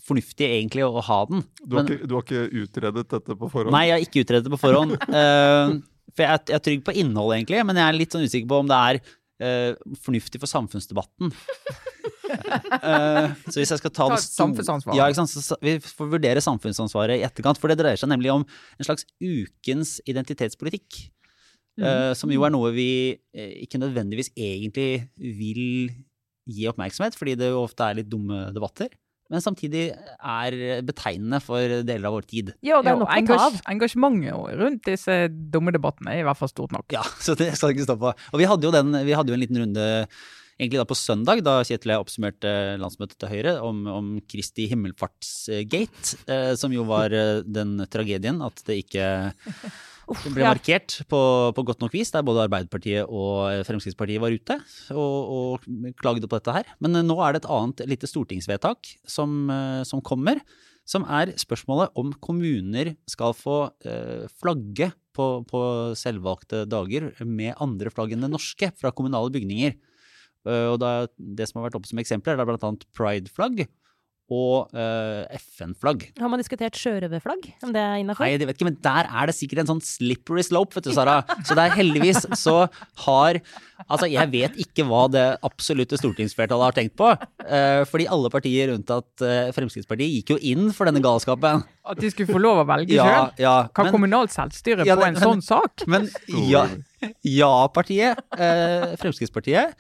fornuftig 0.08 0.48
egentlig 0.48 0.88
å 0.88 1.04
ha 1.04 1.20
den. 1.28 1.44
Du 1.60 1.76
har, 1.76 1.84
Men- 1.84 1.92
ikke, 1.92 2.08
du 2.08 2.16
har 2.16 2.24
ikke 2.26 2.64
utredet 2.64 3.06
dette 3.12 3.36
på 3.44 3.52
forhånd? 3.52 3.76
Nei, 3.76 3.86
jeg 3.90 3.96
har 3.98 4.08
ikke 4.08 4.24
utredet 4.24 4.48
det 4.48 4.54
på 4.56 4.62
forhånd. 4.64 4.96
For 6.16 6.26
jeg, 6.26 6.44
jeg 6.50 6.58
er 6.58 6.64
trygg 6.66 6.84
på 6.86 6.94
innholdet, 7.02 7.40
egentlig, 7.40 7.64
men 7.68 7.80
jeg 7.80 7.86
er 7.86 7.98
litt 7.98 8.14
sånn 8.14 8.26
usikker 8.26 8.50
på 8.50 8.60
om 8.64 8.70
det 8.70 8.78
er 8.90 9.00
uh, 9.44 9.94
fornuftig 10.04 10.40
for 10.42 10.50
samfunnsdebatten. 10.50 11.32
uh, 12.30 13.30
så 13.50 13.56
hvis 13.58 13.72
jeg 13.72 13.80
skal 13.82 13.94
ta 13.94 14.08
Ta 14.10 14.16
det 14.16 14.24
Samfunnsansvaret. 14.24 14.98
Ja, 14.98 15.08
ikke 15.08 15.22
sant? 15.22 15.32
Så, 15.34 15.58
vi 15.64 15.76
får 15.84 16.12
vurdere 16.16 16.44
samfunnsansvaret 16.44 17.20
i 17.20 17.26
etterkant, 17.26 17.60
for 17.60 17.72
det 17.72 17.80
dreier 17.80 18.00
seg 18.00 18.12
nemlig 18.12 18.32
om 18.34 18.44
en 18.46 18.88
slags 18.88 19.06
ukens 19.20 19.98
identitetspolitikk. 20.10 21.06
eh, 21.80 22.12
som 22.18 22.32
jo 22.34 22.42
er 22.44 22.52
noe 22.52 22.72
vi 22.74 22.90
uh, 23.14 23.52
ikke 23.64 23.80
nødvendigvis 23.80 24.32
egentlig 24.36 25.06
vil 25.16 25.92
gi 26.50 26.66
oppmerksomhet, 26.70 27.14
fordi 27.16 27.36
det 27.38 27.52
jo 27.52 27.62
ofte 27.62 27.86
er 27.86 28.00
litt 28.00 28.10
dumme 28.10 28.48
debatter. 28.54 28.90
Men 29.30 29.44
samtidig 29.44 29.84
er 29.94 30.56
betegnende 30.86 31.38
for 31.44 31.76
deler 31.86 32.10
av 32.10 32.16
vår 32.18 32.26
tid. 32.30 32.52
Ja, 32.66 32.80
og 32.80 32.86
det 32.86 32.92
er 32.94 32.98
nok 32.98 33.12
å 33.14 33.22
ta 33.28 33.38
av. 33.46 33.60
engasjementet 33.70 34.58
rundt 34.58 34.84
disse 34.88 35.20
dumme 35.30 35.74
debattene 35.76 36.16
er 36.16 36.24
i 36.24 36.26
hvert 36.26 36.40
fall 36.40 36.50
stort 36.50 36.74
nok. 36.74 36.88
Ja, 36.94 37.04
så 37.24 37.38
det 37.38 37.52
skal 37.54 37.74
ikke 37.74 37.86
stå 37.86 37.98
på. 38.00 38.10
Og 38.10 38.42
vi 38.42 38.50
hadde 38.50 38.66
jo, 38.68 38.74
den, 38.74 38.92
vi 39.06 39.16
hadde 39.16 39.32
jo 39.32 39.38
en 39.38 39.44
liten 39.44 39.62
runde 39.62 39.88
egentlig 40.60 40.80
da 40.80 40.88
på 40.88 40.98
søndag, 40.98 41.40
da 41.44 41.60
Kjetil 41.64 41.94
jeg 41.94 42.02
oppsummerte 42.02 42.50
landsmøtet 42.80 43.16
til 43.20 43.32
Høyre 43.32 43.54
om, 43.64 43.84
om 43.88 44.10
Kristi 44.28 44.66
himmelfartsgate, 44.70 46.18
eh, 46.28 46.50
som 46.60 46.74
jo 46.74 46.84
var 46.88 47.14
eh, 47.16 47.40
den 47.46 47.78
tragedien 47.90 48.42
at 48.44 48.60
det 48.66 48.82
ikke 48.84 49.06
Uff, 50.10 50.24
ble 50.26 50.42
ja. 50.42 50.50
markert 50.50 50.96
på, 51.10 51.20
på 51.54 51.64
godt 51.68 51.84
nok 51.84 51.92
vis, 51.94 52.10
der 52.10 52.24
både 52.26 52.46
Arbeiderpartiet 52.48 53.06
og 53.06 53.62
Fremskrittspartiet 53.68 54.22
var 54.22 54.34
ute 54.34 54.56
og, 54.90 55.34
og 55.36 55.92
klagde 56.00 56.26
på 56.26 56.40
dette 56.40 56.54
her. 56.56 56.72
Men 56.82 56.98
eh, 56.98 57.06
nå 57.06 57.16
er 57.22 57.36
det 57.36 57.44
et 57.44 57.52
annet 57.54 57.84
lite 57.92 58.10
stortingsvedtak 58.10 58.90
som, 59.06 59.44
eh, 59.54 59.82
som 59.86 60.02
kommer, 60.02 60.42
som 60.88 61.06
er 61.06 61.30
spørsmålet 61.38 61.94
om 62.00 62.10
kommuner 62.18 62.94
skal 63.10 63.36
få 63.38 63.60
eh, 63.86 64.26
flagge 64.42 64.90
på, 65.14 65.28
på 65.46 65.60
selvvalgte 65.98 66.64
dager 66.70 67.12
med 67.22 67.54
andre 67.62 67.92
flagg 67.94 68.16
enn 68.16 68.26
det 68.26 68.32
norske 68.32 68.72
fra 68.80 68.90
kommunale 68.96 69.30
bygninger. 69.34 69.76
Eh, 70.48 70.66
og 70.72 70.80
da, 70.82 71.06
det 71.18 71.46
som 71.48 71.60
har 71.60 71.68
vært 71.68 71.78
oppe 71.78 71.90
som 71.90 72.02
eksempler, 72.02 72.40
er 72.40 72.48
bl.a. 72.48 72.72
pride-flagg 72.96 73.62
og 74.30 74.70
uh, 74.76 75.26
FN-flagg. 75.36 76.04
Har 76.22 76.30
man 76.30 76.38
diskutert 76.38 76.78
sjørøverflagg? 76.78 77.48
Om 77.66 77.72
det 77.74 77.82
er 77.82 77.96
innafor? 78.02 78.24
Nei, 78.24 78.36
det 78.38 78.46
vet 78.46 78.56
ikke, 78.60 78.68
men 78.70 78.78
der 78.84 79.08
er 79.10 79.26
det 79.30 79.34
sikkert 79.34 79.64
en 79.64 79.70
sånn 79.72 79.82
slippery 79.82 80.44
slope, 80.46 80.76
vet 80.78 80.86
du, 80.86 80.92
Sara. 80.94 81.16
Så 81.42 81.56
det 81.58 81.64
er 81.66 81.76
heldigvis 81.80 82.24
så 82.38 82.60
har 83.06 83.40
Altså, 83.90 84.04
jeg 84.12 84.28
vet 84.28 84.58
ikke 84.60 84.84
hva 84.84 85.06
det 85.10 85.22
absolutte 85.46 85.96
stortingsflertallet 85.96 86.66
har 86.68 86.74
tenkt 86.76 86.92
på. 87.00 87.08
Uh, 87.40 87.80
fordi 87.88 88.04
alle 88.12 88.28
partier 88.30 88.74
unntatt 88.74 89.24
uh, 89.24 89.48
Fremskrittspartiet 89.56 90.12
gikk 90.18 90.34
jo 90.34 90.36
inn 90.52 90.68
for 90.76 90.86
denne 90.86 91.00
galskapen. 91.02 91.64
At 91.88 91.98
de 91.98 92.10
skulle 92.12 92.28
få 92.30 92.38
lov 92.42 92.60
å 92.60 92.66
velge 92.68 92.92
Ja, 92.94 93.06
sjøl? 93.08 93.32
ja. 93.40 93.54
Kan 93.74 93.88
Men, 93.88 93.94
kommunalt 93.96 94.34
selvstyre 94.34 94.84
Ja, 94.86 94.98
på 95.00 95.06
en 95.08 95.16
en 95.16 95.24
sånn 95.24 95.42
sak? 95.42 95.86
men 95.90 96.06
ja, 96.50 96.66
ja-partiet, 97.24 98.20
eh, 98.36 98.92
Fremskrittspartiet, 99.00 99.74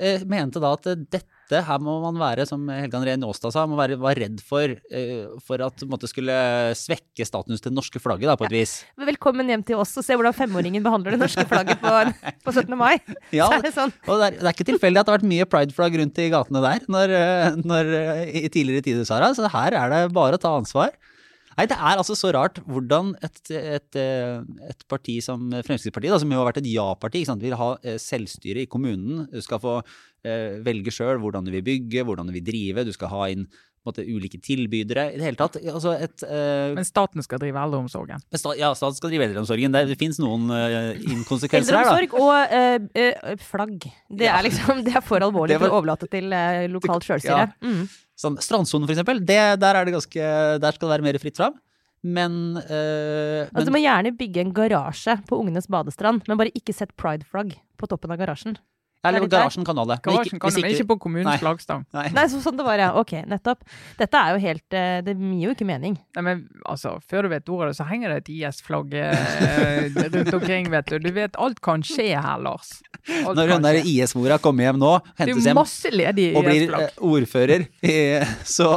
eh, 0.00 0.24
mente 0.24 0.60
da 0.62 0.72
at 0.76 0.86
eh, 0.86 1.20
dette 1.48 1.64
her 1.64 1.80
må 1.80 1.94
man 2.02 2.18
være, 2.20 2.44
som 2.48 2.66
Helge 2.68 2.98
André 2.98 3.14
Njåstad 3.16 3.54
sa, 3.54 3.62
må 3.68 3.78
være, 3.78 3.96
var 4.00 4.18
redd 4.20 4.42
for, 4.44 4.74
uh, 4.92 5.38
for 5.44 5.62
at 5.64 5.80
det 5.80 6.10
skulle 6.10 6.34
svekke 6.76 7.24
statusen 7.24 7.56
til 7.56 7.70
det 7.70 7.78
norske 7.78 8.02
flagget, 8.02 8.28
da, 8.28 8.36
på 8.36 8.44
et 8.50 8.56
vis. 8.58 8.74
Velkommen 9.08 9.48
hjem 9.48 9.64
til 9.64 9.80
oss 9.80 9.96
og 9.96 10.04
se 10.04 10.18
hvordan 10.18 10.36
femåringen 10.36 10.84
behandler 10.84 11.16
det 11.16 11.22
norske 11.22 11.46
flagget 11.48 11.80
på, 11.80 11.94
på 12.44 12.52
17. 12.52 12.76
mai. 12.76 12.98
Ja, 13.32 13.48
Så 13.48 13.62
det 13.64 13.72
sånn. 13.76 13.94
Og 14.06 14.20
det 14.20 14.28
er, 14.28 14.38
det 14.42 14.50
er 14.50 14.58
ikke 14.58 14.68
tilfeldig 14.74 15.00
at 15.00 15.08
det 15.08 15.14
har 15.14 15.20
vært 15.22 15.32
mye 15.32 15.48
prideflagg 15.48 15.98
rundt 16.02 16.20
i 16.20 16.28
gatene 16.36 16.64
der 16.64 16.84
når, 16.92 17.16
eh, 17.16 17.60
når, 17.64 17.92
eh, 18.02 18.24
i 18.44 18.48
tidligere 18.52 18.84
tider, 18.84 19.08
Sara. 19.08 19.32
Så 19.32 19.48
her 19.48 19.76
er 19.80 19.94
det 19.94 20.02
bare 20.16 20.36
å 20.36 20.42
ta 20.42 20.52
ansvar. 20.58 20.92
Nei, 21.58 21.66
det 21.66 21.74
er 21.74 21.98
altså 21.98 22.14
så 22.14 22.28
rart 22.30 22.60
hvordan 22.70 23.16
et, 23.26 23.40
et, 23.50 23.96
eh, 23.98 24.42
et 24.70 24.84
parti 24.86 25.16
som 25.24 25.48
Fremskrittspartiet, 25.50 26.12
da, 26.14 26.20
som 26.22 26.30
jo 26.30 26.38
har 26.38 26.46
vært 26.52 26.60
et 26.60 26.68
ja-parti, 26.70 27.24
vil 27.42 27.56
ha 27.58 27.72
eh, 27.82 27.96
selvstyre 27.98 28.62
i 28.62 28.68
kommunen. 28.70 29.24
Du 29.32 29.40
skal 29.42 29.58
få 29.64 29.80
eh, 29.80 30.60
velge 30.62 30.94
sjøl 30.94 31.18
hvordan 31.18 31.48
du 31.48 31.50
vil 31.56 31.66
bygge, 31.66 32.04
hvordan 32.06 32.30
du 32.30 32.36
vil 32.36 32.46
drive. 32.46 32.86
Du 32.86 32.94
skal 32.94 33.10
ha 33.10 33.26
inn 33.34 33.48
måte, 33.86 34.02
ulike 34.04 34.40
tilbydere. 34.42 35.04
I 35.14 35.18
det 35.20 35.24
hele 35.28 35.36
tatt. 35.38 35.56
Altså 35.62 35.92
et, 36.00 36.22
uh, 36.26 36.74
Men 36.76 36.84
staten 36.84 37.22
skal 37.24 37.38
drive 37.38 37.56
eldreomsorgen. 37.62 38.20
sta- 38.34 38.56
ja, 38.58 38.72
staten 38.74 38.96
skal 38.98 39.10
drive 39.10 39.28
eldreomsorgen. 39.28 39.72
Det, 39.72 39.84
det 39.92 39.98
fins 40.00 40.18
noen 40.20 40.50
uh, 40.50 40.96
inkonsekvenser 41.14 41.76
her, 41.78 41.84
da. 41.88 41.94
Eldreomsorg 41.98 42.18
og 42.20 42.92
eh, 42.98 43.36
flagg. 43.46 43.86
Det 44.10 44.26
Ja. 44.28 44.36
er 44.38 44.48
liksom 44.50 44.84
Det 44.84 44.96
er 44.96 45.00
for 45.04 45.20
alvorlig 45.20 45.48
Det 45.56 45.60
var- 45.62 45.70
å 45.76 45.80
overlate 45.82 46.08
til 46.10 46.28
lokalt 46.74 47.04
sjølstyre. 47.06 47.52
Mm. 47.62 47.86
Sånn, 48.18 48.36
Strandsonen, 48.42 48.86
for 48.88 48.96
eksempel, 48.96 49.20
det, 49.24 49.38
der, 49.62 49.76
er 49.78 49.84
det 49.86 49.94
ganske, 49.94 50.28
der 50.58 50.72
skal 50.74 50.88
det 50.88 50.94
være 50.98 51.06
mer 51.06 51.18
fritt 51.22 51.36
fram. 51.38 51.54
Men, 52.02 52.56
eh, 52.58 53.46
Altså, 53.50 53.66
du 53.66 53.72
må 53.74 53.80
gjerne 53.82 54.12
bygge 54.18 54.40
en 54.44 54.52
garasje 54.54 55.16
på 55.26 55.38
Ungenes 55.40 55.66
badestrand, 55.70 56.22
men 56.28 56.38
bare 56.38 56.52
ikke 56.54 56.74
sett 56.74 56.92
prideflagg 56.96 57.56
på 57.78 57.88
toppen 57.90 58.10
av 58.14 58.18
garasjen. 58.20 58.56
Eller 59.06 59.26
garasjen 59.30 59.64
kan 59.64 59.78
ha 59.78 59.84
det. 59.86 59.98
Men 60.06 60.16
ikke, 60.26 60.38
kan 60.42 60.54
men 60.56 60.72
ikke 60.72 60.86
på 60.90 60.96
kommunens 61.04 61.28
Nei. 61.28 61.36
flaggstang. 61.38 61.84
Nei. 61.94 62.08
Nei, 62.16 62.24
så, 62.32 62.40
sånn 62.42 62.58
det 62.58 62.66
var, 62.66 62.80
ja. 62.82 62.88
Ok, 62.98 63.14
nettopp. 63.30 63.62
Dette 64.00 64.22
er 64.22 64.34
jo 64.34 64.42
helt 64.42 64.76
eh, 64.76 64.98
Det 65.06 65.14
gir 65.14 65.44
jo 65.46 65.54
ikke 65.54 65.68
mening. 65.68 65.94
Nei, 66.18 66.24
men 66.26 66.42
altså, 66.66 66.96
Før 67.06 67.28
du 67.28 67.32
vet 67.32 67.52
ordet, 67.54 67.76
så 67.78 67.86
henger 67.88 68.14
det 68.16 68.18
et 68.24 68.32
IS-flagg 68.40 68.96
eh, 68.98 69.86
rundt 70.16 70.34
omkring, 70.40 70.70
vet 70.74 70.90
du. 70.90 70.98
Du 71.04 71.10
vet, 71.14 71.38
alt 71.38 71.62
kan 71.64 71.84
skje 71.86 72.10
her, 72.16 72.42
Lars. 72.42 72.78
Alt 73.22 73.38
Når 73.38 73.54
hun 73.54 73.68
der. 73.68 73.80
IS-mora 73.86 74.40
kommer 74.42 74.66
hjem 74.66 74.82
nå, 74.82 74.92
hentes 75.20 75.46
hjem 75.46 75.62
og 75.62 76.44
blir 76.44 76.74
eh, 76.82 77.02
ordfører, 77.14 77.68
så 78.58 78.72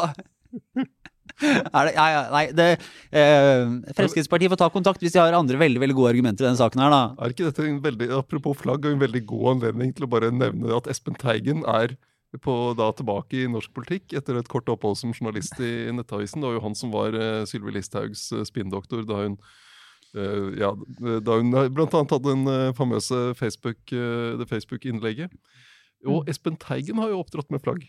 det, 1.88 1.94
ja, 1.96 2.22
nei, 2.34 2.46
det, 2.56 2.68
eh, 3.10 3.64
Fremskrittspartiet 3.98 4.54
får 4.54 4.62
ta 4.62 4.70
kontakt 4.74 5.04
hvis 5.04 5.16
de 5.16 5.22
har 5.22 5.36
andre 5.38 5.60
veldig 5.62 5.82
veldig 5.84 5.98
gode 5.98 6.14
argumenter 6.14 6.46
i 6.46 6.50
denne 6.50 6.62
saken. 6.62 6.84
her 6.84 6.94
da. 6.94 7.02
Er 7.18 7.36
ikke 7.36 7.50
dette 7.50 7.66
en 7.68 7.82
veldig, 7.84 8.12
apropos 8.22 8.62
flagg, 8.62 8.86
en 8.86 9.02
veldig 9.02 9.26
god 9.30 9.50
anledning 9.56 9.96
til 9.98 10.08
å 10.08 10.12
bare 10.12 10.32
nevne 10.34 10.78
at 10.78 10.90
Espen 10.92 11.18
Teigen 11.20 11.66
er 11.70 11.98
på, 12.40 12.54
da 12.78 12.92
tilbake 12.96 13.42
i 13.42 13.50
norsk 13.52 13.74
politikk 13.76 14.14
etter 14.16 14.38
et 14.40 14.48
kort 14.52 14.70
opphold 14.72 14.96
som 15.00 15.12
journalist 15.12 15.58
i 15.60 15.92
Nettavisen. 15.92 16.40
Det 16.40 16.48
var 16.48 16.56
jo 16.56 16.64
han 16.64 16.78
som 16.80 16.94
var 16.94 17.18
eh, 17.18 17.42
Sylvi 17.50 17.76
Listhaugs 17.76 18.30
uh, 18.32 18.46
spinndoktor 18.48 19.04
da 19.08 19.26
hun 19.26 19.36
eh, 20.16 20.48
ja, 20.62 20.72
da 21.26 21.40
hun 21.40 21.52
eh, 21.58 21.70
blant 21.74 21.96
annet 21.98 22.16
hadde 22.16 22.32
den 22.32 22.48
uh, 22.48 22.76
famøse 22.78 23.20
Facebook, 23.40 23.82
eh, 23.92 24.38
det 24.40 24.48
Facebook-innlegget. 24.52 25.34
Og 26.08 26.30
Espen 26.32 26.58
Teigen 26.58 27.02
har 27.02 27.12
jo 27.12 27.20
opptrådt 27.22 27.52
med 27.54 27.62
flagg. 27.62 27.84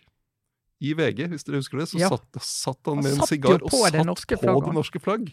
I 0.83 0.95
VG, 0.99 1.29
hvis 1.31 1.47
dere 1.47 1.61
husker 1.63 1.79
det, 1.79 1.89
så 1.93 2.01
Ja. 2.01 2.11
satt, 2.11 2.27
satt 2.43 2.91
han 2.91 2.99
Han 2.99 3.05
med 3.07 3.13
en 3.21 3.27
sigar 3.29 3.63
og 3.63 3.71
satt 3.71 3.93
det 3.95 4.41
på 4.43 4.61
det 4.67 4.75
norske 4.75 5.03
flagg. 5.03 5.31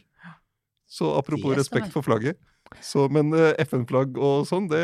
Så 0.89 1.09
apropos 1.17 1.55
respekt 1.57 1.93
for 1.93 2.05
flagget. 2.05 2.37
Så, 2.81 3.07
men 3.09 3.33
uh, 3.33 3.53
FN-flagg 3.65 4.17
og 4.17 4.45
sånn, 4.49 4.67
det, 4.69 4.83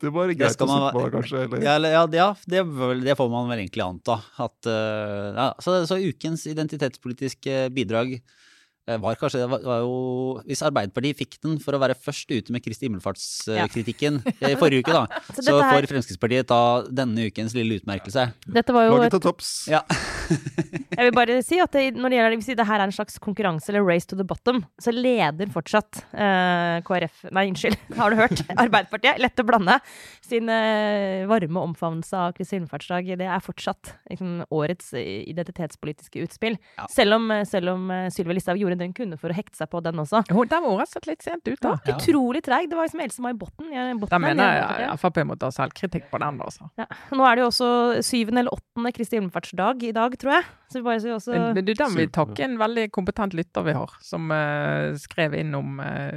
det 0.00 0.12
var 0.12 0.30
greit 0.32 0.62
å 0.62 0.68
man 0.68 0.82
sitte 0.86 0.96
på 0.96 1.04
kanskje? 1.12 1.42
Eller? 1.44 1.64
Ja, 1.64 1.76
ja, 1.80 2.04
ja 2.12 2.28
det, 2.48 2.62
det 3.04 3.16
får 3.18 3.30
man 3.32 3.50
vel 3.50 3.62
egentlig 3.64 3.84
anta. 3.84 4.18
At, 4.40 4.56
uh, 4.68 5.36
ja, 5.36 5.48
så, 5.60 5.78
så 5.88 6.00
ukens 6.00 6.46
identitetspolitiske 6.48 7.66
bidrag 7.76 8.16
eh, 8.18 8.44
var 8.86 9.16
kanskje 9.18 9.40
det 9.42 9.46
var, 9.50 9.62
var 9.66 9.80
jo, 9.82 9.94
Hvis 10.46 10.62
Arbeiderpartiet 10.62 11.18
fikk 11.18 11.38
den 11.42 11.56
for 11.62 11.74
å 11.74 11.80
være 11.82 11.96
først 11.98 12.30
ute 12.30 12.54
med 12.54 12.62
Kristi 12.62 12.86
himmelfartskritikken 12.86 14.20
i 14.46 14.52
forrige 14.60 14.84
uke, 14.84 14.94
da, 14.94 15.04
Så 15.36 15.42
så 15.48 15.56
her- 15.58 15.74
får 15.80 15.88
Fremskrittspartiet 15.90 16.46
ta 16.50 16.60
denne 16.86 17.26
ukens 17.26 17.54
lille 17.56 17.80
utmerkelse. 17.80 18.28
Dette 18.46 18.74
var 18.76 18.86
jo 18.86 18.94
Laget 18.94 19.08
et, 19.10 19.16
til 19.16 19.24
topps. 19.26 19.50
Ja. 19.72 19.82
Jeg 20.96 21.08
vil 21.08 21.14
bare 21.16 21.38
si 21.44 21.58
at 21.62 21.74
det, 21.74 21.84
når 21.98 22.12
det 22.12 22.18
gjelder 22.20 22.38
hvis 22.40 22.50
det 22.58 22.66
her 22.66 22.80
er 22.80 22.86
en 22.88 22.94
slags 22.94 23.18
konkurranse 23.22 23.70
eller 23.72 23.84
race 23.86 24.08
to 24.08 24.16
the 24.18 24.24
bottom, 24.26 24.62
så 24.82 24.94
leder 24.94 25.50
fortsatt 25.52 26.00
eh, 26.14 26.78
KrF 26.86 27.26
Nei, 27.34 27.46
unnskyld, 27.50 27.76
har 28.00 28.14
du 28.14 28.20
hørt? 28.20 28.42
Arbeiderpartiet. 28.54 29.20
Lett 29.22 29.42
å 29.42 29.46
blande. 29.46 29.78
Sin 30.24 30.48
eh, 30.52 31.26
varme 31.30 31.62
omfavnelse 31.70 32.22
av 32.22 32.34
Kristi 32.38 32.56
himmelfartsdag. 32.58 33.10
Det 33.20 33.28
er 33.28 33.44
fortsatt 33.44 33.92
liksom, 34.10 34.38
årets 34.54 34.92
eh, 34.96 35.26
identitetspolitiske 35.30 36.22
utspill. 36.26 36.58
Ja. 36.78 36.88
Selv 36.92 37.18
om, 37.18 37.30
selv 37.48 37.74
om 37.76 37.90
eh, 37.94 38.08
Sylvi 38.14 38.38
Listhaug 38.38 38.60
gjorde 38.62 38.75
det 38.78 38.86
den 38.86 38.92
kunne 38.96 39.18
for 39.18 39.32
å 39.32 39.36
hekte 39.36 39.56
seg 39.56 39.70
på 39.72 39.82
den 39.82 39.94
også. 40.02 40.22
Hun- 40.30 40.48
Den 40.48 40.62
var 40.62 40.76
rett 40.78 40.88
og 40.88 40.92
slett 40.96 41.06
litt 41.10 41.22
sent 41.22 41.42
ute. 41.48 41.62
Ja, 41.62 41.76
Ja. 41.86 41.96
Utrolig 41.96 42.42
treig. 42.44 42.68
Det 42.70 42.76
var 42.76 42.86
liksom 42.86 43.02
Else-May 43.02 43.32
Botten. 43.34 43.70
jeg- 43.72 44.00
Da 44.08 44.18
mener 44.18 44.42
jeg, 44.42 44.54
jeg 44.54 44.62
Arbeiderpartiet. 44.62 45.00
Frp 45.00 45.16
må 45.26 45.38
ta 45.38 45.48
selvkritikk 45.48 46.10
på 46.10 46.18
den. 46.18 46.40
altså. 46.40 46.70
Ja. 46.78 46.86
Nå 47.12 47.24
er 47.26 47.34
det 47.36 47.42
jo 47.42 47.48
også 47.48 48.02
syvende 48.02 48.38
eller 48.38 48.50
åttende 48.50 48.92
Kristi 48.94 49.16
himmelfartsdag 49.16 49.82
i 49.82 49.92
dag, 49.92 50.16
tror 50.18 50.32
jeg. 50.32 50.44
Så 50.70 50.74
vi 50.74 50.82
bare 50.82 51.00
så 51.00 51.14
også 51.16 51.32
Men, 51.32 51.54
men 51.54 51.64
du, 51.64 51.74
den 51.74 51.94
vil 51.94 52.08
takke 52.08 52.40
en 52.44 52.58
veldig 52.58 52.90
kompetent 52.90 53.32
lytter 53.34 53.64
vi 53.64 53.72
har, 53.72 53.90
som 54.00 54.30
uh, 54.30 54.92
skrev 54.98 55.34
inn 55.34 55.54
om 55.54 55.78
uh, 55.80 56.10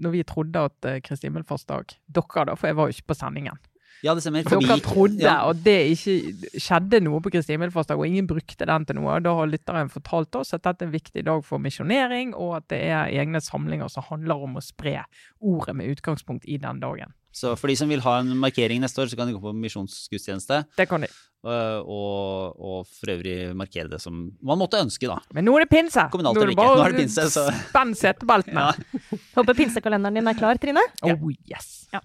når 0.00 0.10
vi 0.12 0.22
trodde 0.24 0.56
at 0.56 0.84
uh, 0.84 1.00
Kristi 1.00 1.28
himmelfartsdag 1.28 1.96
Dere, 2.10 2.44
da, 2.46 2.54
for 2.54 2.66
jeg 2.68 2.76
var 2.76 2.86
jo 2.88 2.92
ikke 2.92 3.08
på 3.14 3.16
sendingen. 3.16 3.56
Ja, 4.04 4.14
det 4.14 4.22
stemmer. 4.24 4.44
Dere 4.48 4.78
trodde 4.84 5.22
ja, 5.24 5.36
at 5.50 5.62
det 5.64 5.76
ikke 5.94 6.16
skjedde 6.60 7.00
noe 7.04 7.20
på 7.24 7.32
Kristi 7.34 7.54
himmelfartsdag, 7.56 7.98
og 7.98 8.06
ingen 8.06 8.26
brukte 8.30 8.66
den 8.68 8.84
til 8.88 8.98
noe. 9.00 9.18
Da 9.24 9.34
har 9.38 9.50
lytteren 9.50 9.90
fortalt 9.92 10.34
oss 10.40 10.54
at 10.54 10.62
dette 10.66 10.84
er 10.84 10.90
en 10.90 10.94
viktig 10.94 11.24
dag 11.26 11.44
for 11.46 11.58
misjonering, 11.62 12.34
og 12.38 12.56
at 12.62 12.68
det 12.74 12.82
er 12.90 13.10
egne 13.22 13.40
samlinger 13.44 13.88
som 13.92 14.06
handler 14.10 14.44
om 14.48 14.58
å 14.60 14.64
spre 14.64 15.00
ordet 15.40 15.74
med 15.78 15.90
utgangspunkt 15.96 16.46
i 16.48 16.58
den 16.62 16.80
dagen. 16.80 17.14
Så 17.38 17.52
for 17.60 17.68
de 17.70 17.76
som 17.76 17.90
vil 17.92 18.00
ha 18.02 18.16
en 18.22 18.32
markering 18.40 18.80
neste 18.82 19.02
år, 19.02 19.10
så 19.12 19.16
kan 19.18 19.28
de 19.28 19.34
gå 19.36 19.42
på 19.42 19.52
misjonsgudstjeneste. 19.54 20.62
Det 20.78 20.86
kan 20.90 21.04
de. 21.04 21.10
øh, 21.44 21.82
Og, 21.84 22.56
og 22.58 22.86
for 22.88 23.12
øvrig 23.12 23.54
markere 23.54 23.86
det 23.92 24.00
som 24.02 24.32
man 24.42 24.58
måtte 24.58 24.80
ønske, 24.80 25.06
da. 25.06 25.18
Men 25.36 25.44
nå 25.46 25.54
er 25.58 25.66
det 25.66 25.70
pinse! 25.70 26.06
Kommunalt 26.10 26.40
Nå 26.40 26.48
ikke. 26.50 26.64
Nå 26.64 26.86
er 26.86 26.96
det 26.96 27.02
pinse, 27.04 27.28
så- 27.30 27.46
Spenn 27.68 27.94
setebeltene! 27.94 28.64
Ja. 28.72 29.20
Håper 29.36 29.54
pinsekalenderen 29.60 30.18
din 30.18 30.26
er 30.32 30.34
klar, 30.40 30.58
Trine. 30.58 30.82
Oh 31.04 31.30
yes! 31.46 31.86
Eh, 31.92 32.00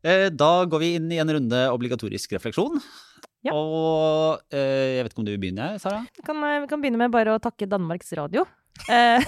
Da 0.00 0.50
går 0.64 0.80
vi 0.80 0.94
inn 0.96 1.10
i 1.12 1.18
en 1.20 1.28
runde 1.28 1.58
obligatorisk 1.74 2.32
refleksjon. 2.32 2.80
Ja. 3.46 3.56
Og 3.56 4.40
eh, 4.52 4.96
jeg 4.98 5.04
vet 5.04 5.14
ikke 5.14 5.22
om 5.22 5.26
du 5.28 5.32
vil 5.32 5.42
begynne, 5.42 5.74
Sara? 5.80 6.02
Vi 6.16 6.24
kan, 6.26 6.40
eh, 6.44 6.66
kan 6.68 6.82
begynne 6.82 7.00
med 7.00 7.12
bare 7.12 7.36
å 7.36 7.42
takke 7.42 7.68
Danmarks 7.70 8.12
Radio. 8.18 8.44
Eh, 8.88 9.24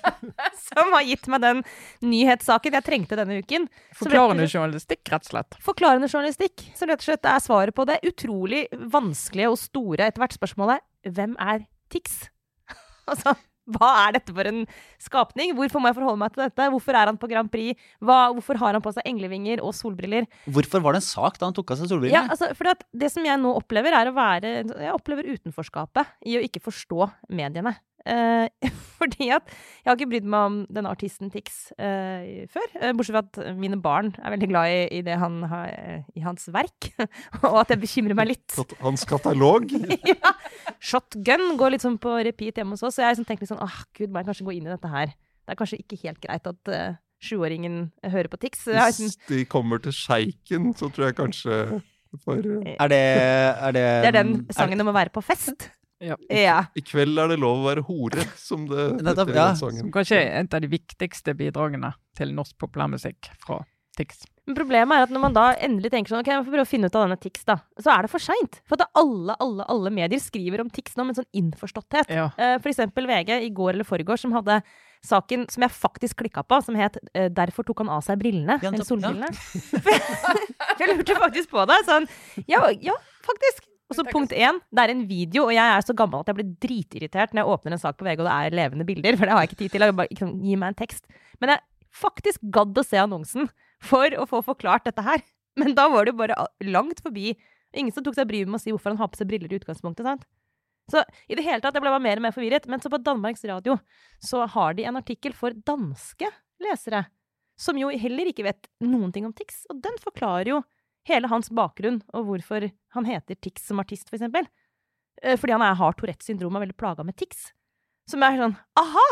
som 0.68 0.92
har 0.92 1.06
gitt 1.08 1.26
meg 1.32 1.42
den 1.44 1.62
nyhetssaken 2.04 2.76
jeg 2.76 2.86
trengte 2.86 3.18
denne 3.18 3.40
uken. 3.40 3.66
Forklarende 3.96 4.48
journalistikk, 4.48 5.02
rett 5.12 5.28
og 5.28 5.32
slett. 5.32 5.58
Forklarende 5.64 6.10
journalistikk, 6.12 6.66
som 6.76 6.92
rett 6.92 7.00
og 7.00 7.08
slett 7.08 7.28
er 7.32 7.42
svaret 7.44 7.76
på 7.76 7.88
det 7.88 7.98
utrolig 8.08 8.66
vanskelige 8.92 9.52
og 9.52 9.60
store 9.60 10.10
etter 10.10 10.24
hvert 10.24 10.36
spørsmålet 10.36 11.12
hvem 11.16 11.36
er 11.40 11.64
Tix? 11.92 12.26
altså, 13.10 13.36
hva 13.74 13.90
er 14.04 14.16
dette 14.18 14.34
for 14.34 14.48
en 14.48 14.62
skapning? 15.02 15.54
Hvorfor 15.58 15.82
må 15.82 15.90
jeg 15.90 15.98
forholde 15.98 16.20
meg 16.22 16.34
til 16.34 16.44
dette? 16.44 16.68
Hvorfor 16.74 16.98
er 16.98 17.10
han 17.10 17.18
på 17.20 17.30
Grand 17.30 17.50
Prix? 17.52 17.88
Hva, 17.98 18.18
hvorfor 18.36 18.60
har 18.62 18.78
han 18.78 18.84
på 18.84 18.92
seg 18.94 19.08
englevinger 19.10 19.62
og 19.64 19.74
solbriller? 19.76 20.28
Hvorfor 20.46 20.84
var 20.84 20.96
det 20.96 21.02
en 21.02 21.08
sak 21.08 21.40
da 21.40 21.48
han 21.48 21.56
tok 21.56 21.74
av 21.74 21.82
seg 21.82 22.06
Ja, 22.12 22.26
altså, 22.30 22.52
for 22.58 22.70
det 22.94 23.10
som 23.12 23.26
jeg 23.26 23.42
nå 23.42 23.56
opplever, 23.58 23.96
er 23.96 24.10
å 24.10 24.16
være 24.16 24.54
Jeg 24.70 24.94
opplever 24.94 25.28
utenforskapet 25.34 26.16
i 26.30 26.38
å 26.38 26.44
ikke 26.46 26.62
forstå 26.64 27.10
mediene. 27.34 27.74
Eh, 28.06 28.48
fordi 29.00 29.28
at 29.34 29.48
jeg 29.50 29.88
har 29.88 29.96
ikke 29.98 30.08
brydd 30.12 30.28
meg 30.30 30.48
om 30.48 30.58
denne 30.72 30.90
artisten 30.94 31.30
Tix 31.32 31.72
eh, 31.74 32.46
før. 32.52 32.66
eh, 32.78 32.92
bortsett 32.96 33.16
fra 33.16 33.24
at 33.24 33.58
mine 33.58 33.78
barn 33.82 34.12
er 34.22 34.34
veldig 34.36 34.48
glad 34.52 34.72
i, 34.72 34.80
i, 34.98 35.02
det 35.06 35.18
han 35.20 35.40
har, 35.50 35.72
i 36.14 36.22
hans 36.24 36.46
verk. 36.54 36.90
og 37.42 37.60
at 37.64 37.74
det 37.74 37.80
bekymrer 37.82 38.18
meg 38.18 38.32
litt. 38.34 38.58
Hans 38.82 39.06
katalog. 39.08 39.72
ja. 40.12 40.34
Shotgun 40.78 41.56
går 41.60 41.76
litt 41.76 41.86
sånn 41.86 41.98
på 42.02 42.14
repeat 42.26 42.60
hjemme 42.60 42.78
hos 42.78 42.86
oss. 42.86 42.98
Så 42.98 43.04
jeg 43.04 43.16
liksom 43.16 43.28
tenkt 43.28 43.44
litt 43.44 43.52
sånn 43.52 43.64
åh 43.64 43.82
gud, 43.98 44.12
må 44.12 44.22
jeg 44.22 44.30
kanskje 44.30 44.46
gå 44.48 44.56
inn 44.56 44.70
i 44.70 44.74
dette 44.74 44.92
her. 44.92 45.16
Det 45.46 45.54
er 45.54 45.58
kanskje 45.58 45.82
ikke 45.82 45.98
helt 46.02 46.18
greit 46.18 46.48
at 46.50 46.70
uh, 46.74 46.96
sjuåringen 47.22 47.76
hører 48.02 48.30
på 48.32 48.40
Tix. 48.42 48.64
Jeg 48.66 48.80
har 48.80 48.90
liksom, 48.90 49.12
Hvis 49.12 49.28
de 49.30 49.44
kommer 49.50 49.82
til 49.82 49.94
sjeiken, 49.94 50.72
så 50.78 50.90
tror 50.90 51.10
jeg 51.10 51.18
kanskje 51.20 51.58
for 52.24 52.40
eh, 52.40 52.76
Er 52.80 52.88
det, 52.88 53.00
er 53.00 53.72
det 53.76 53.84
det 54.04 54.10
er 54.10 54.16
den 54.16 54.32
sangen 54.54 54.80
om 54.82 54.90
å 54.90 54.96
være 54.96 55.12
på 55.14 55.22
fest. 55.24 55.68
Ja. 56.02 56.16
ja. 56.28 56.58
I 56.76 56.82
kveld 56.84 57.18
er 57.18 57.32
det 57.32 57.38
lov 57.40 57.62
å 57.62 57.68
være 57.70 57.84
hore, 57.86 58.26
som 58.40 58.66
det 58.68 58.90
heter 59.00 59.32
i 59.32 59.38
ja. 59.38 59.48
sangen. 59.56 59.86
Som 59.86 59.94
kanskje 59.94 60.20
er 60.20 60.42
et 60.42 60.56
av 60.56 60.64
de 60.64 60.70
viktigste 60.72 61.34
bidragene 61.38 61.94
til 62.18 62.34
norsk 62.36 62.56
populærmusikk 62.60 63.30
fra 63.42 63.62
Tix. 63.96 64.26
Men 64.46 64.54
problemet 64.58 64.94
er 64.94 65.06
at 65.06 65.12
når 65.14 65.22
man 65.24 65.34
da 65.34 65.46
endelig 65.64 65.90
tenker 65.90 66.12
sånn, 66.12 66.22
ok, 66.22 66.28
jeg 66.30 66.44
får 66.44 66.52
prøve 66.52 66.64
å 66.66 66.68
finne 66.68 66.90
ut 66.90 66.96
av 66.98 67.06
denne 67.06 67.18
Tix, 67.18 67.46
da, 67.48 67.56
så 67.80 67.94
er 67.94 68.04
det 68.06 68.10
for 68.12 68.22
seint. 68.22 68.58
For 68.68 68.78
at 68.78 68.92
alle, 69.00 69.34
alle, 69.42 69.64
alle 69.72 69.92
medier 69.94 70.20
skriver 70.22 70.62
om 70.62 70.68
Tix 70.70 70.98
nå 70.98 71.06
med 71.06 71.16
en 71.16 71.22
sånn 71.22 71.40
innforståtthet. 71.40 72.12
Ja. 72.12 72.28
Eh, 72.36 72.58
For 72.60 72.70
eksempel 72.70 73.08
VG 73.10 73.32
i 73.40 73.50
går 73.56 73.72
eller 73.72 73.88
forgårs 73.88 74.26
som 74.26 74.36
hadde 74.36 74.60
saken 75.06 75.46
som 75.52 75.64
jeg 75.64 75.74
faktisk 75.74 76.20
klikka 76.22 76.44
på, 76.46 76.60
som 76.64 76.76
het 76.78 76.98
eh, 77.14 77.28
'Derfor 77.32 77.66
tok 77.66 77.82
han 77.84 77.90
av 77.96 78.04
seg 78.06 78.20
brillene'. 78.20 78.58
Eller 78.62 78.86
solbrillene. 78.86 79.30
ja. 79.32 80.76
jeg 80.80 80.92
lurte 80.92 81.18
faktisk 81.24 81.50
på 81.50 81.66
det. 81.66 81.80
Sånn, 81.88 82.06
ja, 82.46 82.62
ja, 82.82 82.94
faktisk. 83.26 83.66
Og 83.86 83.94
så 83.94 84.02
punkt 84.08 84.32
én, 84.34 84.56
det 84.74 84.82
er 84.82 84.90
en 84.90 85.04
video, 85.06 85.44
og 85.46 85.54
jeg 85.54 85.62
er 85.62 85.84
så 85.86 85.94
gammel 85.94 86.24
at 86.24 86.30
jeg 86.32 86.38
blir 86.40 86.48
dritirritert 86.64 87.34
når 87.34 87.42
jeg 87.42 87.54
åpner 87.54 87.76
en 87.76 87.82
sak 87.82 87.98
på 87.98 88.06
VG 88.06 88.18
og 88.18 88.26
det 88.26 88.34
er 88.34 88.56
levende 88.58 88.86
bilder, 88.88 89.18
for 89.18 89.28
det 89.28 89.36
har 89.36 89.44
jeg 89.44 89.52
ikke 89.52 89.60
tid 89.60 89.74
til. 89.74 89.84
Jeg 89.86 89.96
bare, 90.00 90.18
sånn, 90.18 90.32
Gi 90.42 90.56
meg 90.58 90.72
en 90.72 90.78
tekst. 90.80 91.06
Men 91.38 91.54
jeg 91.54 91.62
faktisk 91.96 92.42
gadd 92.54 92.76
å 92.76 92.84
se 92.86 92.98
annonsen 93.00 93.50
for 93.86 94.16
å 94.18 94.26
få 94.28 94.42
forklart 94.46 94.88
dette 94.88 95.04
her. 95.06 95.22
Men 95.60 95.76
da 95.76 95.86
var 95.92 96.04
det 96.04 96.12
jo 96.14 96.20
bare 96.20 96.48
langt 96.66 96.98
forbi. 97.04 97.36
Ingen 97.76 97.94
som 97.94 98.04
tok 98.04 98.16
seg 98.18 98.28
bryet 98.28 98.50
med 98.50 98.58
å 98.58 98.64
si 98.64 98.74
hvorfor 98.74 98.92
han 98.92 99.00
har 99.00 99.10
på 99.12 99.20
seg 99.20 99.30
briller 99.30 99.52
i 99.52 99.60
utgangspunktet. 99.60 100.04
sant? 100.06 100.26
Så 100.90 101.02
i 101.26 101.38
det 101.38 101.42
hele 101.46 101.62
tatt, 101.62 101.74
jeg 101.74 101.82
ble 101.82 101.90
bare 101.90 102.02
mer 102.02 102.20
og 102.20 102.26
mer 102.26 102.34
forvirret. 102.34 102.68
Men 102.70 102.82
så 102.82 102.90
på 102.92 103.00
Danmarks 103.02 103.44
Radio 103.48 103.78
så 104.22 104.44
har 104.50 104.76
de 104.78 104.86
en 104.86 104.98
artikkel 104.98 105.34
for 105.36 105.54
danske 105.66 106.30
lesere. 106.62 107.06
Som 107.58 107.78
jo 107.80 107.88
heller 107.88 108.28
ikke 108.30 108.44
vet 108.46 108.68
noen 108.84 109.14
ting 109.14 109.26
om 109.28 109.34
Tix. 109.34 109.64
Og 109.72 109.80
den 109.82 109.96
forklarer 110.02 110.52
jo 110.52 110.60
hele 111.06 111.30
hans 111.30 111.50
bakgrunn, 111.54 112.00
og 112.14 112.28
hvorfor 112.28 112.68
han 112.96 113.08
heter 113.08 113.38
Tix 113.38 113.66
som 113.68 113.80
artist, 113.82 114.08
for 114.10 114.18
eksempel. 114.18 114.48
Eh, 115.22 115.38
Fordi 115.38 115.56
han 115.56 115.64
er, 115.64 115.76
har 115.78 115.96
Tourettes 115.96 116.28
syndrom 116.28 116.54
og 116.54 116.60
er 116.60 116.66
veldig 116.66 116.78
plaga 116.80 117.06
med 117.06 117.16
tics. 117.18 117.50
Som 118.10 118.22
er 118.22 118.38
sånn 118.38 118.56
Aha! 118.78 119.06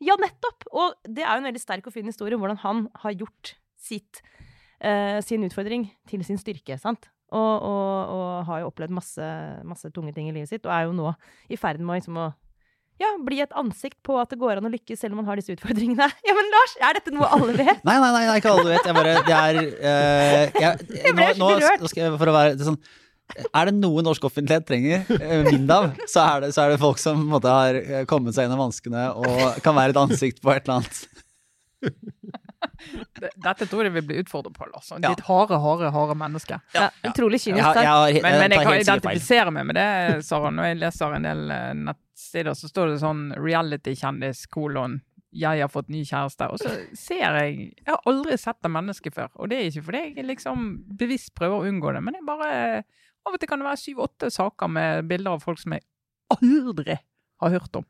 Ja, 0.00 0.16
nettopp! 0.20 0.66
Og 0.72 0.94
det 1.04 1.24
er 1.24 1.34
jo 1.34 1.42
en 1.42 1.48
veldig 1.50 1.62
sterk 1.62 1.88
og 1.88 1.94
fin 1.94 2.08
historie 2.08 2.36
om 2.36 2.44
hvordan 2.44 2.60
han 2.62 2.84
har 3.02 3.16
gjort 3.20 3.54
sitt, 3.80 4.22
uh, 4.84 5.18
sin 5.24 5.44
utfordring 5.44 5.90
til 6.08 6.24
sin 6.24 6.40
styrke. 6.40 6.78
sant? 6.80 7.10
Og, 7.30 7.62
og, 7.62 8.14
og 8.14 8.46
har 8.48 8.62
jo 8.62 8.70
opplevd 8.70 8.94
masse, 8.96 9.26
masse 9.68 9.90
tunge 9.94 10.14
ting 10.16 10.30
i 10.30 10.32
livet 10.34 10.50
sitt, 10.50 10.64
og 10.66 10.72
er 10.74 10.88
jo 10.88 10.96
nå 10.96 11.12
i 11.52 11.58
ferd 11.60 11.82
med 11.82 11.92
å, 11.92 11.98
liksom, 12.00 12.16
å 12.18 12.30
ja, 13.00 13.10
bli 13.24 13.40
et 13.40 13.52
ansikt 13.56 13.96
på 14.04 14.16
at 14.20 14.32
det 14.32 14.38
går 14.40 14.60
an 14.60 14.68
å 14.68 14.72
lykkes 14.72 15.00
selv 15.00 15.16
om 15.16 15.22
man 15.22 15.30
har 15.30 15.40
disse 15.40 15.54
utfordringene. 15.56 16.08
Ja, 16.28 16.34
men 16.36 16.50
Lars, 16.52 16.74
er 16.84 16.98
dette 16.98 17.12
noe 17.14 17.28
alle 17.32 17.54
vet? 17.56 17.84
Nei, 17.86 17.96
nei, 18.02 18.10
nei, 18.14 18.24
ikke 18.38 18.52
alle 18.52 18.74
vet. 18.74 18.86
Jeg 18.86 18.96
bare, 18.96 19.14
det 19.26 19.36
er 19.36 19.60
uh, 19.60 20.58
jeg, 20.60 20.88
Jeg 21.06 21.14
ble 21.16 21.28
nå, 21.38 21.38
nå, 21.40 21.52
rørt. 21.64 21.80
nå 21.80 21.90
skal 21.90 22.04
jeg, 22.04 22.18
for 22.20 22.32
å 22.32 22.34
være 22.36 22.58
det 22.58 22.66
er 22.66 22.70
sånn 22.70 22.80
Er 23.46 23.70
det 23.70 23.74
noe 23.78 24.04
norsk 24.04 24.26
offentlighet 24.26 24.66
trenger 24.68 25.06
eh, 25.16 25.46
mindre 25.46 25.76
av, 25.76 25.88
så 26.10 26.24
er, 26.24 26.44
det, 26.44 26.52
så 26.56 26.64
er 26.64 26.74
det 26.74 26.80
folk 26.82 26.98
som 27.00 27.20
på 27.20 27.28
en 27.28 27.34
måte, 27.36 27.54
har 27.54 27.78
eh, 27.80 28.04
kommet 28.10 28.36
seg 28.36 28.46
gjennom 28.46 28.64
vanskene 28.66 29.06
og 29.14 29.60
kan 29.64 29.76
være 29.78 29.94
et 29.94 30.00
ansikt 30.02 30.42
på 30.42 30.52
et 30.52 30.66
eller 30.66 30.80
annet. 30.80 30.98
Dette 33.40 33.68
tror 33.70 33.86
jeg 33.86 33.94
vi 33.94 34.02
blir 34.10 34.24
utfordret 34.24 34.56
på, 34.56 34.66
Lars. 34.72 34.90
Ja. 34.92 35.12
Ditt 35.12 35.22
harde, 35.28 35.58
harde, 35.62 35.92
harde 35.94 36.16
menneske. 36.18 36.58
Ja, 36.74 36.90
utrolig 37.06 37.40
Jeg, 37.40 37.54
kynisk 37.54 38.22
Men, 38.24 38.38
men 38.42 38.56
jeg 38.56 38.66
kan 38.66 38.82
identifisere 38.82 39.54
meg 39.54 39.68
med 39.70 39.78
det, 39.78 39.88
Sara. 40.26 40.52
Når 40.54 40.72
jeg 40.72 40.80
leser 40.82 41.16
en 41.16 41.28
del 41.28 41.44
eh, 42.38 42.50
og 42.50 42.56
så 42.58 42.70
står 42.70 42.92
det 42.92 43.00
sånn 43.02 43.30
reality-kjendis, 43.36 44.46
kolon, 44.52 45.00
jeg 45.30 45.62
har 45.62 45.70
fått 45.70 45.90
ny 45.92 46.02
kjæreste. 46.06 46.48
Og 46.50 46.58
så 46.58 46.72
ser 46.98 47.36
jeg 47.38 47.58
Jeg 47.70 47.86
har 47.86 48.00
aldri 48.10 48.38
sett 48.40 48.58
det 48.62 48.72
mennesket 48.74 49.14
før. 49.14 49.30
Og 49.38 49.50
det 49.50 49.58
er 49.58 49.68
ikke 49.68 49.86
fordi 49.86 50.02
jeg 50.16 50.26
liksom 50.26 50.72
bevisst 50.98 51.34
prøver 51.38 51.60
å 51.60 51.70
unngå 51.70 51.92
det, 51.94 52.02
men 52.02 52.18
jeg 52.18 52.26
bare 52.26 52.50
Av 53.20 53.34
og 53.34 53.40
til 53.40 53.50
kan 53.50 53.60
det 53.60 53.66
være 53.68 53.76
syv-åtte 53.82 54.30
saker 54.32 54.70
med 54.72 55.04
bilder 55.10 55.36
av 55.36 55.42
folk 55.44 55.58
som 55.60 55.74
jeg 55.76 55.84
aldri 56.32 56.94
har 56.96 57.52
hørt 57.52 57.74
om. 57.76 57.84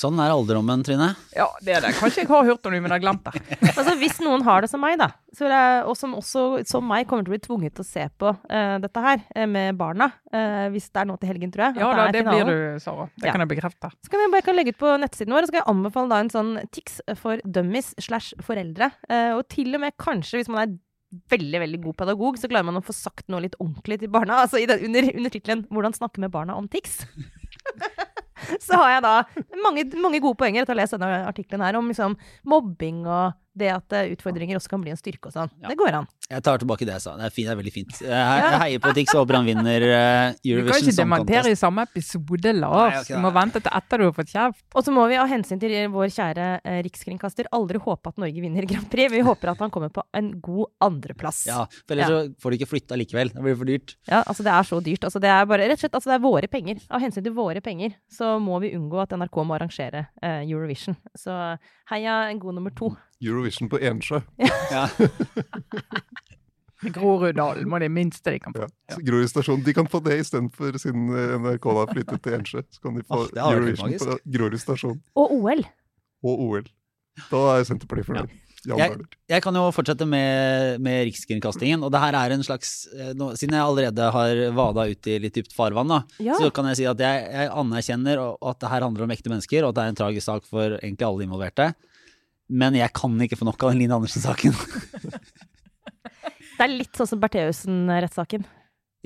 Sånn 0.00 0.16
er 0.22 0.32
alderdommen, 0.32 0.80
Trine. 0.86 1.10
Ja, 1.36 1.44
det 1.60 1.74
er 1.76 1.82
det. 1.84 1.90
Kanskje 1.98 2.22
jeg 2.22 2.30
har 2.30 2.46
hørt 2.48 2.64
om 2.64 2.72
det, 2.72 2.78
men 2.80 2.88
jeg 2.88 2.96
har 2.96 3.02
glemt 3.02 3.26
det. 3.26 3.42
Altså, 3.80 3.92
hvis 4.00 4.16
noen 4.24 4.44
har 4.46 4.64
det 4.64 4.70
som 4.72 4.80
meg, 4.80 4.96
da, 5.00 5.10
så 5.36 5.44
vil 5.44 5.52
jeg, 5.52 5.82
og 5.90 5.96
som 5.98 6.14
også 6.16 6.44
som 6.68 6.86
meg 6.88 7.06
kommer 7.10 7.26
til 7.26 7.32
å 7.32 7.36
bli 7.36 7.42
tvunget 7.44 7.76
til 7.76 7.84
å 7.84 7.88
se 7.88 8.06
på 8.20 8.32
uh, 8.32 8.76
dette 8.80 9.04
her 9.04 9.22
eh, 9.36 9.48
med 9.50 9.76
barna, 9.80 10.10
uh, 10.32 10.66
hvis 10.72 10.88
det 10.88 11.02
er 11.02 11.08
nå 11.10 11.16
til 11.20 11.32
helgen, 11.32 11.52
tror 11.52 11.66
jeg. 11.68 11.80
Ja 11.82 11.90
da, 11.92 12.06
det, 12.08 12.24
det 12.24 12.32
blir 12.32 12.48
du, 12.48 12.80
Sara. 12.80 13.06
Det 13.14 13.28
Ja. 13.28 13.34
kan 13.36 13.44
jeg 13.44 13.52
bekrefte. 13.52 13.92
Så 14.00 14.12
kan 14.12 14.24
vi 14.24 14.28
bare 14.34 14.46
kan 14.48 14.56
legge 14.56 14.72
ut 14.72 14.80
på 14.80 14.92
nettsiden 15.04 15.36
vår, 15.36 15.44
og 15.44 15.48
så 15.48 15.52
skal 15.52 15.62
jeg 15.62 15.70
anbefale 15.74 16.12
da 16.14 16.20
en 16.24 16.32
sånn 16.32 16.52
tics 16.76 17.00
for 17.20 17.42
dummies 17.44 17.92
slash 18.00 18.32
foreldre. 18.46 18.92
Uh, 19.10 19.36
og 19.38 19.44
til 19.52 19.76
og 19.76 19.84
med 19.84 19.96
kanskje, 20.00 20.40
hvis 20.40 20.52
man 20.52 20.64
er 20.64 20.78
veldig 21.30 21.60
veldig 21.64 21.80
god 21.84 21.96
pedagog, 22.04 22.38
så 22.38 22.48
klarer 22.48 22.68
man 22.68 22.78
å 22.80 22.84
få 22.86 22.94
sagt 22.94 23.28
noe 23.28 23.42
litt 23.44 23.58
ordentlig 23.60 24.00
til 24.00 24.12
barna. 24.12 24.44
Altså 24.44 24.60
i 24.62 24.68
den, 24.70 24.84
under, 24.88 25.10
under 25.16 25.32
tittelen 25.34 25.66
'Hvordan 25.68 25.96
snakke 25.96 26.22
med 26.22 26.30
barna 26.30 26.56
om 26.56 26.68
tics'. 26.70 27.02
så 28.66 28.80
har 28.80 28.96
jeg 28.96 29.04
da 29.06 29.14
mange, 29.64 29.86
mange 30.00 30.22
gode 30.22 30.38
poenger 30.40 30.64
etter 30.64 30.74
å 30.74 30.78
ha 30.78 30.82
lest 30.82 30.96
denne 30.96 31.22
artikkelen 31.28 31.64
her 31.64 31.78
om 31.80 31.90
liksom, 31.90 32.16
mobbing 32.48 33.04
og 33.06 33.38
det 33.60 33.70
at 33.74 33.96
eh, 33.96 34.12
utfordringer 34.14 34.58
også 34.58 34.72
kan 34.74 34.84
bli 34.84 34.92
en 34.94 35.00
styrke 35.00 35.30
og 35.30 35.36
sånn. 35.36 35.52
Ja. 35.60 35.70
Det 35.72 35.78
går 35.80 36.02
an. 36.02 36.10
Jeg 36.30 36.44
tar 36.46 36.60
tilbake 36.62 36.86
det 36.86 36.94
jeg 36.94 37.02
sa. 37.02 37.16
Det 37.18 37.26
er, 37.26 37.32
fint, 37.34 37.48
det 37.48 37.52
er 37.52 37.58
veldig 37.58 37.72
fint. 37.74 37.96
Jeg, 38.06 38.58
heier 38.62 38.82
på 38.82 38.92
Tix 38.94 39.14
og 39.16 39.24
håper 39.24 39.40
han 39.40 39.48
vinner 39.48 39.86
Eurovision. 39.90 40.60
Du 40.62 40.70
kan 40.70 40.84
ikke 40.84 40.96
dementere 41.00 41.50
i 41.50 41.58
samme 41.58 41.84
episode, 41.88 42.52
Nei, 42.54 42.60
Lars. 42.62 43.08
Du 43.10 43.16
må 43.18 43.32
vente 43.34 43.62
til 43.64 43.74
etter 43.80 44.02
du 44.02 44.06
har 44.06 44.14
fått 44.14 44.30
kjeft. 44.30 44.62
Og 44.74 44.86
så 44.86 44.94
må 44.94 45.06
vi 45.10 45.18
av 45.18 45.26
hensyn 45.30 45.58
til 45.62 45.74
vår 45.90 46.12
kjære 46.14 46.46
eh, 46.62 46.78
rikskringkaster 46.86 47.50
aldri 47.56 47.80
håpe 47.82 48.12
at 48.12 48.22
Norge 48.22 48.44
vinner 48.44 48.68
Grand 48.70 48.86
Prix. 48.92 49.10
Vi 49.10 49.24
håper 49.26 49.52
at 49.54 49.64
han 49.64 49.74
kommer 49.74 49.90
på 49.94 50.04
en 50.16 50.30
god 50.44 50.70
andreplass. 50.86 51.42
Ja, 51.50 51.64
for 51.82 51.96
ellers 51.96 52.14
så 52.14 52.22
får 52.42 52.54
du 52.54 52.58
ikke 52.60 52.70
flytta 52.76 53.00
likevel. 53.00 53.34
Det 53.34 53.44
blir 53.44 53.58
for 53.58 53.72
dyrt. 53.72 53.96
Ja, 54.06 54.22
altså 54.22 54.46
det 54.46 54.54
er 54.54 54.70
så 54.70 54.80
dyrt. 54.86 55.10
Altså 55.10 55.22
det 55.22 55.34
er 55.34 55.50
bare, 55.50 55.66
rett 55.66 55.80
og 55.80 55.84
slett, 55.84 55.98
altså 55.98 56.12
det 56.12 56.18
er 56.20 56.24
våre 56.28 56.52
penger. 56.52 56.80
Av 56.90 57.02
hensyn 57.02 57.26
til 57.26 57.34
våre 57.36 57.64
penger 57.64 57.98
så 58.12 58.36
må 58.42 58.62
vi 58.62 58.74
unngå 58.78 59.02
at 59.02 59.18
NRK 59.18 59.42
må 59.42 59.58
arrangere 59.58 60.06
uh, 60.22 60.40
Eurovision. 60.44 60.98
Så 61.18 61.34
heia 61.90 62.22
en 62.30 62.42
god 62.42 62.60
nummer 62.60 62.74
to. 62.76 62.94
Eurovision 63.20 63.70
på 63.72 63.82
Ensjø. 63.82 64.22
Ja. 64.70 64.86
Groruddalen 66.80 67.68
må 67.68 67.78
det 67.82 67.90
minste 67.92 68.32
de 68.32 68.38
kan 68.40 68.54
få. 68.56 68.66
Ja. 68.88 68.96
Grorud 69.04 69.28
stasjon. 69.28 69.62
De 69.66 69.74
kan 69.76 69.86
få 69.90 70.00
det 70.04 70.18
istedenfor, 70.22 70.78
siden 70.80 71.08
eh, 71.12 71.34
NRK 71.42 71.66
har 71.76 71.90
flyttet 71.92 72.22
til 72.24 72.38
Ensjø. 72.38 72.62
Så 72.72 72.80
kan 72.84 72.94
de 72.96 73.02
få 73.04 73.24
helt 73.26 73.36
Eurovision 73.36 73.96
på 74.00 74.18
Grorud 74.36 74.60
stasjon 74.62 75.00
Og 75.20 75.34
OL. 75.40 75.64
og 76.24 76.46
OL. 76.48 76.70
Da 77.30 77.42
er 77.58 77.66
Senterpartiet 77.68 78.06
fornøyd. 78.08 78.30
Ja. 78.68 78.76
Jeg- 78.76 78.98
Jeg 79.28 79.42
kan 79.42 79.54
jo 79.56 79.70
fortsette 79.72 80.04
med, 80.06 80.80
med 80.84 81.06
Rikskringkastingen. 81.08 81.82
Og 81.82 81.90
det 81.92 82.00
her 82.00 82.12
er 82.12 82.30
en 82.34 82.42
slags 82.44 82.86
eh, 82.92 83.12
nå, 83.16 83.30
Siden 83.36 83.54
jeg 83.56 83.64
allerede 83.64 84.10
har 84.12 84.40
vada 84.52 84.84
ut 84.90 85.06
i 85.08 85.18
litt 85.18 85.32
dypt 85.34 85.52
farvann, 85.56 85.88
da, 85.88 86.02
Ja. 86.20 86.34
så 86.36 86.50
kan 86.52 86.66
jeg 86.68 86.76
si 86.76 86.84
at 86.84 86.98
jeg, 86.98 87.24
jeg 87.32 87.48
anerkjenner 87.56 88.20
at 88.42 88.60
det 88.60 88.68
her 88.68 88.80
handler 88.84 89.04
om 89.04 89.10
ekte 89.16 89.30
mennesker, 89.32 89.64
og 89.64 89.70
at 89.70 89.74
det 89.76 89.84
er 89.84 89.88
en 89.94 90.00
tragisk 90.02 90.26
sak 90.28 90.44
for 90.44 90.76
egentlig 90.82 91.06
alle 91.08 91.24
involverte. 91.24 91.74
Men 92.50 92.74
jeg 92.74 92.92
kan 92.92 93.16
ikke 93.20 93.38
få 93.38 93.44
nok 93.48 93.62
av 93.64 93.70
den 93.72 93.78
Line 93.80 93.94
Andersen-saken. 93.96 94.52
Det 96.60 96.66
er 96.66 96.76
litt 96.76 96.98
sånn 96.98 97.08
som 97.08 97.20
Bertheussen-rettssaken. 97.22 98.42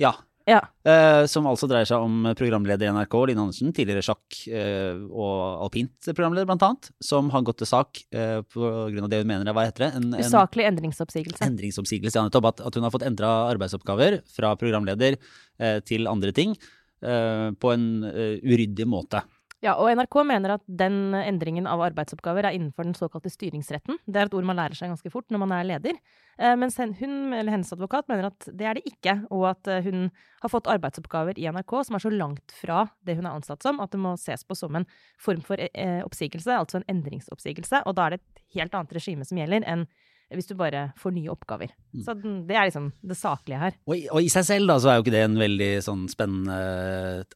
ja. 0.03 0.11
Ja. 0.45 0.59
Eh, 0.85 1.23
som 1.25 1.47
altså 1.49 1.65
dreier 1.65 1.87
seg 1.89 2.03
om 2.05 2.27
programleder 2.37 2.85
i 2.85 2.91
NRK, 2.93 3.15
Line 3.31 3.41
Andersen, 3.41 3.71
tidligere 3.73 4.03
sjakk- 4.05 4.43
eh, 4.53 4.93
og 5.09 5.63
alpint-programleder 5.65 6.45
blant 6.45 6.61
annet, 6.67 6.89
som 7.01 7.31
har 7.33 7.41
gått 7.47 7.63
til 7.63 7.69
sak 7.71 8.03
eh, 8.13 8.43
på 8.45 8.61
grunn 8.93 9.07
av 9.07 9.09
det 9.09 9.23
hun 9.23 9.31
mener 9.31 9.49
er, 9.49 9.55
hva 9.57 9.63
heter 9.65 9.87
det? 9.87 9.89
En, 9.97 10.11
en 10.13 10.21
Usaklig 10.21 10.67
endringsoppsigelse. 10.69 11.41
endringsoppsigelse, 11.47 12.19
ja, 12.19 12.27
nettopp. 12.27 12.51
At, 12.51 12.61
at 12.69 12.77
hun 12.77 12.85
har 12.85 12.93
fått 12.93 13.07
endra 13.09 13.31
arbeidsoppgaver 13.55 14.19
fra 14.35 14.53
programleder 14.61 15.17
eh, 15.17 15.79
til 15.81 16.05
andre 16.11 16.35
ting 16.37 16.53
eh, 17.01 17.49
på 17.57 17.73
en 17.73 17.87
eh, 18.11 18.37
uryddig 18.45 18.85
måte. 18.85 19.23
Ja, 19.65 19.73
og 19.81 19.89
NRK 19.89 20.19
mener 20.29 20.51
at 20.59 20.63
den 20.69 21.15
endringen 21.17 21.65
av 21.65 21.81
arbeidsoppgaver 21.87 22.45
er 22.45 22.53
innenfor 22.53 22.85
den 22.85 22.93
såkalte 22.93 23.31
styringsretten. 23.33 23.97
Det 24.05 24.19
er 24.21 24.29
et 24.29 24.35
ord 24.37 24.45
man 24.45 24.59
lærer 24.59 24.77
seg 24.77 24.91
ganske 24.91 25.09
fort 25.09 25.33
når 25.33 25.41
man 25.41 25.53
er 25.55 25.65
leder. 25.65 25.97
Eh, 26.37 26.53
mens 26.59 26.77
hun, 26.77 27.15
eller 27.33 27.49
hennes 27.49 27.73
advokat, 27.73 28.05
mener 28.11 28.29
at 28.29 28.45
det 28.45 28.67
er 28.69 28.77
det 28.77 28.83
ikke, 28.91 29.15
og 29.33 29.47
at 29.55 29.71
eh, 29.71 29.81
hun 29.87 30.11
har 30.43 30.53
fått 30.53 30.69
arbeidsoppgaver 30.69 31.39
i 31.41 31.47
NRK 31.49 31.73
som 31.87 31.97
er 31.97 32.03
så 32.03 32.13
langt 32.13 32.53
fra 32.53 32.83
det 33.07 33.17
hun 33.17 33.25
er 33.25 33.39
ansatt 33.39 33.65
som, 33.65 33.81
at 33.81 33.95
det 33.95 34.03
må 34.03 34.13
ses 34.21 34.45
på 34.45 34.57
som 34.59 34.77
en 34.77 34.85
form 35.17 35.41
for 35.47 35.57
eh, 35.57 36.01
oppsigelse, 36.05 36.59
altså 36.59 36.83
en 36.83 36.89
endringsoppsigelse. 36.97 37.81
Og 37.89 37.97
da 37.97 38.05
er 38.05 38.15
det 38.15 38.21
et 38.21 38.45
helt 38.59 38.77
annet 38.77 38.93
regime 38.99 39.25
som 39.25 39.41
gjelder 39.41 39.65
enn 39.65 39.87
hvis 40.33 40.47
du 40.49 40.55
bare 40.57 40.87
får 40.99 41.13
nye 41.15 41.29
oppgaver. 41.31 41.69
Mm. 41.93 42.01
Så 42.03 42.13
det 42.49 42.55
er 42.57 42.65
liksom 42.67 42.87
det 43.05 43.15
saklige 43.15 43.59
her. 43.61 43.75
Og, 43.87 43.93
i- 43.95 44.07
og 44.11 44.21
i 44.25 44.27
seg 44.33 44.43
selv 44.47 44.67
da, 44.67 44.75
så 44.81 44.89
er 44.89 44.95
jo 44.97 45.03
ikke 45.05 45.13
det 45.13 45.21
en 45.27 45.35
veldig 45.39 45.69
sånn 45.85 46.07
spennende 46.11 46.55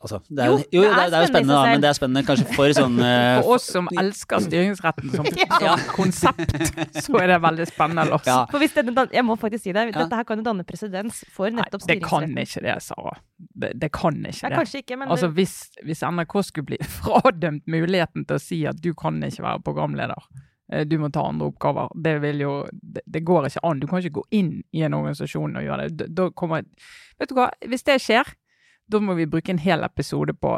altså, 0.01 0.19
det 0.27 0.43
er, 0.43 0.49
Jo, 0.49 0.57
jo, 0.73 0.81
det 0.81 0.89
er 0.89 0.95
det 1.13 1.19
er, 1.19 1.21
jo 1.23 1.29
spennende 1.29 1.29
spennende, 1.29 1.53
da, 1.53 1.69
men 1.69 1.81
det 1.85 1.89
er 1.89 1.97
spennende 1.99 2.23
kanskje 2.27 2.47
for 2.57 2.73
sånn 2.75 2.97
eh, 3.09 3.35
For 3.43 3.53
oss 3.55 3.67
som 3.75 3.87
elsker 4.03 4.43
styringsretten 4.47 5.13
som, 5.13 5.29
som 5.61 5.85
konsept, 5.95 6.55
så 7.05 7.21
er 7.21 7.31
det 7.35 7.39
veldig 7.45 7.69
spennende, 7.69 8.07
Lars. 8.09 8.27
Ja. 8.27 8.39
For 8.51 8.59
hvis 8.63 8.75
denne, 8.75 9.05
jeg 9.13 9.25
må 9.29 9.37
faktisk 9.39 9.67
si 9.67 9.75
det, 9.77 9.85
dette 9.95 10.19
her 10.19 10.27
kan 10.27 10.41
jo 10.41 10.47
danne 10.49 10.65
presedens 10.67 11.21
for 11.35 11.49
Nei, 11.53 11.61
nettopp 11.61 11.85
det 11.87 11.99
kan 12.03 12.25
styringsretten. 12.25 12.43
ikke 12.43 12.65
det, 12.67 12.77
Sara. 12.89 13.15
Det, 13.37 13.71
det 13.85 13.91
kan 13.95 14.17
ikke 14.25 14.43
Ja, 14.43 14.49
det. 14.51 14.57
kanskje 14.63 14.83
ikke, 14.83 14.97
men 14.99 15.13
Altså, 15.13 15.29
hvis, 15.37 15.55
hvis 15.85 16.03
NRK 16.03 16.35
skulle 16.49 16.71
bli 16.73 16.81
fradømt 16.99 17.65
muligheten 17.69 18.25
til 18.27 18.35
å 18.39 18.43
si 18.43 18.63
at 18.69 18.81
du 18.83 18.91
kan 18.97 19.21
ikke 19.23 19.45
være 19.45 19.63
programleder, 19.65 20.27
du 20.85 20.97
må 21.01 21.09
ta 21.09 21.23
andre 21.25 21.47
oppgaver, 21.49 21.89
det 21.97 22.15
vil 22.21 22.43
jo 22.43 22.53
Det, 22.69 23.01
det 23.05 23.23
går 23.25 23.47
ikke 23.49 23.63
an. 23.65 23.79
Du 23.81 23.87
kan 23.89 24.03
ikke 24.03 24.19
gå 24.19 24.25
inn 24.37 24.51
i 24.71 24.83
en 24.85 24.93
organisasjon 24.93 25.57
og 25.57 25.65
gjøre 25.65 25.87
det. 25.87 25.97
Da, 25.97 26.09
da 26.23 26.29
kommer 26.29 26.65
Vet 27.19 27.31
du 27.31 27.35
hva, 27.39 27.49
hvis 27.67 27.83
det 27.87 27.97
skjer, 28.03 28.29
da 28.89 29.01
må 29.03 29.15
vi 29.17 29.27
bruke 29.29 29.51
en 29.53 29.61
hel 29.61 29.83
episode 29.85 30.33
på 30.37 30.57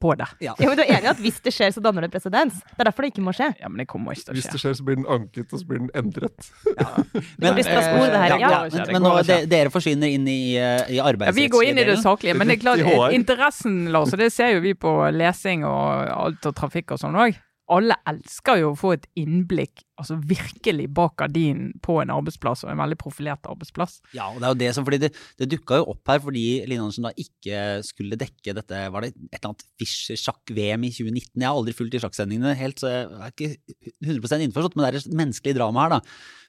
på 0.00 0.14
det. 0.14 0.26
ja. 0.40 0.54
Ja, 0.60 0.68
men 0.68 0.76
du 0.76 0.82
er 0.82 0.90
enig 0.92 1.06
i 1.06 1.10
at 1.10 1.20
hvis 1.22 1.38
det 1.44 1.52
skjer, 1.54 1.72
så 1.74 1.82
danner 1.82 2.04
det 2.04 2.10
presedens? 2.12 2.60
Det 2.62 2.82
er 2.84 2.88
derfor 2.90 3.06
det 3.06 3.12
ikke 3.14 3.24
må 3.24 3.32
skje. 3.36 3.50
Ja, 3.60 3.70
men 3.70 3.80
det 3.82 3.86
kommer 3.90 4.14
ikke 4.14 4.28
til 4.28 4.34
å 4.34 4.36
Hvis 4.38 4.50
det 4.52 4.60
skjer, 4.62 4.74
så 4.78 4.86
blir 4.86 4.98
den 5.00 5.08
anket, 5.10 5.48
og 5.50 5.62
så 5.62 5.68
blir 5.70 5.80
den 5.82 5.90
endret. 5.96 6.50
Men, 7.40 7.56
blir 7.56 7.66
Strasbourg, 7.66 8.10
det 8.12 8.20
her, 8.20 8.34
eh, 8.36 8.42
ja. 8.42 8.50
ja, 8.52 8.60
Det 8.68 8.84
men, 8.92 9.02
men 9.02 9.06
nå, 9.06 9.46
dere 9.50 9.72
forsvinner 9.72 10.12
inn 10.14 10.28
i, 10.30 10.54
eh, 10.60 10.94
i 10.94 11.00
Ja, 11.00 11.32
vi 11.34 11.48
går 11.52 11.70
inn 11.70 11.80
i 11.80 11.86
det 11.88 11.96
saklige, 12.02 12.36
men 12.38 12.50
det 12.50 12.58
er 12.58 12.62
klart, 12.64 12.84
interessen, 13.16 13.84
Lars, 13.94 14.12
og 14.14 14.20
det 14.20 14.30
ser 14.34 14.56
jo 14.56 14.62
vi 14.64 14.74
på 14.78 14.92
lesing 15.14 15.64
og 15.68 16.10
alt 16.14 16.48
og 16.50 16.56
trafikk 16.58 16.94
og 16.96 17.02
sånn 17.02 17.18
òg. 17.18 17.38
Alle 17.72 17.96
elsker 18.10 18.58
jo 18.60 18.72
å 18.74 18.76
få 18.76 18.90
et 18.92 19.06
innblikk, 19.16 19.86
altså 19.96 20.18
virkelig 20.20 20.84
bak 20.92 21.14
gardinen 21.22 21.70
på 21.84 21.96
en 22.02 22.12
arbeidsplass, 22.12 22.66
og 22.66 22.72
en 22.74 22.82
veldig 22.82 22.98
profilert 23.00 23.48
arbeidsplass. 23.48 24.02
Ja, 24.12 24.26
og 24.28 24.42
det 24.42 24.46
er 24.46 24.52
jo 24.52 24.60
det 24.60 24.70
som, 24.76 24.84
fordi 24.84 25.00
det, 25.06 25.10
det 25.40 25.48
dukka 25.54 25.80
jo 25.80 25.88
opp 25.94 26.12
her 26.12 26.20
fordi 26.20 26.44
Line 26.68 26.84
Andersen 26.84 27.08
da 27.08 27.14
ikke 27.16 27.62
skulle 27.86 28.18
dekke 28.20 28.54
dette 28.58 28.82
Var 28.92 29.06
det 29.06 29.10
et 29.14 29.38
eller 29.38 29.50
annet 29.54 29.66
Fischer-sjakk-VM 29.80 30.84
i 30.84 30.92
2019? 30.92 31.40
Jeg 31.40 31.48
har 31.48 31.56
aldri 31.56 31.76
fulgt 31.78 31.96
de 31.96 32.04
sjakksendingene 32.04 32.54
helt, 32.60 32.84
så 32.84 32.92
jeg 32.92 33.08
er 33.08 33.32
ikke 33.32 33.92
100% 34.10 34.48
innforstått, 34.48 34.76
men 34.76 34.84
det 34.84 34.92
er 34.92 35.00
et 35.00 35.20
menneskelig 35.24 35.56
drama 35.56 35.86
her, 35.86 35.96
da. 35.96 36.02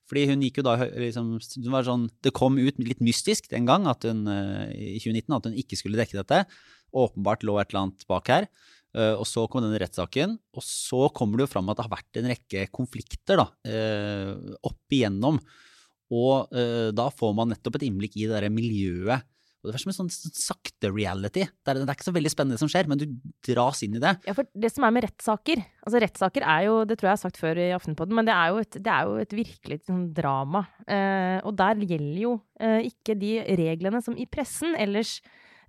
Fordi 0.09 0.27
hun 0.29 0.43
gikk 0.45 0.59
jo 0.59 0.67
da 0.67 0.75
liksom 0.85 1.33
hun 1.39 1.73
var 1.73 1.85
sånn, 1.87 2.09
Det 2.21 2.35
kom 2.35 2.59
ut 2.59 2.77
litt 2.81 3.01
mystisk 3.03 3.49
den 3.49 3.65
gang 3.69 3.87
at 3.89 4.05
hun, 4.05 4.27
eh, 4.29 4.97
i 4.97 4.99
2019 5.01 5.37
at 5.37 5.49
hun 5.49 5.59
ikke 5.63 5.79
skulle 5.79 5.97
dekke 5.97 6.19
dette. 6.19 6.43
Åpenbart 6.95 7.45
lå 7.47 7.57
et 7.59 7.71
eller 7.71 7.87
annet 7.87 8.05
bak 8.11 8.29
her. 8.29 8.49
Eh, 8.95 9.13
og 9.19 9.27
så 9.27 9.43
kom 9.51 9.65
denne 9.65 9.79
rettssaken, 9.81 10.37
og 10.55 10.63
så 10.63 11.09
kommer 11.15 11.39
det 11.39 11.47
jo 11.49 11.53
fram 11.57 11.69
at 11.71 11.79
det 11.79 11.87
har 11.87 11.95
vært 11.97 12.19
en 12.21 12.31
rekke 12.31 12.65
konflikter 12.75 13.41
da, 13.41 13.47
eh, 13.67 14.31
opp 14.63 14.95
igjennom. 14.95 15.39
Og 16.15 16.53
eh, 16.55 16.91
da 16.95 17.09
får 17.11 17.33
man 17.35 17.51
nettopp 17.51 17.79
et 17.79 17.87
innblikk 17.89 18.15
i 18.19 18.29
det 18.29 18.37
der 18.37 18.53
miljøet. 18.53 19.25
Og 19.65 19.71
det 19.71 19.79
er 19.79 19.81
som 19.81 19.89
en 19.89 19.97
sånn, 19.97 20.09
sånn 20.13 20.35
sakte 20.37 20.91
reality. 20.93 21.41
Det 21.41 21.71
er, 21.71 21.79
det 21.81 21.89
er 21.89 21.97
ikke 21.97 22.05
så 22.05 22.13
veldig 22.13 22.31
spennende 22.31 22.61
som 22.61 22.69
skjer, 22.69 22.85
men 22.91 22.99
du 23.01 23.07
dras 23.47 23.81
inn 23.81 23.95
i 23.97 24.01
det. 24.03 24.11
Ja, 24.27 24.35
for 24.37 24.45
det 24.53 24.69
som 24.69 24.85
er 24.85 24.93
med 24.93 25.07
rettssaker 25.07 25.63
Altså 25.65 26.01
rettssaker 26.03 26.45
er 26.45 26.67
jo, 26.67 26.75
det 26.85 26.99
tror 26.99 27.09
jeg 27.09 27.11
jeg 27.15 27.17
har 27.17 27.23
sagt 27.23 27.39
før 27.41 27.61
i 27.61 27.71
Aftenpodden, 27.73 28.17
men 28.17 28.29
det 28.29 28.35
er 28.35 28.53
jo 28.53 28.61
et, 28.61 28.77
er 28.81 29.09
jo 29.09 29.17
et 29.23 29.33
virkelig 29.37 29.79
sånn 29.87 30.05
drama. 30.17 30.61
Eh, 30.85 31.39
og 31.41 31.57
der 31.57 31.81
gjelder 31.81 32.21
jo 32.21 32.35
eh, 32.61 32.85
ikke 32.91 33.17
de 33.17 33.33
reglene 33.57 34.03
som 34.05 34.17
i 34.17 34.29
pressen 34.29 34.77
ellers 34.77 35.17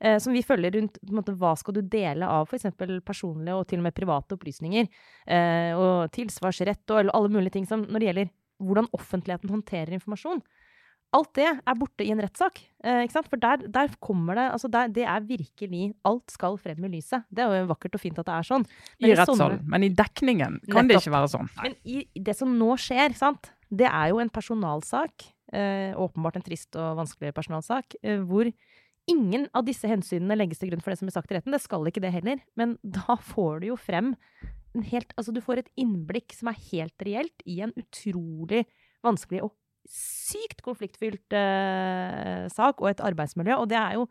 eh, 0.01 0.19
som 0.23 0.35
vi 0.37 0.45
følger 0.47 0.77
rundt 0.79 1.01
måte, 1.15 1.35
hva 1.37 1.55
skal 1.59 1.79
du 1.79 1.83
dele 1.83 2.29
av 2.29 2.49
f.eks. 2.51 2.69
personlige 3.07 3.57
og 3.57 3.67
til 3.71 3.83
og 3.83 3.89
med 3.89 3.97
private 3.97 4.37
opplysninger, 4.37 4.91
eh, 5.27 5.73
og 5.77 6.13
tilsvarsrett 6.17 6.95
og 6.95 7.13
alle 7.13 7.33
mulige 7.33 7.59
ting 7.59 7.69
som 7.69 7.87
når 7.87 8.03
det 8.03 8.11
gjelder 8.11 8.33
hvordan 8.63 8.89
offentligheten 8.97 9.53
håndterer 9.53 9.97
informasjon. 9.97 10.41
Alt 11.15 11.37
det 11.39 11.47
er 11.47 11.77
borte 11.79 12.05
i 12.05 12.11
en 12.13 12.21
rettssak. 12.21 12.59
Eh. 12.85 13.05
For 13.15 13.41
der, 13.41 13.63
der 13.73 13.93
kommer 14.03 14.37
det 14.37 14.47
altså 14.53 14.69
der, 14.69 14.89
Det 14.89 15.05
er 15.05 15.21
virkelig 15.21 15.95
Alt 16.05 16.33
skal 16.35 16.59
frem 16.59 16.85
i 16.85 16.89
lyset. 16.97 17.25
Det 17.31 17.45
er 17.45 17.61
jo 17.61 17.71
vakkert 17.71 17.95
og 17.95 18.03
fint 18.03 18.19
at 18.19 18.27
det 18.27 18.35
er 18.35 18.49
sånn. 18.49 18.67
I 18.99 19.13
rettssalen. 19.15 19.63
Men 19.65 19.87
i 19.87 19.93
dekningen 19.95 20.61
kan 20.73 20.89
det 20.89 20.99
ikke 21.01 21.15
være 21.15 21.31
sånn. 21.31 21.51
Men 21.63 21.77
i 21.85 22.05
det 22.15 22.37
som 22.37 22.53
nå 22.59 22.75
skjer, 22.81 23.15
sant, 23.17 23.53
det 23.71 23.89
er 23.89 24.11
jo 24.13 24.21
en 24.23 24.33
personalsak. 24.33 25.31
Eh, 25.55 25.95
åpenbart 25.95 26.41
en 26.41 26.47
trist 26.47 26.75
og 26.77 26.99
vanskelig 26.99 27.33
personalsak. 27.37 27.97
Eh, 28.03 28.19
hvor 28.27 28.51
ingen 29.11 29.47
av 29.57 29.67
disse 29.67 29.89
hensynene 29.91 30.37
legges 30.39 30.61
til 30.61 30.73
grunn 30.73 30.83
for 30.85 30.93
det 30.93 31.01
som 31.01 31.11
er 31.11 31.17
sagt 31.17 31.33
i 31.33 31.39
retten. 31.39 31.55
Det 31.55 31.63
skal 31.63 31.87
ikke 31.89 32.03
det 32.05 32.15
heller. 32.15 32.43
Men 32.59 32.77
da 32.99 33.19
får 33.21 33.63
du 33.63 33.73
jo 33.73 33.81
frem 33.81 34.15
helt 34.91 35.15
Altså, 35.17 35.33
du 35.33 35.41
får 35.41 35.63
et 35.63 35.71
innblikk 35.81 36.35
som 36.37 36.51
er 36.51 36.59
helt 36.69 37.05
reelt 37.07 37.45
i 37.49 37.63
en 37.65 37.71
utrolig 37.81 38.67
vanskelig 39.07 39.41
og 39.47 39.55
sykt 39.89 40.61
konfliktfylt 40.67 41.33
uh, 41.33 42.45
sak 42.53 42.83
og 42.83 42.91
et 42.91 43.01
arbeidsmiljø. 43.01 43.57
Og 43.63 43.71
det 43.71 43.79
er 43.81 43.97
jo 43.97 44.05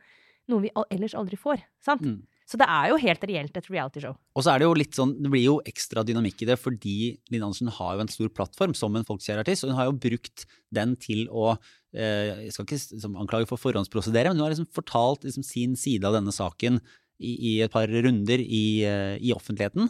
noe 0.49 0.63
vi 0.63 0.71
ellers 0.89 1.13
aldri 1.17 1.37
får. 1.37 1.61
sant? 1.83 2.01
Mm. 2.01 2.23
Så 2.45 2.59
det 2.61 2.65
er 2.69 2.91
jo 2.91 2.97
helt 3.01 3.23
reelt 3.25 3.55
et 3.57 3.67
realityshow. 3.71 4.13
Og 4.37 4.43
så 4.45 4.51
er 4.51 4.61
det 4.61 4.67
jo 4.67 4.75
litt 4.77 4.93
sånn, 4.93 5.15
det 5.17 5.31
blir 5.33 5.47
jo 5.47 5.55
ekstra 5.65 6.03
dynamikk 6.05 6.43
i 6.45 6.49
det, 6.51 6.59
fordi 6.61 6.97
Linn 7.33 7.45
Andersen 7.47 7.71
har 7.73 7.95
jo 7.95 8.03
en 8.03 8.11
stor 8.13 8.29
plattform 8.37 8.75
som 8.77 8.93
en 8.93 9.07
folkekjærartist, 9.07 9.65
og 9.65 9.73
hun 9.73 9.79
har 9.79 9.89
jo 9.89 9.95
brukt 10.03 10.45
den 10.75 10.93
til 11.01 11.25
å 11.33 11.55
eh, 11.55 12.45
Jeg 12.45 12.53
skal 12.53 12.67
ikke 12.67 12.77
liksom, 12.77 13.15
anklage 13.23 13.49
for 13.49 13.61
forhåndsprosedere, 13.61 14.29
men 14.29 14.37
hun 14.37 14.45
har 14.45 14.53
liksom 14.53 14.69
fortalt 14.77 15.25
liksom, 15.25 15.45
sin 15.47 15.73
side 15.79 16.05
av 16.05 16.19
denne 16.19 16.33
saken 16.35 16.77
i, 17.17 17.33
i 17.33 17.53
et 17.65 17.73
par 17.73 17.89
runder 17.89 18.43
i, 18.45 18.65
eh, 18.85 19.15
i 19.25 19.33
offentligheten. 19.33 19.89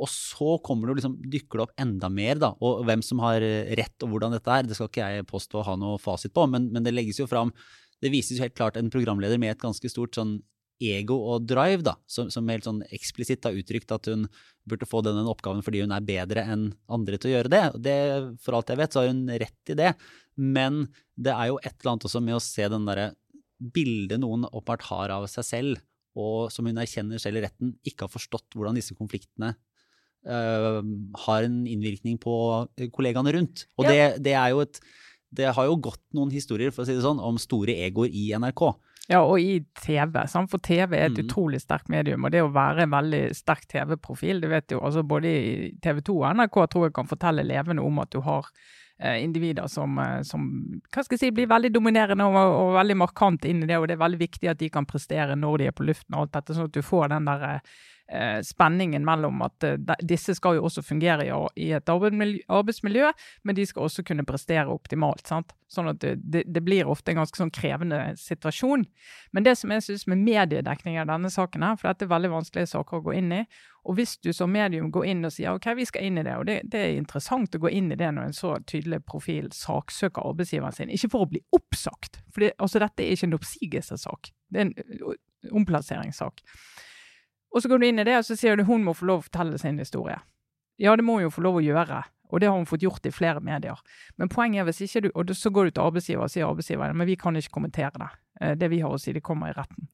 Og 0.00 0.10
så 0.10 0.56
det 0.56 0.96
liksom, 1.02 1.20
dykker 1.20 1.60
det 1.60 1.66
opp 1.66 1.84
enda 1.84 2.08
mer, 2.08 2.40
da. 2.40 2.54
Og 2.64 2.80
hvem 2.88 3.04
som 3.04 3.20
har 3.22 3.44
rett 3.76 4.08
og 4.08 4.14
hvordan 4.14 4.32
dette 4.34 4.56
er, 4.56 4.64
det 4.64 4.78
skal 4.78 4.88
ikke 4.88 5.12
jeg 5.18 5.28
påstå 5.28 5.60
å 5.60 5.68
ha 5.68 5.76
noe 5.78 6.00
fasit 6.00 6.32
på, 6.32 6.48
men, 6.48 6.72
men 6.72 6.86
det 6.86 6.96
legges 6.96 7.20
jo 7.20 7.28
fram 7.30 7.52
Det 8.02 8.10
vises 8.10 8.36
jo 8.36 8.42
helt 8.42 8.56
klart 8.56 8.76
en 8.76 8.90
programleder 8.90 9.38
med 9.38 9.52
et 9.52 9.62
ganske 9.62 9.88
stort 9.88 10.16
sånn 10.16 10.38
ego 10.82 11.16
og 11.32 11.46
drive, 11.46 11.82
da, 11.86 11.94
som, 12.10 12.30
som 12.32 12.48
helt 12.50 12.66
sånn 12.66 12.82
eksplisitt 12.94 13.46
har 13.46 13.56
uttrykt 13.56 13.92
at 13.94 14.08
hun 14.10 14.26
burde 14.68 14.88
få 14.88 15.02
denne 15.04 15.22
oppgaven 15.30 15.62
fordi 15.64 15.82
hun 15.84 15.92
er 15.94 16.04
bedre 16.04 16.44
enn 16.50 16.70
andre 16.92 17.18
til 17.20 17.30
å 17.30 17.34
gjøre 17.36 17.52
det. 17.52 17.64
det 17.84 17.98
for 18.42 18.58
alt 18.58 18.72
jeg 18.72 18.80
vet, 18.80 18.92
så 18.94 19.02
har 19.02 19.12
hun 19.12 19.26
rett 19.28 19.72
i 19.72 19.76
det. 19.78 19.92
Men 20.40 20.86
det 21.14 21.34
er 21.34 21.52
jo 21.52 21.60
et 21.62 21.74
eller 21.76 21.92
annet 21.94 22.08
også 22.08 22.22
med 22.24 22.38
å 22.38 22.42
se 22.42 22.66
den 22.72 22.88
derre 22.88 23.12
bildet 23.74 24.18
noen 24.20 24.48
åpenbart 24.50 24.88
har 24.90 25.12
av 25.14 25.28
seg 25.30 25.46
selv, 25.46 25.84
og 26.18 26.50
som 26.54 26.66
hun 26.66 26.78
erkjenner 26.78 27.22
selv 27.22 27.38
i 27.40 27.44
retten, 27.46 27.74
ikke 27.86 28.06
har 28.06 28.12
forstått 28.12 28.54
hvordan 28.54 28.76
disse 28.78 28.94
konfliktene 28.98 29.54
øh, 30.26 30.80
har 31.26 31.46
en 31.46 31.56
innvirkning 31.70 32.18
på 32.22 32.34
kollegaene 32.94 33.34
rundt. 33.36 33.66
Og 33.78 33.86
Ja. 33.86 33.90
det, 33.90 34.22
det 34.26 34.36
er 34.38 34.50
jo 34.54 34.60
et 34.66 34.80
Det 35.34 35.48
har 35.50 35.64
jo 35.66 35.74
gått 35.74 35.98
noen 36.14 36.30
historier, 36.30 36.70
for 36.70 36.84
å 36.84 36.86
si 36.86 36.94
det 36.94 37.02
sånn, 37.02 37.18
om 37.18 37.34
store 37.42 37.74
egoer 37.74 38.06
i 38.06 38.28
NRK. 38.38 38.68
Ja, 39.10 39.20
og 39.20 39.36
i 39.40 39.58
TV. 39.82 40.14
Sant? 40.32 40.48
For 40.50 40.58
TV 40.64 40.96
er 40.96 41.06
et 41.10 41.18
Mm. 41.18 41.26
utrolig 41.26 41.60
sterkt 41.60 41.88
medium. 41.92 42.24
Og 42.24 42.30
det 42.32 42.40
å 42.42 42.52
være 42.52 42.82
en 42.86 42.90
veldig 42.90 43.34
sterk 43.36 43.66
TV-profil, 43.68 44.40
det 44.40 44.48
vet 44.50 44.68
jo 44.72 44.80
altså 44.80 45.02
både 45.06 45.24
i 45.28 45.72
TV 45.82 46.00
2 46.00 46.14
og 46.22 46.36
NRK 46.36 46.66
tror 46.72 46.86
jeg 46.86 46.94
kan 46.94 47.06
fortelle 47.06 47.44
levende 47.44 47.82
om 47.84 47.98
at 47.98 48.10
du 48.10 48.20
har 48.20 48.48
eh, 49.00 49.22
individer 49.24 49.66
som, 49.68 49.98
eh, 49.98 50.22
som 50.22 50.80
hva 50.94 51.02
skal 51.04 51.16
jeg 51.16 51.20
si, 51.20 51.30
blir 51.32 51.48
veldig 51.48 51.72
dominerende 51.74 52.24
og, 52.24 52.36
og 52.36 52.74
veldig 52.78 52.96
markant 52.96 53.44
inn 53.44 53.62
i 53.64 53.66
det. 53.66 53.76
Og 53.76 53.88
det 53.88 53.96
er 53.98 54.04
veldig 54.08 54.20
viktig 54.20 54.48
at 54.48 54.58
de 54.58 54.70
kan 54.70 54.86
prestere 54.86 55.34
når 55.36 55.58
de 55.58 55.66
er 55.66 55.72
på 55.72 55.84
luften 55.84 56.14
og 56.14 56.20
alt 56.22 56.32
dette, 56.32 56.54
sånn 56.54 56.70
at 56.70 56.72
du 56.72 56.80
får 56.80 57.08
den 57.10 57.24
der 57.26 57.42
eh, 57.42 57.60
spenningen 58.44 59.04
mellom 59.04 59.42
at 59.46 59.64
eh, 59.64 59.78
disse 60.04 60.34
skal 60.36 60.58
jo 60.58 60.66
også 60.68 60.82
fungere 60.84 61.24
i, 61.56 61.70
et 61.72 61.88
arbeidsmiljø, 61.88 63.12
men 63.42 63.56
de 63.56 63.64
skal 63.66 63.86
også 63.86 64.04
kunne 64.04 64.26
prestere 64.28 64.68
optimalt. 64.68 65.26
sant? 65.26 65.54
Sånn 65.72 65.88
at 65.90 66.04
det, 66.04 66.44
det, 66.44 66.62
blir 66.62 66.86
ofte 66.90 67.10
en 67.10 67.22
ganske 67.22 67.40
sånn 67.40 67.52
krevende 67.54 67.98
situasjon. 68.20 68.84
Men 69.32 69.46
det 69.46 69.56
som 69.58 69.72
jeg 69.72 69.86
synes 69.86 70.06
med 70.12 70.22
mediedekning 70.22 71.00
av 71.00 71.08
denne 71.10 71.32
saken 71.32 71.64
her, 71.64 71.80
for 71.80 71.90
dette 71.90 72.06
er 72.06 72.12
veldig 72.12 72.34
vanskelige 72.36 72.72
saker 72.74 73.00
å 73.00 73.06
gå 73.08 73.16
inn 73.18 73.32
i, 73.40 73.42
og 73.84 73.98
hvis 73.98 74.14
du 74.24 74.30
som 74.36 74.52
medium 74.52 74.92
går 74.92 75.08
inn 75.10 75.26
og 75.26 75.32
sier 75.34 75.56
ok, 75.56 75.72
vi 75.76 75.88
skal 75.88 76.06
inn 76.06 76.20
i 76.20 76.24
det, 76.24 76.36
og 76.40 76.46
det, 76.48 76.60
det 76.72 76.80
er 76.84 77.00
interessant 77.00 77.56
å 77.56 77.60
gå 77.64 77.72
inn 77.72 77.90
i 77.92 77.98
det 78.00 78.12
når 78.14 78.30
en 78.30 78.36
så 78.36 78.54
tydelig 78.68 79.02
profil 79.08 79.50
saksøker 79.52 80.24
arbeidsgiveren 80.24 80.76
sin, 80.76 80.92
ikke 80.92 81.12
for 81.16 81.26
å 81.26 81.32
bli 81.34 81.42
oppsagt, 81.56 82.22
for 82.30 82.46
det, 82.46 82.54
altså, 82.56 82.80
dette 82.84 83.04
er 83.04 83.16
ikke 83.16 83.28
en 83.32 83.38
oppsigelsessak, 83.40 84.32
det 84.54 84.62
er 84.62 84.70
en 84.70 85.54
omplasseringssak. 85.60 86.44
Og 87.54 87.62
så 87.62 87.70
går 87.70 87.80
du 87.80 87.86
inn 87.86 88.02
i 88.02 88.06
det, 88.06 88.16
og 88.18 88.26
så 88.26 88.36
sier 88.38 88.58
du 88.58 88.64
hun 88.66 88.82
må 88.84 88.94
få 88.98 89.06
lov 89.06 89.22
å 89.22 89.26
fortelle 89.28 89.58
sin 89.62 89.78
historie. 89.78 90.18
Ja, 90.82 90.96
det 90.98 91.04
må 91.06 91.20
hun 91.20 91.28
jo 91.28 91.34
få 91.34 91.44
lov 91.46 91.60
å 91.60 91.62
gjøre, 91.62 92.00
og 92.32 92.40
det 92.42 92.48
har 92.50 92.56
hun 92.58 92.66
fått 92.66 92.82
gjort 92.82 93.06
i 93.06 93.12
flere 93.14 93.40
medier. 93.44 93.78
Men 94.18 94.28
poenget 94.32 94.64
er 94.64 94.66
hvis 94.68 94.82
ikke 94.88 95.04
du, 95.06 95.10
og 95.14 95.30
så 95.38 95.52
går 95.54 95.70
du 95.70 95.76
til 95.76 95.84
arbeidsgiver 95.86 96.26
og 96.26 96.32
sier 96.34 96.48
arbeidsgiver, 96.48 96.96
men 96.98 97.06
vi 97.06 97.14
kan 97.20 97.38
ikke 97.38 97.54
kommentere 97.54 97.94
det. 97.94 98.10
Eh, 98.40 98.54
Det 98.58 98.70
vi 98.70 98.80
har 98.82 98.90
å 98.90 98.98
si, 98.98 99.12
det 99.14 99.22
kommer 99.22 99.52
i 99.52 99.54
retten. 99.54 99.86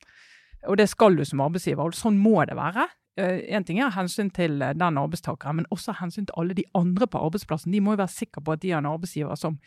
Og 0.68 0.76
det 0.76 0.88
skal 0.88 1.16
du 1.16 1.24
som 1.24 1.40
arbeidsgiver, 1.44 1.84
og 1.84 1.92
sånn 1.96 2.18
må 2.20 2.40
det 2.48 2.56
være. 2.56 2.88
Én 3.20 3.64
ting 3.66 3.80
er 3.82 3.92
hensyn 3.92 4.30
til 4.32 4.62
eh, 4.62 4.72
den 4.72 4.96
arbeidstakeren, 4.96 5.60
men 5.60 5.66
også 5.70 5.98
hensyn 6.00 6.26
til 6.26 6.36
alle 6.40 6.54
de 6.56 6.64
andre 6.74 7.06
på 7.06 7.20
arbeidsplassen. 7.20 7.72
De 7.72 7.80
må 7.80 7.92
jo 7.92 8.00
være 8.00 8.16
sikre 8.16 8.40
på 8.40 8.52
at 8.56 8.62
de 8.64 8.70
har 8.72 8.80
en 8.80 8.92
arbeidsgiver 8.94 9.36
som 9.36 9.58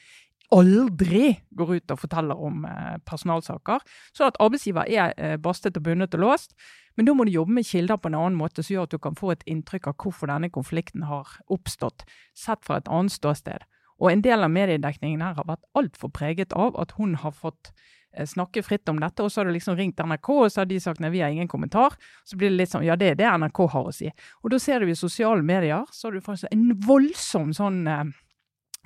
aldri 0.53 1.33
går 1.57 1.75
ut 1.77 1.91
og 1.93 1.99
forteller 1.99 2.39
om 2.39 2.65
eh, 2.65 2.97
personalsaker. 3.05 3.83
Så 4.13 4.27
at 4.27 4.39
arbeidsgiver 4.43 4.89
er 4.89 5.13
eh, 5.17 5.37
bastet 5.37 5.77
og 5.77 5.85
bundet 5.85 6.15
og 6.17 6.23
låst. 6.25 6.55
Men 6.95 7.07
da 7.07 7.15
må 7.17 7.25
du 7.25 7.33
jobbe 7.33 7.55
med 7.57 7.67
kilder 7.67 7.97
på 7.97 8.11
en 8.11 8.17
annen 8.19 8.37
måte, 8.37 8.63
som 8.63 8.75
gjør 8.75 8.87
at 8.87 8.93
du 8.93 9.01
kan 9.01 9.17
få 9.17 9.33
et 9.33 9.45
inntrykk 9.49 9.89
av 9.89 9.97
hvorfor 10.03 10.29
denne 10.29 10.51
konflikten 10.53 11.07
har 11.09 11.31
oppstått, 11.53 12.05
sett 12.37 12.61
fra 12.65 12.79
et 12.79 12.91
annet 12.91 13.15
ståsted. 13.15 13.65
Og 14.01 14.11
en 14.11 14.23
del 14.25 14.45
av 14.45 14.51
mediedekningen 14.51 15.21
her 15.23 15.37
har 15.37 15.47
vært 15.47 15.65
altfor 15.79 16.11
preget 16.13 16.53
av 16.57 16.77
at 16.81 16.95
hun 16.97 17.15
har 17.21 17.33
fått 17.33 17.71
eh, 18.17 18.27
snakke 18.29 18.63
fritt 18.65 18.89
om 18.91 18.99
dette, 19.01 19.23
og 19.23 19.31
så 19.31 19.41
har 19.41 19.49
du 19.49 19.55
liksom 19.55 19.77
ringt 19.79 20.01
NRK, 20.01 20.29
og 20.33 20.51
så 20.51 20.63
har 20.63 20.69
de 20.69 20.79
sagt 20.83 21.01
nei, 21.01 21.13
vi 21.13 21.23
har 21.23 21.33
ingen 21.33 21.49
kommentar. 21.49 21.97
Så 22.27 22.37
blir 22.37 22.51
det 22.51 22.59
litt 22.59 22.73
sånn 22.73 22.85
ja, 22.85 22.97
det 22.99 23.13
er 23.13 23.21
det 23.21 23.31
NRK 23.45 23.63
har 23.73 23.89
å 23.89 23.95
si. 23.95 24.11
Og 24.43 24.53
da 24.53 24.61
ser 24.61 24.83
du 24.83 24.91
i 24.91 24.97
sosiale 24.97 25.45
medier, 25.45 25.87
så 25.93 26.09
har 26.09 26.17
du 26.17 26.25
faktisk 26.25 26.53
en 26.53 26.69
voldsom 26.85 27.53
sånn 27.57 27.83
eh, 27.87 28.05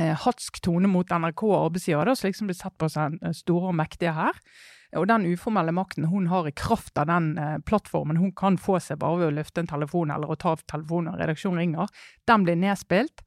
eh, 0.01 0.15
hatsk 0.25 0.61
tone 0.63 0.89
mot 0.91 1.09
NRK 1.11 1.45
og 1.49 1.59
arbeidsgiver, 1.65 2.07
da, 2.07 2.15
som 2.17 2.29
liksom 2.29 2.51
blir 2.51 2.59
sett 2.59 2.77
på 2.79 2.89
som 2.91 3.17
eh, 3.21 3.35
store 3.35 3.71
og 3.71 3.79
mektige 3.79 4.15
her. 4.17 4.41
Og 4.95 5.07
den 5.09 5.27
uformelle 5.27 5.73
makten 5.75 6.07
hun 6.07 6.29
har 6.31 6.47
i 6.47 6.55
kraft 6.55 6.97
av 6.97 7.09
den 7.09 7.33
eh, 7.41 7.57
plattformen 7.67 8.21
hun 8.21 8.31
kan 8.37 8.59
få 8.61 8.79
seg 8.83 9.01
bare 9.01 9.19
ved 9.19 9.31
å 9.31 9.35
løfte 9.41 9.63
en 9.63 9.69
telefon 9.73 10.13
eller 10.13 10.31
å 10.31 10.39
ta 10.39 10.55
av 10.55 10.63
telefonen 10.69 11.11
når 11.11 11.25
redaksjonen 11.25 11.63
ringer, 11.63 11.93
den 12.29 12.47
blir 12.47 12.59
nedspilt. 12.59 13.25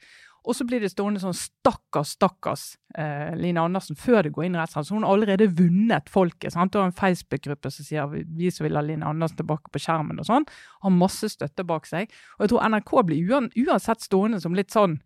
Og 0.48 0.56
så 0.56 0.64
blir 0.64 0.80
det 0.80 0.88
stående 0.88 1.20
sånn 1.20 1.36
stakkars, 1.36 2.14
stakkars 2.16 2.62
eh, 2.96 3.34
Line 3.36 3.60
Andersen 3.60 3.98
før 3.98 4.24
det 4.24 4.32
går 4.32 4.46
inn 4.46 4.56
i 4.56 4.60
rettssaken. 4.60 4.86
Så 4.88 4.96
hun 4.96 5.04
har 5.04 5.12
allerede 5.12 5.50
vunnet 5.52 6.08
folket. 6.08 6.54
sant? 6.54 6.72
Du 6.72 6.80
har 6.80 6.88
en 6.88 6.96
Facebook-gruppe 6.96 7.72
som 7.72 7.84
sier 7.84 8.08
vi 8.08 8.48
som 8.48 8.64
vil 8.64 8.78
ha 8.78 8.84
Line 8.84 9.04
Andersen 9.06 9.42
tilbake 9.42 9.72
på 9.72 9.82
skjermen 9.84 10.22
og 10.22 10.28
sånn. 10.28 10.48
Har 10.80 10.96
masse 10.96 11.28
støtte 11.34 11.66
bak 11.68 11.88
seg. 11.90 12.08
Og 12.38 12.46
jeg 12.46 12.54
tror 12.54 12.72
NRK 12.72 12.94
blir 13.10 13.34
uansett 13.66 14.06
stående 14.06 14.40
som 14.40 14.56
litt 14.56 14.72
sånn 14.72 14.96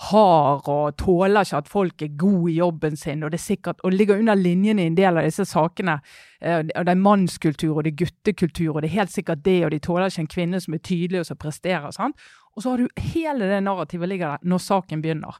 hard 0.00 0.68
og 0.70 0.96
tåler 1.00 1.44
ikke 1.44 1.58
at 1.60 1.68
folk 1.68 2.02
er 2.04 2.14
gode 2.18 2.50
i 2.52 2.56
jobben 2.56 2.96
sin, 2.96 3.22
og 3.24 3.32
det 3.32 3.40
er 3.40 3.44
sikkert, 3.44 3.82
og 3.84 3.92
ligger 3.92 4.18
under 4.18 4.38
linjene 4.38 4.86
i 4.86 4.88
en 4.88 4.96
del 4.96 5.20
av 5.20 5.28
disse 5.28 5.44
sakene. 5.48 5.98
Eh, 6.40 6.62
og 6.64 6.86
Det 6.86 6.94
er 6.94 7.04
mannskultur 7.04 7.76
og 7.76 7.84
det 7.84 7.92
er 7.92 8.06
guttekultur, 8.06 8.74
og 8.74 8.82
det 8.82 8.90
er 8.90 8.98
helt 9.00 9.12
sikkert 9.12 9.44
det, 9.44 9.58
og 9.64 9.74
de 9.74 9.78
tåler 9.78 10.08
ikke 10.08 10.24
en 10.24 10.34
kvinne 10.34 10.60
som 10.60 10.74
er 10.74 10.82
tydelig 10.82 11.20
og 11.20 11.26
som 11.26 11.36
presterer. 11.36 11.90
sant? 11.92 12.16
Og 12.56 12.62
så 12.62 12.70
har 12.70 12.78
du 12.78 12.88
hele 13.12 13.50
det 13.50 13.62
narrativet 13.62 14.08
ligger 14.08 14.36
der 14.36 14.48
når 14.48 14.58
saken 14.58 15.02
begynner. 15.02 15.36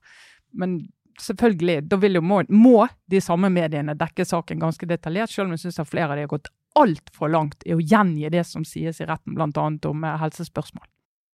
Men 0.52 0.80
selvfølgelig, 1.20 1.88
da 1.88 1.96
vil 1.96 2.14
jo 2.14 2.20
må, 2.20 2.42
må 2.48 2.88
de 3.10 3.20
samme 3.20 3.50
mediene 3.50 3.96
dekke 3.96 4.24
saken 4.24 4.60
ganske 4.60 4.86
detaljert, 4.86 5.30
selv 5.30 5.48
om 5.48 5.56
jeg 5.56 5.64
syns 5.64 5.88
flere 5.88 6.12
av 6.12 6.16
de 6.16 6.28
har 6.28 6.34
gått 6.36 6.52
altfor 6.78 7.32
langt 7.32 7.64
i 7.66 7.74
å 7.74 7.80
gjengi 7.80 8.28
det 8.30 8.44
som 8.46 8.64
sies 8.64 9.00
i 9.00 9.08
retten, 9.08 9.34
bl.a. 9.34 9.68
om 9.88 10.04
eh, 10.04 10.18
helsespørsmål. 10.20 10.86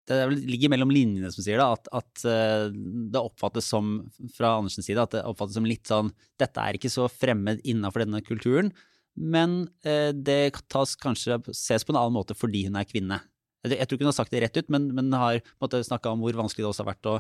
Det 0.06 0.16
er 0.22 0.28
vel- 0.30 0.44
ligger 0.54 0.70
mellom 0.70 0.92
linjene 0.94 1.32
som 1.34 1.42
sier 1.46 1.58
det, 1.58 1.66
at, 1.66 1.88
at 1.98 2.26
eh, 2.30 2.66
det 3.14 3.22
oppfattes 3.22 3.66
som, 3.72 3.96
fra 4.36 4.52
Andersens 4.60 4.86
side, 4.86 5.02
at 5.02 5.16
det 5.18 5.24
oppfattes 5.26 5.58
som 5.58 5.66
litt 5.66 5.90
sånn 5.90 6.12
Dette 6.42 6.62
er 6.62 6.78
ikke 6.78 6.92
så 6.94 7.08
fremmed 7.10 7.64
innafor 7.66 8.04
denne 8.06 8.22
kulturen, 8.26 8.70
men 9.16 9.64
eh, 9.88 10.12
det 10.14 10.54
tas 10.70 10.94
kanskje 11.00 11.40
ses 11.56 11.86
på 11.88 11.94
en 11.96 12.00
annen 12.02 12.18
måte 12.18 12.36
fordi 12.38 12.66
hun 12.68 12.78
er 12.78 12.86
kvinne. 12.90 13.22
Jeg, 13.66 13.80
jeg 13.80 13.88
tror 13.88 13.98
ikke 13.98 14.06
hun 14.06 14.12
har 14.14 14.20
sagt 14.20 14.36
det 14.36 14.44
rett 14.46 14.62
ut, 14.62 14.70
men, 14.76 14.90
men 14.94 15.10
har 15.18 15.42
snakka 15.64 16.14
om 16.14 16.22
hvor 16.22 16.38
vanskelig 16.38 16.66
det 16.66 16.70
også 16.70 16.84
har 16.86 16.92
vært 16.92 17.10
å, 17.10 17.16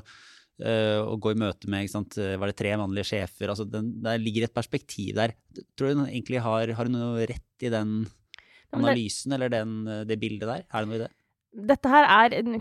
eh, 0.61 0.99
å 1.01 1.15
gå 1.17 1.33
i 1.33 1.39
møte 1.41 1.71
med 1.71 1.89
sant? 1.89 2.19
Var 2.19 2.51
det 2.51 2.57
tre 2.61 2.75
mannlige 2.77 3.09
sjefer? 3.15 3.49
altså 3.49 3.65
den, 3.65 3.95
Der 4.05 4.21
ligger 4.21 4.45
et 4.45 4.53
perspektiv 4.53 5.15
der. 5.17 5.33
Tror 5.73 5.89
du 5.89 6.03
hun 6.03 6.09
egentlig 6.11 6.43
har, 6.45 6.69
har 6.77 6.85
hun 6.91 6.99
noe 6.99 7.25
rett 7.31 7.65
i 7.65 7.73
den 7.73 8.03
analysen 8.75 9.33
eller 9.33 9.49
den, 9.49 9.77
det 10.05 10.19
bildet 10.21 10.45
der? 10.51 10.67
Er 10.69 10.83
det 10.85 10.91
noe 10.91 10.99
i 10.99 11.05
det? 11.07 11.13
Dette 11.55 11.87
her 11.87 12.05
er 12.11 12.33
en 12.41 12.57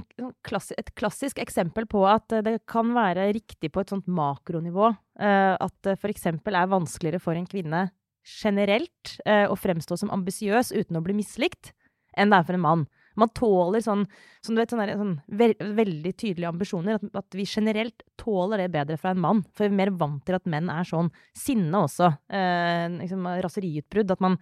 klassi 0.46 0.76
et 0.78 0.92
klassisk 0.94 1.40
eksempel 1.42 1.86
på 1.90 2.04
at 2.06 2.30
eh, 2.32 2.44
det 2.46 2.54
kan 2.70 2.92
være 2.94 3.32
riktig 3.34 3.72
på 3.74 3.82
et 3.82 3.90
sånt 3.90 4.06
makronivå. 4.06 4.92
eh, 5.18 5.54
At 5.58 5.74
det 5.86 5.96
f.eks. 5.98 6.28
er 6.30 6.70
vanskeligere 6.70 7.22
for 7.22 7.34
en 7.34 7.48
kvinne 7.50 7.88
generelt 8.24 9.16
eh, 9.26 9.46
å 9.50 9.56
fremstå 9.58 9.98
som 10.00 10.12
ambisiøs 10.14 10.72
uten 10.72 10.96
å 10.96 11.02
bli 11.04 11.16
mislikt, 11.18 11.74
enn 12.16 12.30
det 12.30 12.38
er 12.38 12.46
for 12.46 12.56
en 12.56 12.64
mann. 12.64 12.86
Man 13.18 13.30
tåler 13.34 13.82
sånn, 13.84 14.06
du 14.48 14.58
vet, 14.58 14.72
sånne, 14.72 14.94
sånne 14.98 15.38
ve 15.38 15.50
veldig 15.54 16.12
tydelige 16.18 16.50
ambisjoner. 16.50 16.98
At, 16.98 17.20
at, 17.22 17.36
vi 17.38 17.46
generelt 17.46 18.02
tåler 18.18 18.64
det 18.64 18.72
bedre 18.74 18.98
fra 18.98 19.12
en 19.14 19.22
mann. 19.22 19.42
For 19.54 19.66
vi 19.66 19.70
er 19.70 19.78
mer 19.84 19.92
vant 20.00 20.24
til 20.26 20.38
at 20.38 20.48
menn 20.50 20.70
er 20.72 20.88
sånn. 20.88 21.12
Sinne 21.38 21.84
også. 21.86 22.10
Eh, 22.26 22.88
liksom, 22.96 23.28
raseriutbrudd. 23.44 24.16
At 24.16 24.24
man 24.24 24.38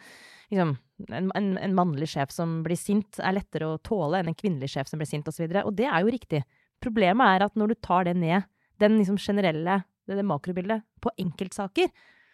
liksom 0.52 0.76
en, 1.08 1.30
en, 1.34 1.52
en, 1.58 1.74
mannlig 1.74 2.12
sjef 2.12 2.32
som 2.34 2.60
blir 2.66 2.78
sint, 2.78 3.18
er 3.18 3.36
lettere 3.36 3.68
å 3.72 3.80
tåle 3.82 4.20
enn 4.20 4.30
en 4.30 4.38
kvinnelig 4.38 4.74
sjef 4.74 4.90
som 4.90 5.00
blir 5.00 5.08
sint, 5.08 5.28
osv. 5.28 5.44
Og, 5.48 5.54
så 5.56 5.64
og 5.66 5.76
det 5.78 5.88
er 5.88 6.04
jo 6.04 6.12
riktig. 6.14 6.42
Problemet 6.82 7.36
er 7.36 7.46
at 7.46 7.58
når 7.58 7.72
du 7.72 7.80
tar 7.82 8.06
det 8.08 8.14
ned, 8.18 8.48
den 8.82 8.98
liksom 8.98 9.18
generelle, 9.20 9.82
det, 10.06 10.18
det 10.18 10.26
makrobildet, 10.26 10.84
på 11.02 11.12
enkeltsaker, 11.22 11.90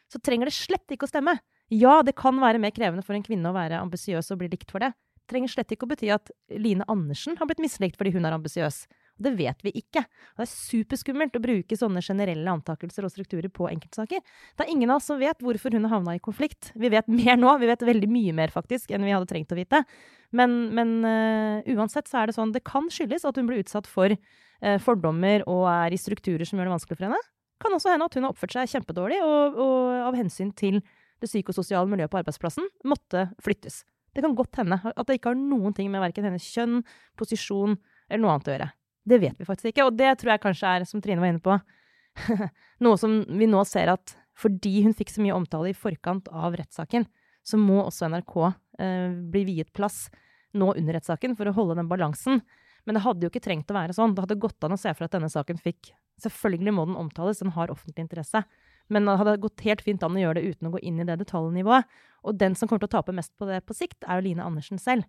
så 0.08 0.20
trenger 0.24 0.48
det 0.48 0.56
slett 0.56 0.94
ikke 0.94 1.08
å 1.08 1.10
stemme. 1.10 1.36
Ja, 1.72 2.00
det 2.04 2.16
kan 2.16 2.38
være 2.40 2.60
mer 2.60 2.72
krevende 2.72 3.04
for 3.04 3.16
en 3.16 3.24
kvinne 3.24 3.50
å 3.50 3.56
være 3.56 3.80
ambisiøs 3.82 4.32
og 4.32 4.40
bli 4.40 4.50
likt 4.54 4.72
for 4.72 4.84
det. 4.84 4.94
Det 5.20 5.34
trenger 5.34 5.52
slett 5.52 5.74
ikke 5.74 5.84
å 5.84 5.90
bety 5.90 6.08
at 6.14 6.30
Line 6.56 6.86
Andersen 6.88 7.36
har 7.36 7.48
blitt 7.48 7.60
mislikt 7.60 7.98
fordi 8.00 8.14
hun 8.14 8.24
er 8.24 8.36
ambisiøs. 8.36 8.86
Det 9.18 9.32
vet 9.34 9.64
vi 9.66 9.72
ikke. 9.80 10.04
Det 10.06 10.44
er 10.44 10.50
superskummelt 10.50 11.34
å 11.34 11.42
bruke 11.42 11.78
sånne 11.78 12.02
generelle 12.04 12.52
antakelser 12.52 13.06
og 13.06 13.12
strukturer 13.12 13.50
på 13.50 13.66
enkeltsaker. 13.70 14.22
Det 14.54 14.64
er 14.64 14.70
ingen 14.70 14.92
av 14.92 15.00
oss 15.00 15.08
som 15.10 15.18
vet 15.18 15.42
hvorfor 15.42 15.74
hun 15.74 15.88
har 15.88 15.96
havna 15.96 16.14
i 16.14 16.22
konflikt. 16.22 16.70
Vi 16.78 16.90
vet 16.92 17.10
mer 17.10 17.38
nå, 17.40 17.56
vi 17.58 17.70
vet 17.70 17.82
veldig 17.88 18.10
mye 18.12 18.36
mer 18.38 18.54
faktisk 18.54 18.94
enn 18.94 19.06
vi 19.06 19.14
hadde 19.14 19.30
trengt 19.30 19.54
å 19.54 19.58
vite. 19.58 19.82
Men, 20.30 20.58
men 20.76 20.94
uh, 21.02 21.66
uansett 21.74 22.10
så 22.10 22.22
er 22.22 22.30
det 22.30 22.36
sånn, 22.36 22.54
det 22.54 22.62
kan 22.66 22.86
skyldes 22.92 23.26
at 23.26 23.40
hun 23.40 23.48
blir 23.48 23.64
utsatt 23.64 23.88
for 23.90 24.14
uh, 24.14 24.78
fordommer 24.84 25.42
og 25.48 25.66
er 25.72 25.96
i 25.96 26.00
strukturer 26.00 26.46
som 26.46 26.60
gjør 26.60 26.70
det 26.70 26.76
vanskelig 26.76 27.00
for 27.00 27.08
henne. 27.08 27.20
Kan 27.58 27.74
også 27.74 27.90
hende 27.90 28.06
at 28.06 28.14
hun 28.14 28.28
har 28.28 28.34
oppført 28.34 28.54
seg 28.54 28.70
kjempedårlig 28.76 29.18
og, 29.24 29.58
og 29.58 30.08
av 30.12 30.18
hensyn 30.18 30.54
til 30.54 30.78
det 31.18 31.26
psykososiale 31.26 31.90
miljøet 31.90 32.12
på 32.12 32.20
arbeidsplassen 32.20 32.68
måtte 32.86 33.26
flyttes. 33.42 33.82
Det 34.14 34.22
kan 34.22 34.36
godt 34.38 34.60
hende 34.60 34.78
at 34.84 35.06
det 35.08 35.18
ikke 35.18 35.32
har 35.32 35.38
noen 35.38 35.74
ting 35.74 35.90
med 35.90 36.02
verken 36.02 36.28
hennes 36.28 36.46
kjønn, 36.54 36.84
posisjon 37.18 37.76
eller 38.08 38.22
noe 38.22 38.36
annet 38.36 38.48
å 38.48 38.54
gjøre. 38.54 38.68
Det 39.08 39.18
vet 39.22 39.38
vi 39.38 39.46
faktisk 39.48 39.70
ikke, 39.70 39.88
og 39.88 39.96
det 39.98 40.14
tror 40.20 40.34
jeg 40.34 40.42
kanskje 40.42 40.72
er, 40.76 40.86
som 40.88 41.02
Trine 41.04 41.22
var 41.22 41.32
inne 41.32 41.44
på, 41.44 41.58
noe 42.84 42.98
som 43.00 43.20
vi 43.28 43.48
nå 43.50 43.62
ser 43.68 43.92
at 43.92 44.16
fordi 44.38 44.84
hun 44.84 44.94
fikk 44.94 45.10
så 45.10 45.22
mye 45.24 45.34
omtale 45.34 45.72
i 45.72 45.76
forkant 45.76 46.28
av 46.30 46.54
rettssaken, 46.58 47.08
så 47.42 47.58
må 47.58 47.80
også 47.82 48.10
NRK 48.12 48.34
eh, 48.44 49.14
bli 49.32 49.44
viet 49.48 49.72
plass 49.74 50.06
nå 50.58 50.70
under 50.74 50.98
rettssaken 50.98 51.34
for 51.38 51.50
å 51.50 51.54
holde 51.56 51.78
den 51.78 51.88
balansen. 51.90 52.42
Men 52.86 52.96
det 52.96 53.02
hadde 53.04 53.26
jo 53.26 53.32
ikke 53.32 53.42
trengt 53.44 53.70
å 53.72 53.76
være 53.76 53.96
sånn. 53.96 54.14
Det 54.14 54.24
hadde 54.24 54.38
gått 54.40 54.64
an 54.64 54.76
å 54.76 54.80
se 54.80 54.92
for 54.94 55.08
at 55.08 55.16
denne 55.16 55.30
saken 55.32 55.60
fikk 55.60 55.94
Selvfølgelig 56.18 56.72
må 56.74 56.82
den 56.88 56.96
omtales, 56.98 57.38
den 57.38 57.52
har 57.54 57.70
offentlig 57.70 58.02
interesse. 58.02 58.40
Men 58.90 59.04
det 59.06 59.12
hadde 59.20 59.36
gått 59.38 59.62
helt 59.62 59.84
fint 59.86 60.02
an 60.02 60.16
å 60.16 60.18
gjøre 60.18 60.40
det 60.40 60.54
uten 60.54 60.66
å 60.66 60.72
gå 60.74 60.80
inn 60.82 60.98
i 60.98 61.06
det 61.06 61.14
detaljnivået. 61.20 61.86
Og 62.26 62.40
den 62.40 62.56
som 62.58 62.66
kommer 62.66 62.82
til 62.82 62.90
å 62.90 62.96
tape 62.96 63.14
mest 63.14 63.30
på 63.38 63.46
det 63.46 63.60
på 63.68 63.76
sikt, 63.76 64.00
er 64.02 64.18
jo 64.18 64.24
Line 64.26 64.42
Andersen 64.42 64.82
selv. 64.82 65.06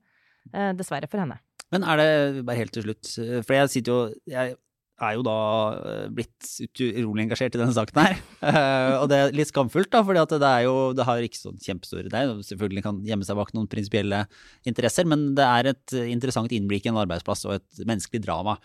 Eh, 0.53 0.69
dessverre 0.77 1.09
for 1.09 1.23
henne. 1.23 1.39
Men 1.73 1.85
er 1.85 2.01
det, 2.01 2.09
bare 2.47 2.63
helt 2.63 2.73
til 2.73 2.87
slutt, 2.87 3.13
for 3.45 3.55
jeg 3.55 3.71
sitter 3.75 3.93
jo 3.93 4.01
jeg 4.29 4.57
er 4.99 5.15
jo 5.15 5.23
da 5.25 5.35
eh, 5.79 6.07
blitt 6.13 6.47
utrolig 6.65 7.23
engasjert 7.23 7.55
i 7.55 7.61
denne 7.61 7.75
saken 7.75 7.99
her. 8.01 8.17
Uh, 8.41 8.95
og 9.01 9.05
det 9.11 9.19
er 9.19 9.35
litt 9.35 9.51
skamfullt, 9.51 9.91
da, 9.93 10.01
for 10.05 10.17
det, 10.17 10.39
er 10.49 10.65
jo, 10.65 10.75
det 10.95 11.05
har 11.07 11.25
ikke 11.25 11.39
sånn 11.39 11.59
kjempestore 11.63 12.11
det 12.11 12.19
er, 12.19 12.33
Selvfølgelig 12.45 12.85
kan 12.85 13.01
gjemme 13.07 13.27
seg 13.27 13.39
bak 13.39 13.53
noen 13.55 13.69
prinsipielle 13.71 14.25
interesser, 14.69 15.07
men 15.09 15.29
det 15.39 15.45
er 15.47 15.71
et 15.73 15.97
interessant 16.09 16.51
innblikk 16.55 16.87
i 16.87 16.93
en 16.93 17.01
arbeidsplass 17.01 17.45
og 17.47 17.59
et 17.59 17.83
menneskelig 17.85 18.23
drama. 18.25 18.57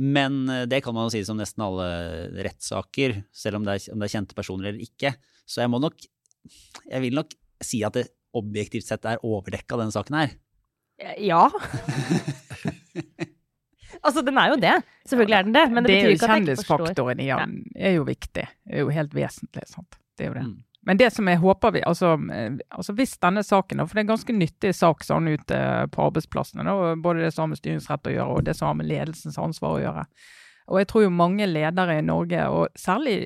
Men 0.00 0.42
eh, 0.50 0.66
det 0.70 0.82
kan 0.84 0.96
man 0.96 1.08
jo 1.08 1.14
si 1.14 1.24
som 1.26 1.38
nesten 1.40 1.64
alle 1.66 1.90
rettssaker, 2.48 3.20
selv 3.30 3.60
om 3.60 3.68
det, 3.68 3.78
er, 3.78 3.94
om 3.94 4.02
det 4.02 4.10
er 4.10 4.16
kjente 4.16 4.38
personer 4.38 4.72
eller 4.72 4.86
ikke. 4.86 5.14
Så 5.46 5.64
jeg 5.64 5.72
må 5.72 5.82
nok 5.82 5.98
Jeg 6.88 7.02
vil 7.02 7.14
nok 7.18 7.34
si 7.62 7.82
at 7.84 7.98
det 7.98 8.08
objektivt 8.32 8.86
sett 8.86 9.04
er 9.04 9.22
overdekka, 9.26 9.76
denne 9.76 9.94
saken 9.94 10.16
her. 10.16 10.38
Ja. 11.18 11.46
altså, 14.06 14.22
den 14.26 14.38
er 14.38 14.54
jo 14.54 14.58
det. 14.60 14.74
Selvfølgelig 15.08 15.38
er 15.38 15.46
den 15.46 15.54
det. 15.54 15.66
Men 15.70 15.84
det, 15.84 15.92
det 15.92 16.00
betyr 16.00 16.16
ikke 16.16 16.26
at 16.26 16.34
jeg 16.34 16.42
ikke 16.42 16.56
forstår. 16.62 16.82
Kjendisfaktoren 16.86 17.22
i 17.22 17.30
den 17.30 17.54
er 17.76 17.94
jo 17.96 18.08
viktig. 18.08 18.48
Det 18.48 18.74
er 18.76 18.84
jo 18.84 18.92
helt 18.94 19.14
vesentlig. 19.16 19.64
Sant? 19.70 20.00
Det 20.18 20.26
er 20.26 20.32
jo 20.32 20.36
det. 20.40 20.48
Mm. 20.48 20.58
Men 20.88 20.96
det 20.96 21.10
som 21.12 21.28
jeg 21.28 21.40
håper 21.42 21.74
vi, 21.76 21.82
altså, 21.84 22.14
eh, 22.32 22.52
altså 22.72 22.94
hvis 22.96 23.18
denne 23.20 23.42
saken, 23.44 23.82
for 23.84 23.94
det 23.94 24.00
er 24.00 24.06
en 24.06 24.14
ganske 24.14 24.36
nyttig 24.36 24.72
sak 24.76 25.04
sånn 25.04 25.28
ute 25.28 25.58
på 25.92 26.06
arbeidsplassene, 26.06 26.64
da, 26.64 26.94
både 26.96 27.26
det 27.26 27.34
som 27.34 27.44
har 27.44 27.50
med 27.52 27.60
styringsrett 27.60 28.08
å 28.08 28.14
gjøre 28.14 28.36
og 28.38 28.46
det 28.46 28.54
som 28.56 28.70
har 28.70 28.78
med 28.78 28.88
ledelsens 28.88 29.36
ansvar 29.40 29.76
å 29.76 29.82
gjøre. 29.82 30.06
Og 30.70 30.80
jeg 30.80 30.88
tror 30.88 31.04
jo 31.04 31.12
mange 31.12 31.48
ledere 31.50 31.98
i 31.98 32.06
Norge, 32.06 32.46
og 32.48 32.80
særlig 32.80 33.18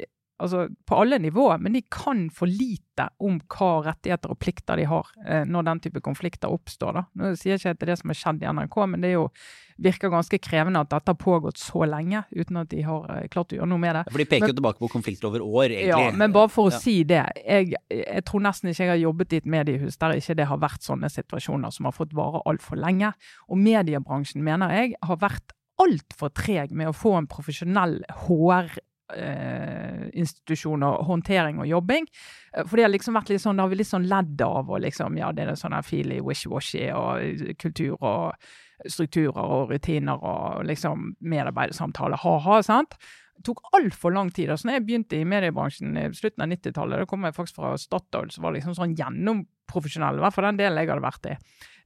altså 0.42 0.68
på 0.86 0.96
alle 0.98 1.18
nivåer, 1.22 1.60
men 1.62 1.76
de 1.76 1.82
kan 1.90 2.26
for 2.34 2.50
lite 2.50 3.08
om 3.22 3.36
hva 3.50 3.70
rettigheter 3.88 4.32
og 4.34 4.38
plikter 4.42 4.78
de 4.78 4.86
har 4.90 5.10
eh, 5.26 5.44
når 5.46 5.66
den 5.68 5.82
type 5.86 6.02
konflikter 6.04 6.52
oppstår. 6.52 6.98
Da. 6.98 7.04
Nå 7.20 7.34
sier 7.38 7.54
jeg 7.54 7.62
ikke 7.62 7.74
at 7.74 7.80
det 7.80 7.86
er 7.86 7.92
det 7.92 8.00
som 8.00 8.12
har 8.12 8.18
skjedd 8.18 8.42
i 8.42 8.50
NRK, 8.58 8.78
men 8.90 9.04
det 9.04 9.12
jo, 9.14 9.28
virker 9.84 10.12
ganske 10.12 10.38
krevende 10.42 10.82
at 10.84 10.90
dette 10.92 11.10
har 11.10 11.18
pågått 11.18 11.58
så 11.58 11.82
lenge 11.90 12.22
uten 12.34 12.60
at 12.62 12.70
de 12.70 12.82
har 12.86 13.08
eh, 13.16 13.26
klart 13.30 13.54
å 13.54 13.58
gjøre 13.58 13.70
noe 13.70 13.82
med 13.82 13.98
det. 13.98 14.04
For 14.10 14.22
de 14.22 14.28
peker 14.30 14.54
jo 14.54 14.58
tilbake 14.60 14.82
på 14.82 14.90
konflikter 14.92 15.30
over 15.30 15.44
år, 15.44 15.66
egentlig. 15.70 15.90
Ja, 15.90 16.14
men 16.22 16.34
bare 16.34 16.50
for 16.54 16.70
å 16.70 16.74
ja. 16.74 16.80
si 16.82 16.96
det. 17.08 17.24
Jeg, 17.42 17.74
jeg, 17.90 18.24
tror 18.28 18.46
nesten 18.46 18.70
ikke 18.70 18.88
jeg 18.88 18.94
har 18.96 19.02
jobbet 19.04 19.34
i 19.34 19.42
et 19.42 19.50
mediehus 19.56 20.00
der 20.02 20.16
ikke 20.18 20.38
det 20.38 20.48
har 20.50 20.62
vært 20.62 20.86
sånne 20.86 21.10
situasjoner 21.12 21.74
som 21.74 21.90
har 21.90 21.94
fått 21.96 22.14
vare 22.16 22.42
altfor 22.50 22.80
lenge. 22.80 23.14
Og 23.50 23.60
mediebransjen, 23.62 24.42
mener 24.46 24.74
jeg, 24.74 24.98
har 25.02 25.22
vært 25.22 25.54
altfor 25.82 26.30
treg 26.30 26.74
med 26.74 26.90
å 26.90 26.94
få 26.94 27.16
en 27.18 27.30
profesjonell 27.30 27.98
HR 28.26 28.76
eh, 29.12 30.08
institusjoner, 30.12 31.04
håndtering 31.08 31.60
og 31.60 31.68
jobbing. 31.68 32.06
Eh, 32.56 32.64
for 32.64 32.76
det 32.76 32.86
har 32.86 32.92
liksom 32.94 33.18
vært 33.18 33.34
litt 33.34 33.44
sånn, 33.44 33.58
da 33.58 33.66
har 33.66 33.72
vi 33.72 33.80
litt 33.80 33.90
sånn 33.90 34.08
ledd 34.10 34.44
av 34.44 34.70
og 34.70 34.84
liksom, 34.84 35.18
ja, 35.20 35.32
det 35.32 35.48
er 35.48 35.58
sånn 35.60 35.76
feely 35.84 36.20
wish-washy 36.24 36.88
og 36.96 37.56
kultur 37.60 37.96
og 38.00 38.32
strukturer 38.90 39.38
og 39.38 39.70
rutiner 39.70 40.18
og 40.18 40.64
liksom 40.68 41.12
medarbeidersamtaler, 41.20 42.20
ha-ha, 42.24 42.60
sant. 42.66 42.96
Det 43.34 43.44
tok 43.48 43.60
altfor 43.74 44.14
lang 44.14 44.30
tid. 44.30 44.52
Altså, 44.52 44.68
når 44.68 44.78
jeg 44.78 44.84
begynte 44.86 45.18
i 45.18 45.26
mediebransjen 45.28 45.98
i 45.98 46.06
slutten 46.14 46.44
av 46.44 46.52
90-tallet, 46.52 47.02
da 47.02 47.08
kom 47.10 47.26
jeg 47.26 47.36
faktisk 47.36 47.58
fra 47.58 47.74
Statoil, 47.80 48.30
som 48.30 48.46
var 48.46 48.54
liksom 48.54 48.76
sånn 48.78 48.94
gjennomprofesjonell, 48.98 50.20
i 50.20 50.24
hvert 50.24 50.36
fall 50.36 50.48
den 50.52 50.60
delen 50.62 50.80
jeg 50.80 50.92
hadde 50.92 51.04
vært 51.04 51.28
i, 51.32 51.34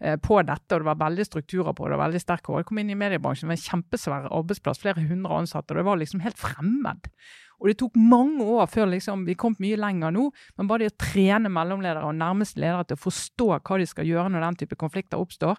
eh, 0.00 0.16
på 0.20 0.42
dette. 0.44 0.68
Og 0.74 0.84
det 0.84 0.90
var 0.90 1.02
veldig 1.06 1.26
strukturer 1.26 1.72
på 1.72 1.88
det, 1.88 1.96
var 1.96 2.06
veldig 2.06 2.22
sterk 2.22 2.52
Jeg 2.52 2.68
kom 2.68 2.82
inn 2.82 2.92
i 2.92 3.00
mediebransjen 3.00 3.48
med 3.48 3.58
en 3.58 3.64
kjempesvær 3.64 4.30
arbeidsplass, 4.30 4.82
flere 4.84 5.08
hundre 5.08 5.40
ansatte, 5.40 5.72
og 5.72 5.80
det 5.80 5.88
var 5.88 6.02
liksom 6.02 6.24
helt 6.26 6.38
fremmed. 6.38 7.12
Og 7.58 7.70
det 7.70 7.78
tok 7.80 7.96
mange 7.98 8.44
år 8.46 8.68
før 8.70 8.86
liksom, 8.92 9.24
vi 9.26 9.34
kom 9.38 9.56
mye 9.58 9.78
lenger 9.80 10.14
nå. 10.14 10.28
Men 10.58 10.68
bare 10.70 10.86
det 10.86 10.92
å 10.92 11.00
trene 11.08 11.50
mellomledere 11.50 12.06
og 12.06 12.14
nærmeste 12.18 12.62
ledere 12.62 12.86
til 12.86 12.98
å 12.98 13.02
forstå 13.02 13.48
hva 13.56 13.78
de 13.80 13.88
skal 13.90 14.06
gjøre 14.06 14.30
når 14.30 14.46
den 14.46 14.58
type 14.62 14.78
konflikter 14.78 15.18
oppstår, 15.18 15.58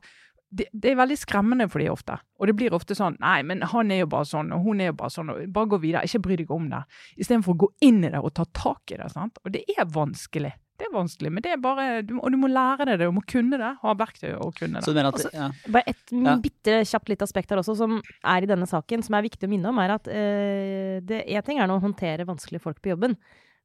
det, 0.50 0.66
det, 0.74 0.92
er 0.92 0.98
veldig 0.98 1.18
skremmende 1.20 1.68
for 1.70 1.82
de 1.82 1.90
ofte. 1.94 2.16
Og 2.40 2.50
det 2.50 2.56
blir 2.58 2.74
ofte 2.74 2.98
sånn 2.98 3.18
Nei, 3.22 3.42
men 3.46 3.62
han 3.70 3.92
er 3.94 4.04
jo 4.04 4.10
bare 4.10 4.26
sånn, 4.26 4.50
og 4.56 4.66
hun 4.66 4.82
er 4.82 4.92
jo 4.92 4.98
bare 5.02 5.14
sånn. 5.14 5.30
og 5.34 5.44
Bare 5.54 5.70
gå 5.74 5.82
videre. 5.84 6.08
Ikke 6.10 6.24
bry 6.26 6.40
deg 6.40 6.54
om 6.56 6.72
det. 6.72 6.82
Istedenfor 7.22 7.56
å 7.56 7.62
gå 7.66 7.70
inn 7.86 8.02
i 8.04 8.10
det 8.10 8.22
og 8.24 8.34
ta 8.38 8.48
tak 8.58 8.96
i 8.96 8.98
det. 9.00 9.12
sant? 9.14 9.38
Og 9.44 9.54
det 9.54 9.64
er 9.76 9.86
vanskelig. 9.94 10.56
Det 10.80 10.88
er 10.88 10.94
vanskelig, 10.96 11.30
men 11.36 11.44
det 11.44 11.50
er 11.52 11.58
bare, 11.60 11.86
du, 12.08 12.14
og 12.22 12.32
du 12.32 12.38
må 12.40 12.48
lære 12.48 12.86
deg 12.88 13.02
det, 13.02 13.10
du 13.10 13.16
må 13.18 13.24
kunne 13.28 13.58
det. 13.60 13.72
Ha 13.82 13.94
verktøy 14.00 14.30
og 14.38 14.54
kunne 14.56 14.80
det. 14.80 14.86
Så 14.86 14.94
du 14.94 14.96
mener 14.96 15.12
at, 15.12 15.18
altså, 15.20 15.32
ja. 15.36 15.74
Bare 15.76 15.92
et 15.92 16.14
ja. 16.16 16.36
bitte 16.40 16.78
kjapt 16.88 17.12
litt 17.12 17.26
aspekt 17.26 17.52
her 17.52 17.60
også, 17.60 17.76
som 17.82 17.98
er 18.00 18.46
i 18.46 18.48
denne 18.48 18.68
saken, 18.70 19.04
som 19.04 19.18
er 19.20 19.26
viktig 19.28 19.50
å 19.50 19.52
minne 19.52 19.74
om, 19.74 19.82
er 19.84 19.98
at 19.98 20.08
øh, 20.08 21.02
det 21.04 21.26
én 21.28 21.44
ting 21.44 21.60
er 21.60 21.68
nå 21.68 21.76
å 21.82 21.84
håndtere 21.84 22.28
vanskelige 22.30 22.64
folk 22.64 22.80
på 22.80 22.94
jobben. 22.94 23.18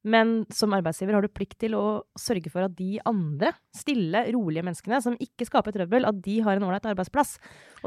Men 0.05 0.43
som 0.53 0.75
arbeidsgiver 0.77 1.17
har 1.17 1.25
du 1.25 1.33
plikt 1.33 1.57
til 1.63 1.75
å 1.79 2.05
sørge 2.21 2.51
for 2.53 2.67
at 2.67 2.75
de 2.77 2.99
andre, 3.09 3.55
stille, 3.73 4.21
rolige 4.37 4.65
menneskene 4.67 5.01
som 5.01 5.17
ikke 5.17 5.47
skaper 5.49 5.73
trøbbel, 5.73 6.05
at 6.05 6.19
de 6.27 6.37
har 6.45 6.59
en 6.59 6.67
ålreit 6.69 6.89
arbeidsplass. 6.91 7.39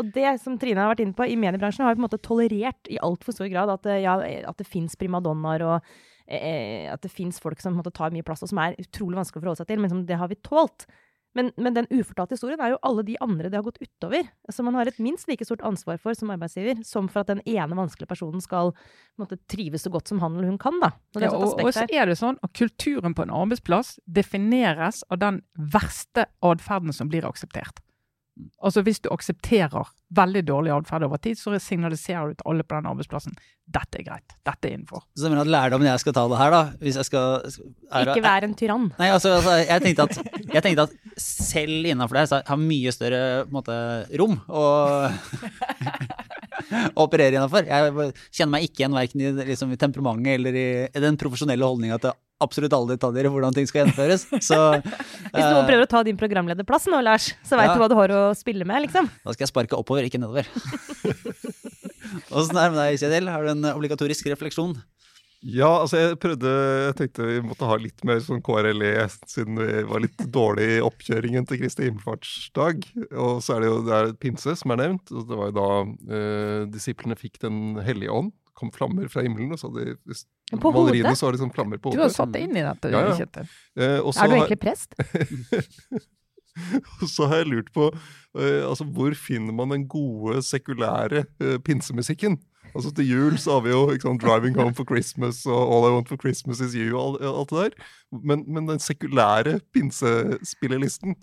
Og 0.01 0.09
det 0.15 0.39
som 0.41 0.57
Trine 0.57 0.81
har 0.81 0.95
vært 0.95 1.03
inne 1.05 1.17
på, 1.17 1.27
i 1.29 1.37
mediebransjen 1.37 1.85
har 1.85 1.93
vi 1.93 1.99
på 1.99 2.03
en 2.03 2.07
måte 2.07 2.21
tolerert 2.25 2.89
i 2.89 2.97
altfor 3.05 3.37
stor 3.37 3.51
grad 3.53 3.69
at, 3.73 3.85
eh, 3.85 4.01
ja, 4.07 4.17
at 4.49 4.57
det 4.57 4.65
fins 4.65 4.97
primadonnaer 4.97 5.65
og 5.67 5.91
eh, 6.25 6.89
at 6.89 7.05
det 7.05 7.13
fins 7.13 7.37
folk 7.43 7.61
som 7.61 7.77
måte, 7.77 7.93
tar 7.93 8.15
mye 8.15 8.25
plass, 8.25 8.41
og 8.41 8.49
som 8.49 8.63
er 8.65 8.79
utrolig 8.81 9.21
vanskelig 9.21 9.43
å 9.43 9.45
forholde 9.45 9.61
seg 9.61 9.69
til. 9.69 9.83
Men 9.83 9.93
som 9.93 10.05
det 10.09 10.17
har 10.17 10.33
vi 10.33 10.41
tålt. 10.41 10.89
Men, 11.35 11.51
men, 11.57 11.75
den 11.75 11.87
ufortalte 11.91 12.33
historien 12.33 12.61
er 12.63 12.73
jo 12.73 12.79
alle 12.87 13.03
de 13.05 13.17
andre 13.21 13.51
det 13.51 13.59
har 13.59 13.65
gått 13.65 13.81
utover. 13.81 14.29
Som 14.53 14.69
man 14.69 14.77
har 14.79 14.89
et 14.89 14.99
minst 15.03 15.27
like 15.29 15.45
stort 15.45 15.61
ansvar 15.65 15.99
for 16.01 16.17
som 16.17 16.31
arbeidsgiver, 16.33 16.81
som 16.87 17.09
for 17.11 17.21
at 17.21 17.31
den 17.31 17.43
ene 17.45 17.77
vanskelige 17.77 18.09
personen 18.09 18.43
skal 18.43 18.73
måtte, 19.21 19.39
trives 19.51 19.85
så 19.85 19.91
godt 19.93 20.09
som 20.09 20.21
han 20.23 20.37
eller 20.37 20.49
hun 20.49 20.61
kan. 20.61 20.79
da. 20.81 20.93
Ja, 21.19 21.31
og, 21.33 21.59
og, 21.61 21.73
så 21.75 21.85
er 21.85 22.09
det 22.09 22.17
sånn 22.19 22.39
at 22.45 22.53
kulturen 22.57 23.17
på 23.17 23.27
en 23.27 23.33
arbeidsplass 23.33 23.97
defineres 24.05 25.03
av 25.11 25.21
den 25.21 25.41
verste 25.57 26.27
atferden 26.45 26.95
som 26.95 27.11
blir 27.11 27.27
akseptert. 27.27 27.83
Altså 28.63 28.83
Hvis 28.85 28.99
du 29.03 29.09
aksepterer 29.13 29.89
veldig 30.17 30.43
dårlig 30.47 30.71
atferd 30.75 31.05
over 31.07 31.19
tid, 31.21 31.39
så 31.39 31.57
signaliserer 31.59 32.31
du 32.31 32.39
til 32.39 32.51
alle 32.51 32.63
på 32.63 32.77
den 32.77 32.89
arbeidsplassen 32.89 33.37
dette 33.67 33.99
er 33.99 34.05
greit, 34.05 34.35
dette 34.47 34.69
er 34.69 34.75
innenfor. 34.77 35.01
Så 35.11 35.25
jeg 35.25 35.33
mener 35.33 35.43
at 35.43 35.51
lærdommen 35.51 35.89
jeg 35.89 35.99
skal 35.99 36.13
ta 36.15 36.23
det 36.31 36.37
her, 36.39 36.53
da 36.53 36.61
hvis 36.79 36.99
jeg 37.01 37.07
skal... 37.09 37.25
Er, 37.91 38.11
Ikke 38.13 38.23
være 38.23 38.47
en 38.47 38.55
tyrann. 38.55 38.85
Nei, 38.95 39.09
altså, 39.11 39.33
altså 39.41 39.57
jeg, 39.59 39.83
tenkte 39.83 40.05
at, 40.07 40.37
jeg, 40.53 40.63
tenkte 40.63 40.85
at, 40.87 40.93
selv 41.19 41.89
innenfor 41.91 42.15
det 42.15 42.23
så 42.31 42.39
har 42.47 42.55
jeg 42.55 42.69
mye 42.69 42.93
større 42.95 43.21
måte, 43.51 43.75
rom. 44.21 44.37
Og 44.47 45.11
operere 47.03 47.35
innafor. 47.37 47.67
Jeg 47.67 48.13
kjenner 48.35 48.53
meg 48.55 48.67
ikke 48.67 48.83
igjen 48.83 48.95
verken 48.97 49.23
i, 49.23 49.33
liksom, 49.51 49.73
i 49.73 49.79
temperamentet 49.81 50.37
eller 50.37 50.57
i, 50.57 50.67
i 50.87 51.03
den 51.03 51.19
profesjonelle 51.19 51.67
holdninga 51.67 51.99
til 52.03 52.15
absolutt 52.43 52.73
alle 52.77 52.93
detaljer 52.93 53.27
i 53.27 53.31
hvordan 53.33 53.55
ting 53.55 53.67
skal 53.69 53.83
gjennomføres. 53.83 54.27
Så 54.49 54.57
Hvis 54.77 55.41
noen 55.41 55.63
eh, 55.63 55.69
prøver 55.71 55.85
å 55.87 55.89
ta 55.89 56.03
din 56.05 56.19
programlederplass 56.19 56.85
nå, 56.91 56.99
Lars, 57.05 57.31
så 57.45 57.57
veit 57.57 57.71
Ja. 57.71 57.77
du 57.77 57.81
hva 57.81 57.89
du 57.89 57.97
har 57.97 58.13
å 58.13 58.21
spille 58.37 58.67
med, 58.67 58.85
liksom. 58.85 59.09
da 59.23 59.33
skal 59.33 59.47
jeg 59.47 59.53
sparke 59.53 59.79
oppover, 59.79 60.05
ikke 60.05 60.21
nedover. 60.21 60.45
Åssen 62.37 62.55
er 62.57 62.69
det 62.69 62.75
med 62.75 62.79
deg, 62.81 62.99
Kjetil? 63.01 63.27
Har 63.31 63.43
du 63.43 63.51
en 63.55 63.65
obligatorisk 63.73 64.29
refleksjon? 64.31 64.77
Ja, 65.47 65.69
altså 65.83 65.99
jeg 66.01 66.17
prøvde 66.19 66.49
Jeg 66.51 66.95
tenkte 66.99 67.27
vi 67.29 67.37
måtte 67.45 67.67
ha 67.69 67.77
litt 67.79 68.01
mer 68.07 68.19
sånn 68.23 68.41
KRLE, 68.43 68.89
siden 69.31 69.59
vi 69.61 69.83
var 69.87 70.03
litt 70.03 70.23
dårlig 70.37 70.65
i 70.75 70.81
oppkjøringen 70.83 71.47
til 71.47 71.61
Kristi 71.61 71.87
himmelfartsdag. 71.87 72.83
Og 73.15 73.39
så 73.45 73.55
er 73.55 73.63
det 73.63 73.69
jo 73.71 73.77
det 73.87 73.95
er 74.01 74.11
pinse 74.19 74.57
som 74.59 74.73
er 74.75 74.81
nevnt. 74.83 75.13
og 75.15 75.29
Det 75.29 75.39
var 75.39 75.53
jo 75.53 75.57
da 75.59 75.69
eh, 76.17 76.65
disiplene 76.73 77.15
fikk 77.19 77.39
Den 77.45 77.77
hellige 77.85 78.11
ånd. 78.11 78.33
kom 78.57 78.71
flammer 78.73 79.07
fra 79.13 79.21
himmelen. 79.23 79.53
og 79.53 79.61
så 79.61 79.69
hadde 79.69 79.93
de, 79.95 80.19
På 80.57 80.73
maleriene 80.73 81.13
hodet? 81.13 81.21
så 81.21 81.29
var 81.29 81.37
det 81.37 81.43
sånn 81.45 81.53
flammer 81.55 81.79
på 81.79 81.93
hodet. 81.93 82.01
Du 82.01 82.05
har 82.07 82.15
satt 82.17 82.33
deg 82.33 82.47
inn 82.49 82.57
i 82.57 82.65
dette, 82.65 82.91
Ja, 82.91 83.05
ja. 83.07 83.15
Kjetil. 83.21 83.47
Eh, 83.77 83.99
Er 84.01 84.33
du 84.33 84.37
egentlig 84.41 84.59
prest? 84.65 84.97
Og 87.01 87.07
så 87.11 87.27
har 87.29 87.43
jeg 87.43 87.51
lurt 87.51 87.67
på 87.75 87.89
eh, 87.93 88.63
altså, 88.65 88.85
hvor 88.89 89.13
finner 89.13 89.53
man 89.53 89.69
den 89.75 89.83
gode, 89.89 90.39
sekulære 90.45 91.25
eh, 91.39 91.57
pinsemusikken? 91.61 92.39
Altså 92.77 92.93
Til 92.93 93.09
jul 93.09 93.39
så 93.41 93.57
har 93.57 93.65
vi 93.65 93.73
jo 93.73 93.81
sant, 94.01 94.21
'Driving 94.21 94.55
Home 94.59 94.75
for 94.77 94.85
Christmas' 94.85 95.45
og 95.49 95.61
'All 95.65 95.89
I 95.89 95.95
Want 95.95 96.11
for 96.11 96.21
Christmas 96.21 96.61
Is 96.61 96.77
You' 96.77 96.93
og 96.93 97.17
all, 97.17 97.41
alt 97.41 97.49
det 97.49 97.63
der. 97.65 97.89
Men, 98.23 98.45
men 98.47 98.69
den 98.69 98.79
sekulære 98.79 99.59
pinsespillelisten 99.73 101.15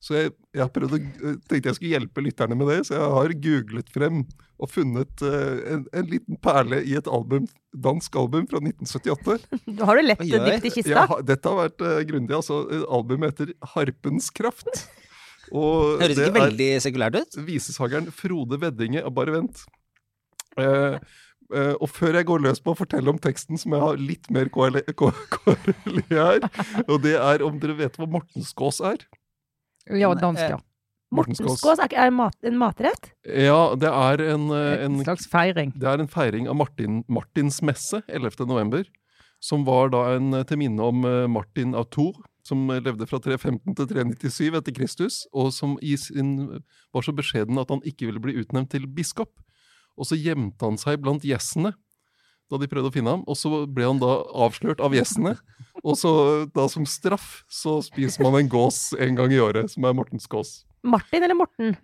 Så 0.00 0.14
jeg, 0.14 0.32
jeg 0.54 0.60
har 0.60 0.70
prøvd 0.70 0.92
å, 0.92 0.98
eh, 1.00 1.36
tenkte 1.48 1.70
jeg 1.70 1.76
skulle 1.78 1.94
hjelpe 1.96 2.22
lytterne 2.22 2.54
med 2.54 2.68
det, 2.68 2.82
så 2.86 2.94
jeg 2.94 3.14
har 3.14 3.32
googlet 3.46 3.88
frem 3.90 4.18
og 4.60 4.68
funnet 4.70 5.22
uh, 5.24 5.56
en, 5.72 5.86
en 5.92 6.06
liten 6.06 6.36
perle 6.36 6.82
i 6.84 6.92
et 6.96 7.08
album, 7.08 7.48
dansk 7.72 8.14
album 8.16 8.44
fra 8.46 8.60
1978. 8.60 9.38
Da 9.66 9.84
har 9.88 9.96
du 9.96 10.04
lett 10.04 10.20
dypt 10.20 10.68
i 10.68 10.72
kista. 10.76 11.06
Ja, 11.08 11.18
dette 11.24 11.48
har 11.48 11.58
vært 11.64 11.80
uh, 11.80 12.04
grundig. 12.08 12.36
altså 12.36 12.60
Albumet 12.92 13.34
heter 13.34 13.52
'Harpens 13.72 14.28
kraft'. 14.36 14.84
Og 15.54 16.00
Høres 16.02 16.16
det 16.18 16.28
ikke 16.28 16.40
veldig 16.42 16.70
sekulært 16.82 17.18
ut. 17.20 17.36
er 17.38 17.46
visesangeren 17.46 18.08
Frode 18.14 18.58
Veddinge, 18.62 19.04
Bare 19.14 19.36
vent. 19.38 19.64
Eh, 20.60 20.96
eh, 21.54 21.74
og 21.74 21.88
før 21.92 22.20
jeg 22.20 22.28
går 22.28 22.44
løs 22.46 22.62
på 22.62 22.74
å 22.74 22.78
fortelle 22.78 23.12
om 23.12 23.20
teksten, 23.22 23.60
som 23.60 23.76
jeg 23.76 23.84
har 23.84 24.00
litt 24.00 24.30
mer 24.34 24.50
KRL 24.52 24.80
her, 26.10 26.48
og 26.86 26.96
det 27.04 27.16
er 27.18 27.44
om 27.46 27.60
dere 27.62 27.76
vet 27.82 28.00
hva 28.00 28.08
Mortenskås 28.16 28.82
er? 28.92 29.06
Ja, 29.86 30.10
dansk, 30.18 30.56
ja. 30.56 30.60
Mortenskås 31.14 31.62
er, 31.78 31.92
er 31.94 32.10
mat, 32.10 32.36
en 32.42 32.56
matrett? 32.58 33.12
Ja, 33.24 33.76
det 33.78 33.90
er 33.92 34.22
en, 34.32 34.48
eh, 34.50 34.84
En 34.84 34.98
en 34.98 35.04
slags 35.04 35.28
feiring. 35.30 35.72
Det 35.78 35.86
er 35.88 36.02
en 36.02 36.10
feiring 36.10 36.48
av 36.50 36.58
Martin, 36.58 37.04
Martins 37.08 37.62
messe 37.62 38.02
11. 38.08 38.46
november, 38.46 38.84
som 39.40 39.64
var 39.64 39.92
da 39.94 40.02
en 40.16 40.34
eh, 40.34 40.46
til 40.48 40.60
minne 40.60 40.82
om 40.82 41.04
eh, 41.06 41.26
Martin 41.30 41.76
av 41.78 41.90
Tour, 41.94 42.18
som 42.46 42.66
eh, 42.70 42.82
levde 42.82 43.06
fra 43.06 43.20
315 43.22 43.76
til 43.78 43.90
397 43.92 44.58
etter 44.58 44.74
Kristus, 44.74 45.24
og 45.32 45.52
som 45.54 45.76
i 45.82 45.94
sin, 46.00 46.62
var 46.94 47.06
så 47.06 47.14
beskjeden 47.14 47.60
at 47.62 47.70
han 47.70 47.84
ikke 47.86 48.10
ville 48.10 48.22
bli 48.22 48.38
utnevnt 48.42 48.72
til 48.74 48.88
biskop. 48.90 49.30
Og 49.96 50.08
så 50.08 50.18
gjemte 50.20 50.64
han 50.64 50.78
seg 50.80 51.00
blant 51.02 51.24
gjessene 51.26 51.74
da 52.46 52.60
de 52.62 52.68
prøvde 52.70 52.92
å 52.92 52.94
finne 52.94 53.10
ham, 53.10 53.24
og 53.26 53.34
så 53.34 53.64
ble 53.66 53.88
han 53.88 53.98
da 53.98 54.20
avslørt 54.46 54.78
av 54.84 54.94
gjessene. 54.94 55.32
Og 55.82 55.96
så 55.98 56.10
da 56.54 56.68
som 56.70 56.86
straff 56.86 57.40
så 57.50 57.80
spiser 57.82 58.22
man 58.22 58.38
en 58.38 58.50
gås 58.50 58.92
en 59.02 59.18
gang 59.18 59.34
i 59.34 59.40
året, 59.42 59.72
som 59.72 59.86
er 59.86 59.96
Mortens 59.98 60.28
gås. 60.30 60.60
Martin 60.86 61.26
eller 61.26 61.38
Morten? 61.38 61.74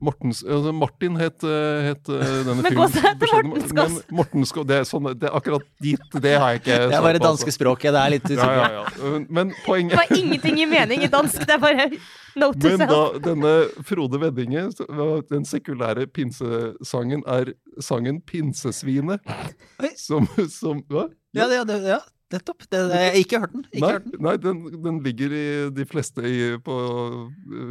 Mortens, 0.00 0.40
altså 0.44 0.72
Martin 0.72 1.16
het, 1.20 1.42
eh, 1.44 1.88
het 1.90 2.08
eh, 2.08 2.20
denne 2.48 2.62
Men 2.62 2.78
beskjeden- 2.78 3.50
Mortensgås. 3.50 3.96
Men 4.08 4.16
Mortenskås 4.20 4.66
det 4.70 4.78
sånn, 4.88 5.08
det 5.20 5.28
er 5.28 5.34
akkurat 5.36 5.66
dit, 5.84 6.16
det 6.24 6.32
har 6.40 6.54
jeg 6.54 6.62
ikke 6.62 6.78
Det 6.88 6.96
er 6.96 7.04
bare 7.04 7.18
det 7.18 7.22
danske 7.24 7.50
altså. 7.50 7.56
språket. 7.58 7.92
Det 7.92 8.00
er 8.04 8.14
litt 8.14 8.30
Ja, 8.30 8.36
usikkert. 8.36 8.70
ja, 8.70 9.10
ja. 9.10 9.20
Men 9.28 9.52
Det 9.52 9.98
var 10.00 10.16
ingenting 10.16 10.60
i 10.60 10.66
mening 10.70 11.02
i 11.04 11.10
dansk, 11.12 11.44
det 11.46 11.56
er 11.56 11.62
bare 11.62 11.88
note 12.40 12.60
to 12.60 12.76
Men 12.78 12.88
da 12.88 13.02
denne 13.28 13.52
Frode 13.84 14.20
Weddinge, 14.22 14.68
den 15.30 15.44
sekulære 15.44 16.06
pinsesangen, 16.06 17.22
er 17.26 17.52
sangen 17.80 18.20
'Pinsesvinet'. 18.22 19.20
Som, 19.96 20.28
som 20.48 20.82
Hva? 20.88 21.08
Ja, 21.34 21.46
ja, 21.46 21.64
ja 21.64 21.98
nettopp. 22.32 22.64
Det, 22.70 22.78
jeg 22.90 23.10
har 23.10 23.18
ikke 23.20 23.40
hørt 23.42 23.52
den. 23.56 23.64
Ikke 23.72 23.80
Nei, 23.84 23.92
hørt 23.96 24.04
den. 24.12 24.22
nei 24.26 24.34
den, 24.44 24.60
den 24.84 25.00
ligger 25.04 25.34
i 25.34 25.44
de 25.76 25.86
fleste 25.90 26.22
i, 26.26 26.38
på 26.64 26.76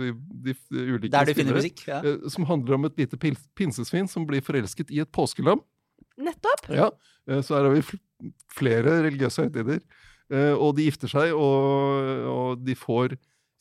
i 0.08 0.12
de, 0.48 0.56
ulike 0.76 1.12
Der 1.14 1.26
du 1.30 1.34
finner 1.38 1.58
musikk. 1.60 1.84
Ja. 1.88 2.02
eh, 2.04 2.28
Som 2.34 2.46
handler 2.50 2.76
om 2.80 2.86
et 2.90 2.98
lite 3.00 3.18
pinsesvin 3.56 4.08
som 4.12 4.28
blir 4.30 4.42
forelsket 4.46 4.92
i 4.92 5.00
et 5.04 5.12
påskelam. 5.16 5.62
Nettopp. 6.20 6.68
Ja, 6.76 6.90
eh, 7.30 7.42
så 7.42 7.56
her 7.60 7.70
har 7.70 7.76
vi 7.78 7.84
flere 8.54 9.00
religiøse 9.08 9.48
høytider. 9.48 9.80
Eh, 10.30 10.54
Og 10.54 10.76
de 10.78 10.86
gifter 10.90 11.08
seg, 11.10 11.32
og, 11.34 12.26
og 12.30 12.66
de 12.68 12.76
får 12.78 13.16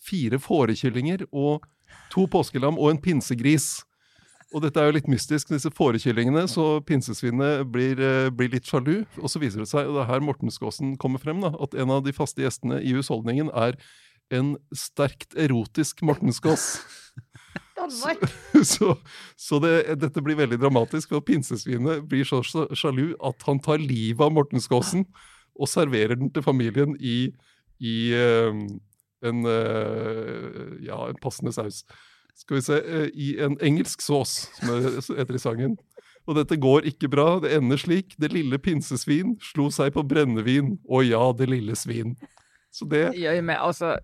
fire 0.09 0.38
fårekyllinger 0.38 1.24
og 1.32 1.64
to 2.12 2.26
påskelam 2.30 2.76
og 2.78 2.90
en 2.92 3.01
pinsegris. 3.03 3.84
Og 4.57 4.62
dette 4.64 4.80
er 4.80 4.88
jo 4.88 4.96
litt 4.96 5.09
mystisk, 5.12 5.51
disse 5.53 5.70
fårekyllingene, 5.76 6.46
så 6.49 6.78
pinsesvinet 6.88 7.66
blir, 7.68 8.01
eh, 8.01 8.30
blir 8.32 8.49
litt 8.49 8.64
sjalu. 8.64 9.05
Og 9.20 9.28
så 9.28 9.40
viser 9.42 9.61
det 9.61 9.68
seg, 9.68 9.86
og 9.86 9.99
det 9.99 10.05
er 10.07 10.12
her 10.12 10.24
Mortensgåsen 10.24 10.96
kommer 10.96 11.20
frem, 11.20 11.42
da, 11.44 11.53
at 11.61 11.74
en 11.74 11.90
av 11.90 12.05
de 12.05 12.14
faste 12.16 12.40
gjestene 12.40 12.80
i 12.80 12.94
husholdningen 12.96 13.53
er 13.53 13.76
en 14.32 14.57
sterkt 14.72 15.36
erotisk 15.36 16.03
Morten 16.03 16.32
Skås. 16.32 16.80
Så, 18.66 18.96
så 19.38 19.59
det, 19.62 20.01
dette 20.03 20.22
blir 20.24 20.34
veldig 20.34 20.59
dramatisk, 20.59 21.12
for 21.12 21.22
pinsesvinet 21.22 22.03
blir 22.11 22.26
så 22.26 22.40
sjalu 22.42 23.12
at 23.24 23.44
han 23.46 23.61
tar 23.62 23.78
livet 23.78 24.24
av 24.26 24.32
Mortensgåsen 24.34 25.05
og 25.55 25.70
serverer 25.70 26.18
den 26.18 26.32
til 26.34 26.42
familien 26.42 26.96
i, 26.99 27.30
i 27.78 27.94
eh, 28.18 28.59
en, 29.30 29.46
uh, 29.46 30.74
ja, 30.84 30.99
en 31.07 31.22
passende 31.22 31.55
saus. 31.55 31.84
Skal 32.39 32.59
vi 32.59 32.62
se, 32.62 32.78
eh, 32.78 33.09
i 33.14 33.28
en 33.43 33.59
engelsk 33.59 34.03
sås, 34.05 34.49
som 34.61 35.16
heter 35.18 35.34
i 35.34 35.43
sangen. 35.43 35.76
Og 36.28 36.36
dette 36.36 36.59
går 36.61 36.86
ikke 36.91 37.09
bra. 37.11 37.39
Det 37.41 37.55
ender 37.57 37.80
slik. 37.80 38.14
Det 38.20 38.30
lille 38.34 38.61
pinsesvin 38.61 39.39
slo 39.43 39.70
seg 39.72 39.95
på 39.97 40.05
brennevin. 40.07 40.76
Å 40.84 41.01
ja, 41.07 41.22
det 41.32 41.49
lille 41.49 41.76
svin. 41.78 42.14
Så 42.68 42.84
det 42.84 43.00
Gjør 43.16 43.38
men 43.48 43.56
altså, 43.56 43.94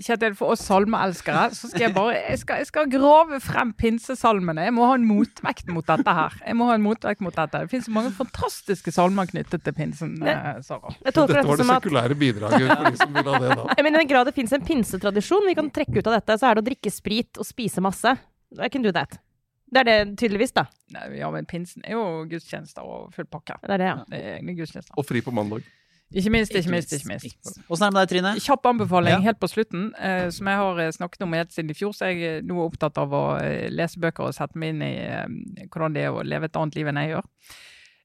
Kjetil, 0.00 0.32
for 0.38 0.54
oss 0.54 0.62
salmeelskere, 0.64 1.50
så 1.54 1.68
skal 1.68 1.84
jeg 1.84 1.94
bare 1.96 2.14
jeg 2.16 2.40
skal, 2.40 2.62
jeg 2.62 2.68
skal 2.70 2.88
grave 2.92 3.40
frem 3.44 3.74
pinsesalmene. 3.76 4.64
Jeg 4.68 4.74
må 4.76 4.86
ha 4.88 4.96
en 4.96 5.04
motvekt 5.08 5.68
mot 5.72 5.86
dette 5.86 6.14
her. 6.18 6.38
Jeg 6.46 6.56
må 6.58 6.68
ha 6.70 6.78
en 6.78 6.84
motvekt 6.84 7.22
mot 7.24 7.36
dette. 7.36 7.60
Det 7.66 7.72
finnes 7.72 7.90
mange 7.92 8.14
fantastiske 8.16 8.92
salmer 8.94 9.28
knyttet 9.30 9.64
til 9.66 9.76
pinsen, 9.76 10.16
eh, 10.24 10.50
Sara. 10.64 10.94
Jeg 11.04 11.14
tolker 11.14 11.38
Dette 11.38 11.50
var 11.50 11.60
det 11.60 11.68
som 11.68 11.74
at 11.76 11.84
sekulære 11.84 12.18
bidraget 12.18 12.66
for 12.72 12.88
de 12.88 13.02
som 13.04 13.14
vil 13.20 13.30
ha 13.30 13.44
det, 13.44 13.54
da. 13.60 13.78
Men 13.84 13.94
I 13.94 14.00
den 14.00 14.10
grad 14.14 14.30
det 14.30 14.36
finnes 14.38 14.56
en 14.56 14.64
pinsetradisjon 14.64 15.48
vi 15.48 15.56
kan 15.58 15.72
trekke 15.74 16.00
ut 16.00 16.10
av 16.10 16.18
dette, 16.18 16.40
så 16.40 16.48
er 16.50 16.58
det 16.58 16.64
å 16.64 16.68
drikke 16.72 16.92
sprit 16.94 17.40
og 17.40 17.48
spise 17.48 17.84
masse. 17.84 18.16
I 18.56 18.72
can 18.72 18.84
do 18.84 18.94
that. 18.96 19.20
Det 19.68 19.82
er 19.82 19.88
det 19.88 19.96
tydeligvis, 20.16 20.54
da. 20.56 20.64
Nei, 20.96 21.18
ja, 21.20 21.28
men 21.32 21.44
pinsen 21.48 21.84
er 21.84 21.98
jo 21.98 22.04
gudstjenester 22.30 22.86
og 22.88 23.12
full 23.12 23.28
pakke. 23.28 23.58
Det 23.60 23.76
er 23.76 23.82
det, 23.82 23.90
ja. 23.90 23.98
Det 24.08 24.20
er 24.22 24.38
egne 24.38 24.56
gudstjenester. 24.56 24.96
Og 24.96 25.04
fri 25.04 25.20
på 25.24 25.34
mandag. 25.36 25.66
Ikke 26.14 26.30
minst, 26.32 26.54
ikke 26.56 26.70
minst, 26.72 26.92
ikke 26.96 27.08
minst. 27.10 27.58
Åssen 27.68 27.84
er 27.84 27.90
det 27.90 27.94
med 27.94 28.00
deg, 28.00 28.12
Trine? 28.14 28.30
Kjapp 28.40 28.64
anbefaling 28.70 29.12
Ja. 29.12 29.20
helt 29.20 29.38
på 29.40 29.48
slutten, 29.50 29.90
eh, 30.00 30.30
som 30.32 30.46
jeg 30.48 30.56
har 30.56 30.78
eh, 30.80 30.90
snakket 30.90 31.22
om 31.26 31.32
helt 31.36 31.52
siden 31.52 31.70
i 31.70 31.74
fjor. 31.76 31.92
Så 31.92 32.08
jeg 32.08 32.22
er 32.38 32.42
nå 32.48 32.62
opptatt 32.64 32.96
av 32.98 33.12
å 33.12 33.24
eh, 33.42 33.68
lese 33.68 34.00
bøker 34.00 34.24
og 34.30 34.34
sette 34.34 34.56
meg 34.56 34.70
inn 34.72 34.82
i 34.86 34.94
eh, 35.04 35.26
hvordan 35.68 35.92
det 35.92 36.06
er 36.06 36.16
å 36.16 36.22
leve 36.24 36.48
et 36.48 36.56
annet 36.56 36.74
liv 36.80 36.86
enn 36.88 36.96
jeg 37.02 37.12
gjør. 37.12 37.28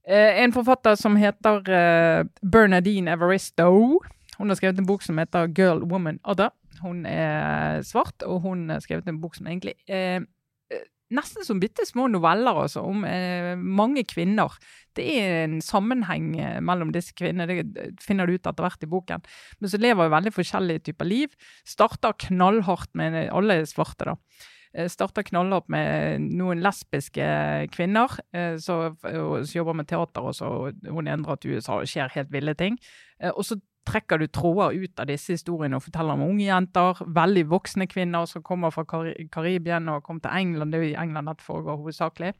Eh, 0.03 0.41
en 0.43 0.51
forfatter 0.51 0.95
som 0.99 1.15
heter 1.15 1.63
eh, 1.71 2.23
Bernadine 2.43 3.15
Evaristo. 3.15 4.01
Hun 4.37 4.49
har 4.51 4.59
skrevet 4.59 4.79
en 4.83 4.89
bok 4.89 5.01
som 5.05 5.17
heter 5.17 5.47
Girl, 5.55 5.85
Woman, 5.87 6.19
Other. 6.25 6.51
Hun 6.81 7.05
er 7.07 7.79
svart, 7.87 8.19
og 8.27 8.41
hun 8.43 8.67
har 8.73 8.81
skrevet 8.83 9.07
en 9.07 9.21
bok 9.21 9.35
som 9.39 9.47
egentlig 9.47 9.77
er 9.87 10.17
eh, 10.17 10.25
nesten 11.15 11.45
som 11.47 11.59
bitte 11.61 11.85
små 11.87 12.07
noveller, 12.11 12.63
altså, 12.65 12.83
om 12.85 13.03
eh, 13.07 13.53
mange 13.57 14.05
kvinner. 14.09 14.55
Det 14.97 15.05
er 15.19 15.43
en 15.43 15.59
sammenheng 15.63 16.33
eh, 16.39 16.59
mellom 16.63 16.93
disse 16.93 17.15
kvinnene, 17.17 17.63
det 17.73 17.93
finner 18.03 18.29
du 18.29 18.35
ut 18.35 18.49
etter 18.49 18.65
hvert 18.65 18.85
i 18.85 18.89
boken. 18.89 19.23
Men 19.59 19.71
så 19.71 19.81
lever 19.81 20.07
jo 20.07 20.15
veldig 20.15 20.33
forskjellige 20.35 20.87
typer 20.89 21.09
liv. 21.09 21.37
Starter 21.67 22.17
knallhardt 22.27 22.93
med 22.99 23.17
Alle 23.33 23.63
svarte, 23.69 24.11
da. 24.11 24.17
Eh, 24.73 24.89
Starter 24.91 25.25
knallhardt 25.27 25.69
med 25.73 26.29
noen 26.33 26.63
lesbiske 26.65 27.27
kvinner 27.73 28.17
eh, 28.33 28.57
og, 28.57 29.05
som 29.05 29.59
jobber 29.59 29.77
med 29.81 29.89
teater. 29.89 30.29
Og 30.29 30.37
så 30.37 30.49
hun 30.89 31.11
endrer 31.11 31.41
til 31.41 31.57
USA 31.57 31.81
og 31.81 31.89
skjer 31.89 32.13
helt 32.17 32.33
ville 32.33 32.57
ting. 32.59 32.79
Og 33.33 33.45
så 33.47 33.55
trekker 33.87 34.21
du 34.21 34.27
tråder 34.27 34.77
ut 34.77 35.01
av 35.01 35.09
disse 35.09 35.35
historiene 35.35 35.77
og 35.77 35.85
forteller 35.85 36.15
om 36.15 36.25
unge 36.27 36.45
jenter, 36.47 37.01
veldig 37.15 37.43
voksne 37.51 37.87
kvinner 37.91 38.29
som 38.29 38.45
kommer 38.45 38.73
fra 38.73 38.85
Kar 38.87 39.11
Karibien 39.33 39.89
og 39.91 40.03
kom 40.05 40.21
til 40.23 40.31
England. 40.33 40.73
Det 40.73 40.79
er 40.79 40.85
jo 40.85 40.93
i 40.93 41.01
England 41.03 41.31
dette 41.31 41.45
foregår 41.45 41.81
hovedsakelig. 41.81 42.33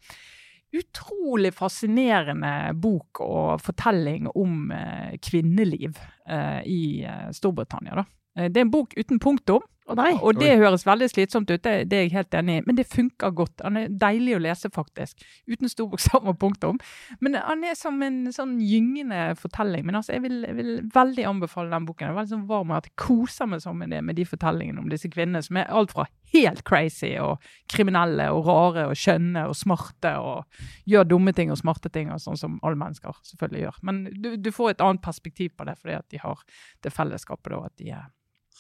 Utrolig 0.73 1.51
fascinerende 1.53 2.73
bok 2.81 3.21
og 3.21 3.61
fortelling 3.61 4.31
om 4.33 4.71
eh, 4.73 5.19
kvinneliv 5.21 5.99
eh, 6.25 6.63
i 6.65 6.83
eh, 7.05 7.27
Storbritannia. 7.35 8.01
Da. 8.01 8.05
Eh, 8.39 8.49
det 8.49 8.61
er 8.61 8.67
en 8.67 8.73
bok 8.73 8.95
uten 8.97 9.21
punktum. 9.21 9.61
Nei. 9.91 10.13
Og 10.23 10.37
det 10.39 10.53
høres 10.61 10.85
veldig 10.87 11.09
slitsomt 11.11 11.49
ut, 11.51 11.59
det, 11.65 11.73
det 11.91 11.97
er 11.97 12.05
jeg 12.05 12.13
helt 12.13 12.35
enig 12.39 12.55
i. 12.55 12.63
Men 12.67 12.77
det 12.77 12.85
funker 12.87 13.33
godt. 13.35 13.63
Han 13.65 13.77
er 13.81 13.91
deilig 13.91 14.37
å 14.37 14.41
lese, 14.45 14.71
faktisk. 14.73 15.25
Uten 15.49 15.71
stor 15.71 15.89
bokstav 15.91 16.29
og 16.29 16.37
punktum. 16.39 16.79
Men 17.23 17.35
han 17.35 17.65
er 17.67 17.75
som 17.77 17.99
en 18.05 18.21
sånn 18.33 18.55
gyngende 18.63 19.33
fortelling. 19.39 19.83
Men 19.87 19.99
altså, 19.99 20.15
jeg 20.15 20.23
vil, 20.23 20.39
jeg 20.47 20.57
vil 20.59 20.71
veldig 20.95 21.27
anbefale 21.33 21.73
den 21.73 21.87
boken. 21.89 22.07
Jeg 22.07 22.15
er 22.15 22.19
veldig 22.21 22.35
sånn 22.35 22.47
varm 22.49 22.71
og 22.71 22.79
at 22.79 22.89
jeg 22.89 22.97
koser 23.03 23.51
meg 23.51 23.63
sånn 23.65 23.79
med, 23.81 23.91
det, 23.91 24.01
med 24.07 24.19
de 24.19 24.27
fortellingene 24.27 24.83
om 24.83 24.89
disse 24.91 25.11
kvinnene 25.11 25.43
som 25.43 25.59
er 25.59 25.69
alt 25.69 25.93
fra 25.93 26.07
helt 26.33 26.63
crazy 26.65 27.11
og 27.21 27.43
kriminelle 27.69 28.29
og 28.33 28.47
rare 28.47 28.87
og 28.89 28.97
skjønne 28.97 29.45
og 29.49 29.57
smarte 29.57 30.15
og 30.17 30.63
gjør 30.89 31.11
dumme 31.11 31.35
ting 31.35 31.51
og 31.53 31.59
smarte 31.59 31.91
ting, 31.93 32.09
og 32.13 32.23
sånn 32.23 32.39
som 32.39 32.57
alle 32.63 32.79
mennesker 32.79 33.19
selvfølgelig 33.33 33.67
gjør. 33.67 33.79
Men 33.85 34.03
du, 34.15 34.33
du 34.39 34.51
får 34.53 34.73
et 34.73 34.83
annet 34.85 35.03
perspektiv 35.05 35.53
på 35.57 35.67
det, 35.69 35.77
fordi 35.81 35.99
at 35.99 36.09
de 36.09 36.21
har 36.23 36.43
det 36.83 36.93
fellesskapet 36.95 37.53
da, 37.53 37.61
at 37.67 37.77
de 37.81 37.93
er 37.93 38.11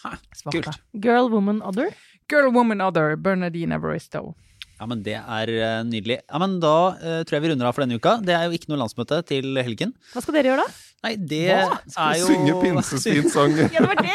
svarte. 0.01 0.61
kult. 0.63 0.79
Girl, 0.99 1.29
woman, 1.31 1.61
other. 1.61 1.91
Girl, 2.29 2.49
woman, 2.55 2.81
other, 2.81 3.15
Bernadine 3.15 3.75
Evaristo. 3.75 4.33
Ja, 4.79 4.87
men 4.89 5.03
Det 5.05 5.13
er 5.15 5.47
eh, 5.53 5.83
nydelig. 5.85 6.17
Ja, 6.27 6.39
men 6.41 6.57
Da 6.59 6.71
uh, 6.97 7.19
tror 7.23 7.37
jeg 7.37 7.43
vi 7.45 7.49
runder 7.53 7.69
av 7.69 7.75
for 7.77 7.85
denne 7.85 7.95
uka. 8.01 8.17
Det 8.25 8.33
er 8.35 8.47
jo 8.49 8.57
ikke 8.57 8.71
noe 8.73 8.79
landsmøte 8.81 9.21
til 9.29 9.53
helgen. 9.63 9.93
Hva 10.11 10.23
skal 10.25 10.35
dere 10.39 10.49
gjøre 10.51 10.65
da? 10.65 10.73
Nei, 11.03 11.11
det 11.19 11.41
Hva? 11.51 11.77
er 12.07 12.17
jo 12.19 12.27
Synge 12.31 12.55
pinsesvinsang. 12.63 13.53
Ja, 13.75 13.83
det 13.83 13.83
var 13.91 14.01
det! 14.01 14.13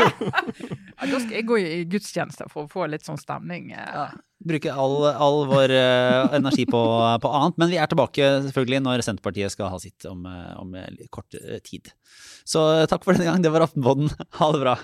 Ja, 0.99 1.07
da 1.12 1.20
skal 1.22 1.35
jeg 1.39 1.47
gå 1.47 1.59
i 1.62 1.85
gudstjeneste 1.89 2.49
for 2.51 2.66
å 2.66 2.70
få 2.72 2.89
litt 2.91 3.07
sånn 3.07 3.20
stemning. 3.20 3.70
eh. 3.76 3.79
Ja, 3.95 4.07
bruke 4.51 4.72
all, 4.74 4.97
all 5.12 5.41
vår 5.51 5.72
uh, 5.79 6.37
energi 6.37 6.66
på, 6.68 6.81
på 7.24 7.33
annet. 7.39 7.59
Men 7.62 7.72
vi 7.72 7.79
er 7.81 7.89
tilbake 7.93 8.29
selvfølgelig 8.49 8.83
når 8.89 9.05
Senterpartiet 9.07 9.55
skal 9.55 9.70
ha 9.72 9.79
sitt 9.81 10.05
om, 10.11 10.26
om 10.59 10.74
kort 11.14 11.39
tid. 11.68 11.93
Så 12.49 12.66
takk 12.91 13.05
for 13.07 13.14
denne 13.16 13.31
gang. 13.31 13.45
Det 13.47 13.53
var 13.55 13.68
Aftenpodden. 13.68 14.11
Ha 14.43 14.53
det 14.57 14.64
bra. 14.66 14.76